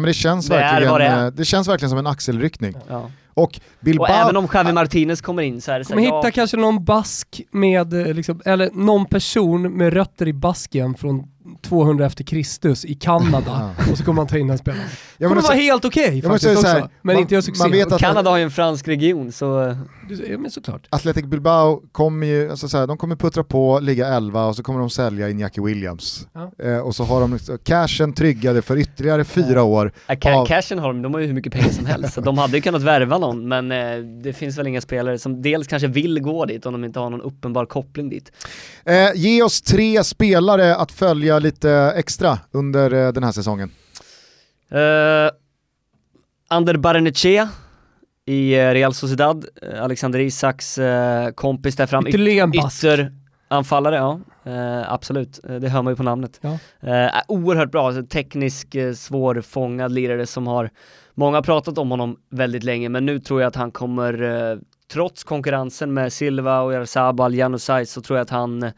[0.01, 2.75] men det, känns Det verkligen, det eh, det känns verkligen som en axelryckning.
[2.89, 3.11] ja.
[3.35, 4.05] Och Bilbao...
[4.05, 6.57] Och även om Javi Martinez kommer in så är det så här, hitta ja, kanske
[6.57, 11.27] någon bask med, eh, liksom, eller någon person med rötter i Baskien från
[11.63, 14.85] 200 efter Kristus i Kanada och så kommer man ta in den spelaren.
[15.19, 17.63] Det kommer menar, vara helt okej måste faktiskt också, här, men man- inte göra succé.
[17.63, 19.77] man vet och att- Kanada har ju en fransk region så
[20.31, 20.87] Ja, men såklart.
[20.91, 24.63] Athletic Bilbao kommer ju, alltså så här, de kommer puttra på, ligga 11 och så
[24.63, 26.27] kommer de sälja Iñaki Williams.
[26.33, 26.53] Ja.
[26.65, 29.93] Eh, och så har de liksom cashen tryggade för ytterligare fyra år.
[30.07, 32.39] Ja, Av- Cashen har de, de har ju hur mycket pengar som helst, så de
[32.39, 35.89] hade ju kunnat värva någon, men eh, det finns väl inga spelare som dels kanske
[35.89, 38.33] vill gå dit om de inte har någon uppenbar koppling dit.
[38.85, 43.71] Eh, ge oss tre spelare att följa lite extra under eh, den här säsongen.
[44.73, 45.31] Uh,
[46.49, 47.49] Ander Barnechea
[48.25, 49.45] i eh, Real Sociedad,
[49.81, 52.85] Alexander Isaks eh, kompis där fram, Yt- Ytterligare en bask.
[52.85, 54.21] ytteranfallare, ja.
[54.45, 56.41] Eh, absolut, det hör man ju på namnet.
[56.41, 56.59] Ja.
[56.81, 60.71] Eh, oerhört bra, alltså, teknisk, eh, svårfångad lirare som har,
[61.15, 64.59] många har pratat om honom väldigt länge, men nu tror jag att han kommer,
[64.93, 68.71] trots konkurrensen med Silva och Jarzabal, Janusaj, så tror jag att han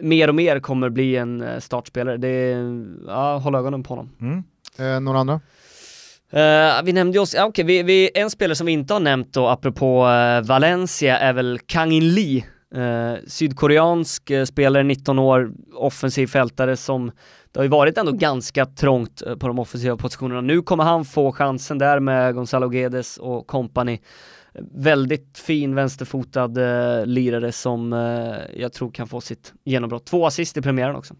[0.00, 2.16] mer och mer kommer bli en eh, startspelare.
[2.16, 4.10] Det är, ja, håll ögonen på honom.
[4.20, 4.44] Mm.
[4.78, 5.40] Eh, några andra?
[6.34, 9.00] Uh, vi nämnde oss, ja, okej, okay, vi, vi, en spelare som vi inte har
[9.00, 12.44] nämnt då, apropå uh, Valencia, är väl Kang In Lee.
[12.76, 17.10] Uh, sydkoreansk spelare, 19 år, offensiv fältare som
[17.52, 20.40] det har ju varit ändå ganska trångt på de offensiva positionerna.
[20.40, 23.98] Nu kommer han få chansen där med Gonzalo Guedes och company.
[24.74, 26.50] Väldigt fin vänsterfotad
[27.04, 27.92] lirare som
[28.56, 30.04] jag tror kan få sitt genombrott.
[30.04, 31.14] Två assist i premiären också.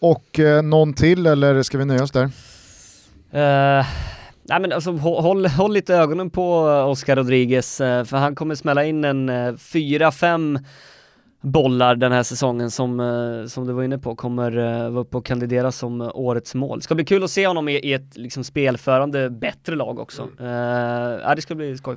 [0.00, 2.24] Och någon till eller ska vi nöja oss där?
[3.34, 3.86] Uh,
[4.42, 6.58] nej men alltså håll, håll lite ögonen på
[6.88, 10.58] Oscar Rodriguez, uh, för han kommer smälla in en uh, fyra, fem
[11.40, 15.16] bollar den här säsongen som, uh, som du var inne på kommer uh, vara uppe
[15.16, 16.78] och kandidera som uh, årets mål.
[16.78, 20.22] Det ska bli kul att se honom i, i ett liksom, spelförande bättre lag också.
[20.40, 20.48] Uh,
[21.22, 21.96] ja, det ska bli skoj.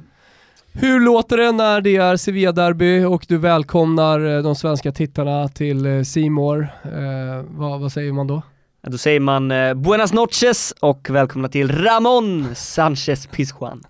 [0.80, 5.86] Hur låter det när det är Sevilla-derby och du välkomnar eh, de svenska tittarna till
[5.86, 6.68] eh, Simor?
[6.84, 8.41] Eh, vad, vad säger man då?
[8.88, 13.84] Då säger man eh, Buenas noches och välkomna till Ramon Sanchez Pizjuan.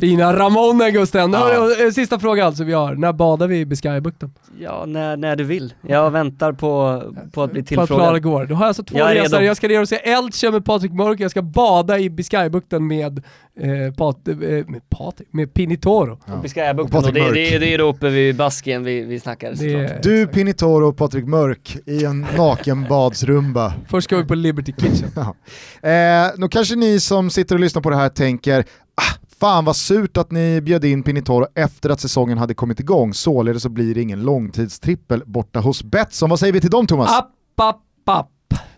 [0.00, 1.32] Fina Ramon Gusten.
[1.32, 1.84] Ja.
[1.84, 4.32] Eh, sista frågan alltså vi har, när badar vi i Biscayabukten?
[4.58, 5.74] Ja, när, när du vill.
[5.86, 7.02] Jag väntar på,
[7.32, 7.88] på att bli tillfrågad.
[7.88, 8.46] På att Klara går.
[8.46, 9.42] Då har jag alltså två jag resor.
[9.42, 13.18] Jag ska ner och se Elche med Patrik Mörk, jag ska bada i Biscayabukten med,
[13.60, 16.18] eh, Pat, eh, med Patrik, med Pinitoro.
[16.26, 16.36] Ja.
[16.42, 20.26] Biscayabukten, och, det, det, det är då uppe vid Basken vi, vi snackar det, Du,
[20.26, 23.72] Pinitoro och Patrik Mörk i en nakenbadsrumba.
[23.88, 25.08] Först ska vi på Liberty Kitchen.
[25.82, 25.88] ja.
[25.88, 28.64] eh, då kanske ni som sitter och lyssnar på det här tänker,
[29.00, 33.14] ah, Fan vad surt att ni bjöd in Pinitoro efter att säsongen hade kommit igång,
[33.14, 36.30] således så blir det ingen långtidstrippel borta hos Betsson.
[36.30, 37.18] Vad säger vi till dem Thomas?
[37.18, 38.30] App, app, app.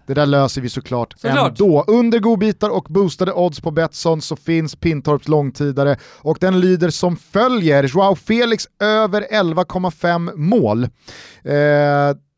[0.06, 1.60] Det där löser vi såklart, såklart.
[1.60, 1.84] ändå.
[1.86, 7.16] Under godbitar och boostade odds på Betsson så finns Pintorps långtidare och den lyder som
[7.16, 7.84] följer.
[7.84, 10.84] Joao Felix över 11,5 mål.
[10.84, 10.90] Eh,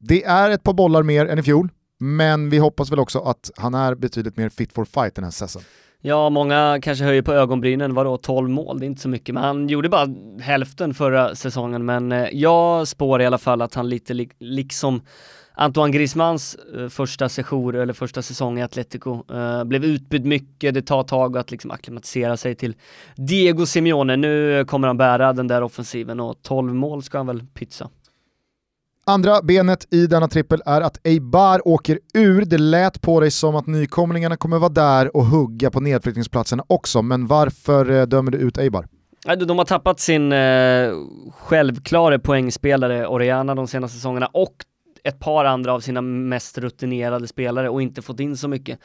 [0.01, 1.69] det är ett par bollar mer än i fjol,
[2.01, 5.31] men vi hoppas väl också att han är betydligt mer fit for fight den här
[5.31, 5.67] säsongen.
[6.07, 9.45] Ja, många kanske höjer på ögonbrynen, vadå 12 mål, det är inte så mycket, men
[9.45, 10.09] han gjorde bara
[10.41, 15.03] hälften förra säsongen, men eh, jag spår i alla fall att han lite li liksom
[15.55, 20.83] Antoine Griezmanns eh, första session eller första säsong i Atletico uh, blev utbytt mycket, det
[20.83, 22.75] tar tag att liksom acklimatisera sig till
[23.17, 24.17] Diego Simeone.
[24.17, 27.89] Nu kommer han bära den där offensiven och 12 mål ska han väl pytsa.
[29.07, 32.45] Andra benet i denna trippel är att Eibar åker ur.
[32.45, 37.03] Det lät på dig som att nykomlingarna kommer vara där och hugga på nedflyttningsplatserna också,
[37.03, 38.87] men varför eh, dömer du ut Eibar?
[39.47, 40.91] De har tappat sin eh,
[41.33, 44.55] självklara poängspelare Oriana de senaste säsongerna och
[45.05, 48.79] ett par andra av sina mest rutinerade spelare och inte fått in så mycket.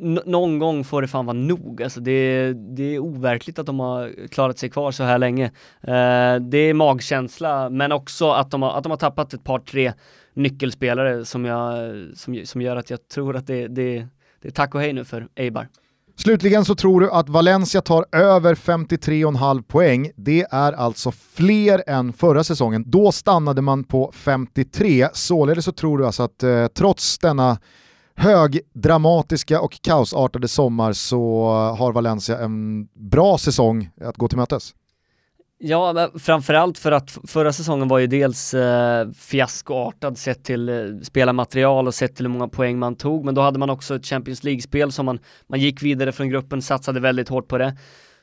[0.00, 3.80] N någon gång får det fan vara nog, alltså det, det är overkligt att de
[3.80, 5.44] har klarat sig kvar så här länge.
[5.80, 9.58] Eh, det är magkänsla, men också att de har, att de har tappat ett par,
[9.58, 9.92] tre
[10.34, 14.06] nyckelspelare som, jag, som, som gör att jag tror att det, det,
[14.42, 15.68] det är tack och hej nu för Eibar.
[16.16, 20.10] Slutligen så tror du att Valencia tar över 53,5 poäng.
[20.16, 22.84] Det är alltså fler än förra säsongen.
[22.86, 27.58] Då stannade man på 53, således så tror du alltså att eh, trots denna
[28.14, 31.44] högdramatiska och kaosartade sommar så
[31.78, 34.74] har Valencia en bra säsong att gå till mötes.
[35.64, 41.86] Ja, framförallt för att förra säsongen var ju dels eh, fiaskoartad sett till eh, spelarmaterial
[41.86, 44.44] och sett till hur många poäng man tog, men då hade man också ett Champions
[44.44, 47.76] League-spel som man, man gick vidare från gruppen, satsade väldigt hårt på det.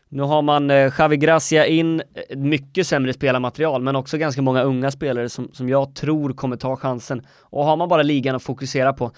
[0.10, 4.64] Nu har man eh, Xavi Gracia in, eh, mycket sämre spelarmaterial, men också ganska många
[4.64, 7.22] unga spelare som, som jag tror kommer ta chansen.
[7.42, 9.12] Och har man bara ligan att fokusera på,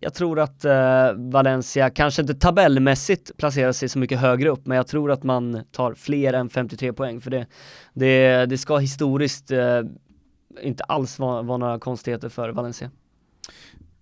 [0.00, 4.76] jag tror att eh, Valencia, kanske inte tabellmässigt placerar sig så mycket högre upp, men
[4.76, 7.46] jag tror att man tar fler än 53 poäng, för det,
[7.94, 9.80] det, det ska historiskt eh,
[10.62, 12.90] inte alls vara, vara några konstigheter för Valencia.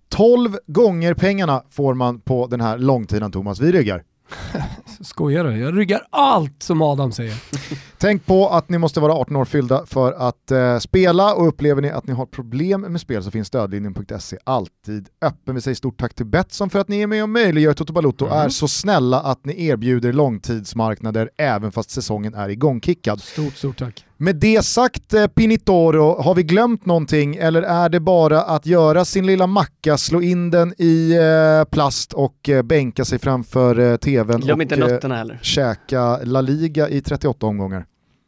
[0.08, 4.04] 12 gånger pengarna får man på den här långtiden Thomas, vi ryggar.
[5.00, 5.56] Skojar du?
[5.56, 7.34] Jag ryggar allt som Adam säger.
[7.98, 11.82] Tänk på att ni måste vara 18 år fyllda för att eh, spela och upplever
[11.82, 15.54] ni att ni har problem med spel så finns stödlinjen.se alltid öppen.
[15.54, 18.26] Vi säger stort tack till Betsson för att ni är med och möjliggör Toto Balotto
[18.26, 18.38] mm.
[18.38, 23.20] är så snälla att ni erbjuder långtidsmarknader även fast säsongen är igångkickad.
[23.20, 24.04] Stort, stort tack.
[24.16, 29.04] Med det sagt eh, Pinitoro, har vi glömt någonting eller är det bara att göra
[29.04, 34.40] sin lilla macka, slå in den i eh, plast och eh, bänka sig framför tvn
[34.40, 35.38] Glöm och inte nötterna heller.
[35.42, 37.86] käka La Liga i 38 omgångar?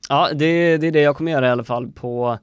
[0.08, 2.38] Ja, det, det är det jag kommer göra i alla fall på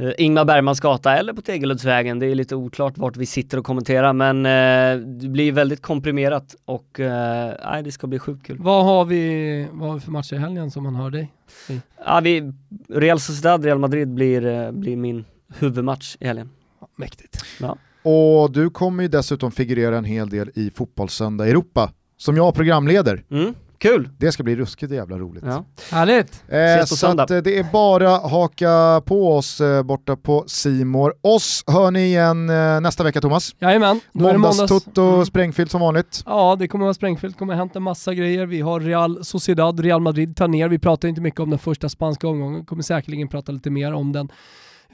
[0.00, 2.18] uh, Ingmar Bergmans gata eller på Tegeluddsvägen.
[2.18, 6.54] Det är lite oklart vart vi sitter och kommenterar men uh, det blir väldigt komprimerat
[6.64, 8.58] och nej, det ska bli sjukt kul.
[8.60, 11.32] Vad har vi, vad har vi för matcher i helgen som man hör dig
[11.68, 11.80] i?
[12.04, 12.52] Ja, vi,
[12.88, 15.24] Real Sociedad, Real Madrid blir, blir min
[15.58, 16.50] huvudmatch i helgen.
[16.96, 17.44] Mäktigt.
[17.60, 17.76] Ja.
[18.02, 23.24] Och du kommer ju dessutom figurera en hel del i Fotbollssöndag Europa, som jag programleder.
[23.30, 23.54] Mm.
[23.78, 24.08] Kul!
[24.18, 25.44] Det ska bli ruskigt jävla roligt.
[25.46, 25.64] Ja.
[25.90, 26.44] Härligt!
[26.48, 31.14] Eh, så att, eh, det är bara haka på oss eh, borta på Simor.
[31.20, 33.54] Oss hör ni igen eh, nästa vecka Thomas.
[33.58, 34.96] Jajamän, då är det måndags.
[34.96, 35.26] Mm.
[35.26, 36.22] sprängfyllt som vanligt.
[36.26, 38.46] Ja, det kommer vara sprängfyllt, det kommer hänt en massa grejer.
[38.46, 40.68] Vi har Real Sociedad, Real Madrid tar ner.
[40.68, 44.12] Vi pratar inte mycket om den första spanska omgången, kommer säkerligen prata lite mer om
[44.12, 44.28] den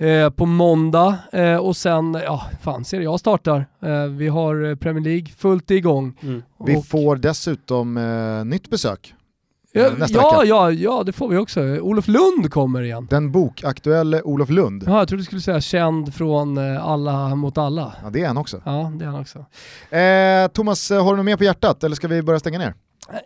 [0.02, 3.66] eh, på måndag eh, och sen, ja fan, Serie A startar.
[3.82, 6.18] Eh, vi har eh, Premier League fullt igång.
[6.22, 6.42] Mm.
[6.66, 9.14] Vi får dessutom eh, nytt besök.
[9.74, 11.60] Ja, ja, ja, ja, det får vi också.
[11.60, 13.06] Olof Lund kommer igen.
[13.10, 14.84] Den bokaktuelle Olof Lund.
[14.86, 17.92] Ja, jag trodde du skulle säga känd från Alla mot alla.
[18.02, 18.62] Ja, det är han också.
[18.64, 19.38] Ja, det är han också.
[19.96, 22.74] Eh, Thomas, har du något mer på hjärtat eller ska vi börja stänga ner?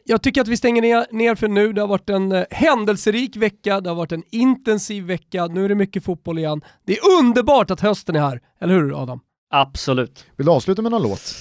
[0.04, 1.72] Jag tycker att vi stänger ner, ner för nu.
[1.72, 5.68] Det har varit en eh, händelserik vecka, det har varit en intensiv vecka, nu är
[5.68, 6.60] det mycket fotboll igen.
[6.86, 9.20] Det är underbart att hösten är här, eller hur Adam?
[9.50, 10.24] Absolut.
[10.36, 11.34] Vill du avsluta med någon låt?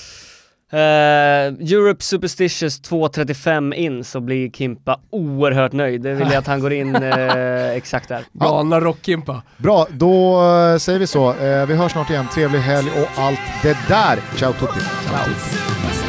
[0.74, 0.80] Uh,
[1.72, 6.02] Europe Superstitious 2.35 in så blir Kimpa oerhört nöjd.
[6.02, 8.24] Det vill jag att han går in uh, exakt där.
[8.34, 9.42] Galna rock-Kimpa.
[9.58, 11.34] Bra, då uh, säger vi så.
[11.68, 12.26] vi hörs snart igen.
[12.34, 14.20] Trevlig helg och allt det där.
[14.38, 14.80] Ciao tutti.
[14.80, 16.05] Ciao.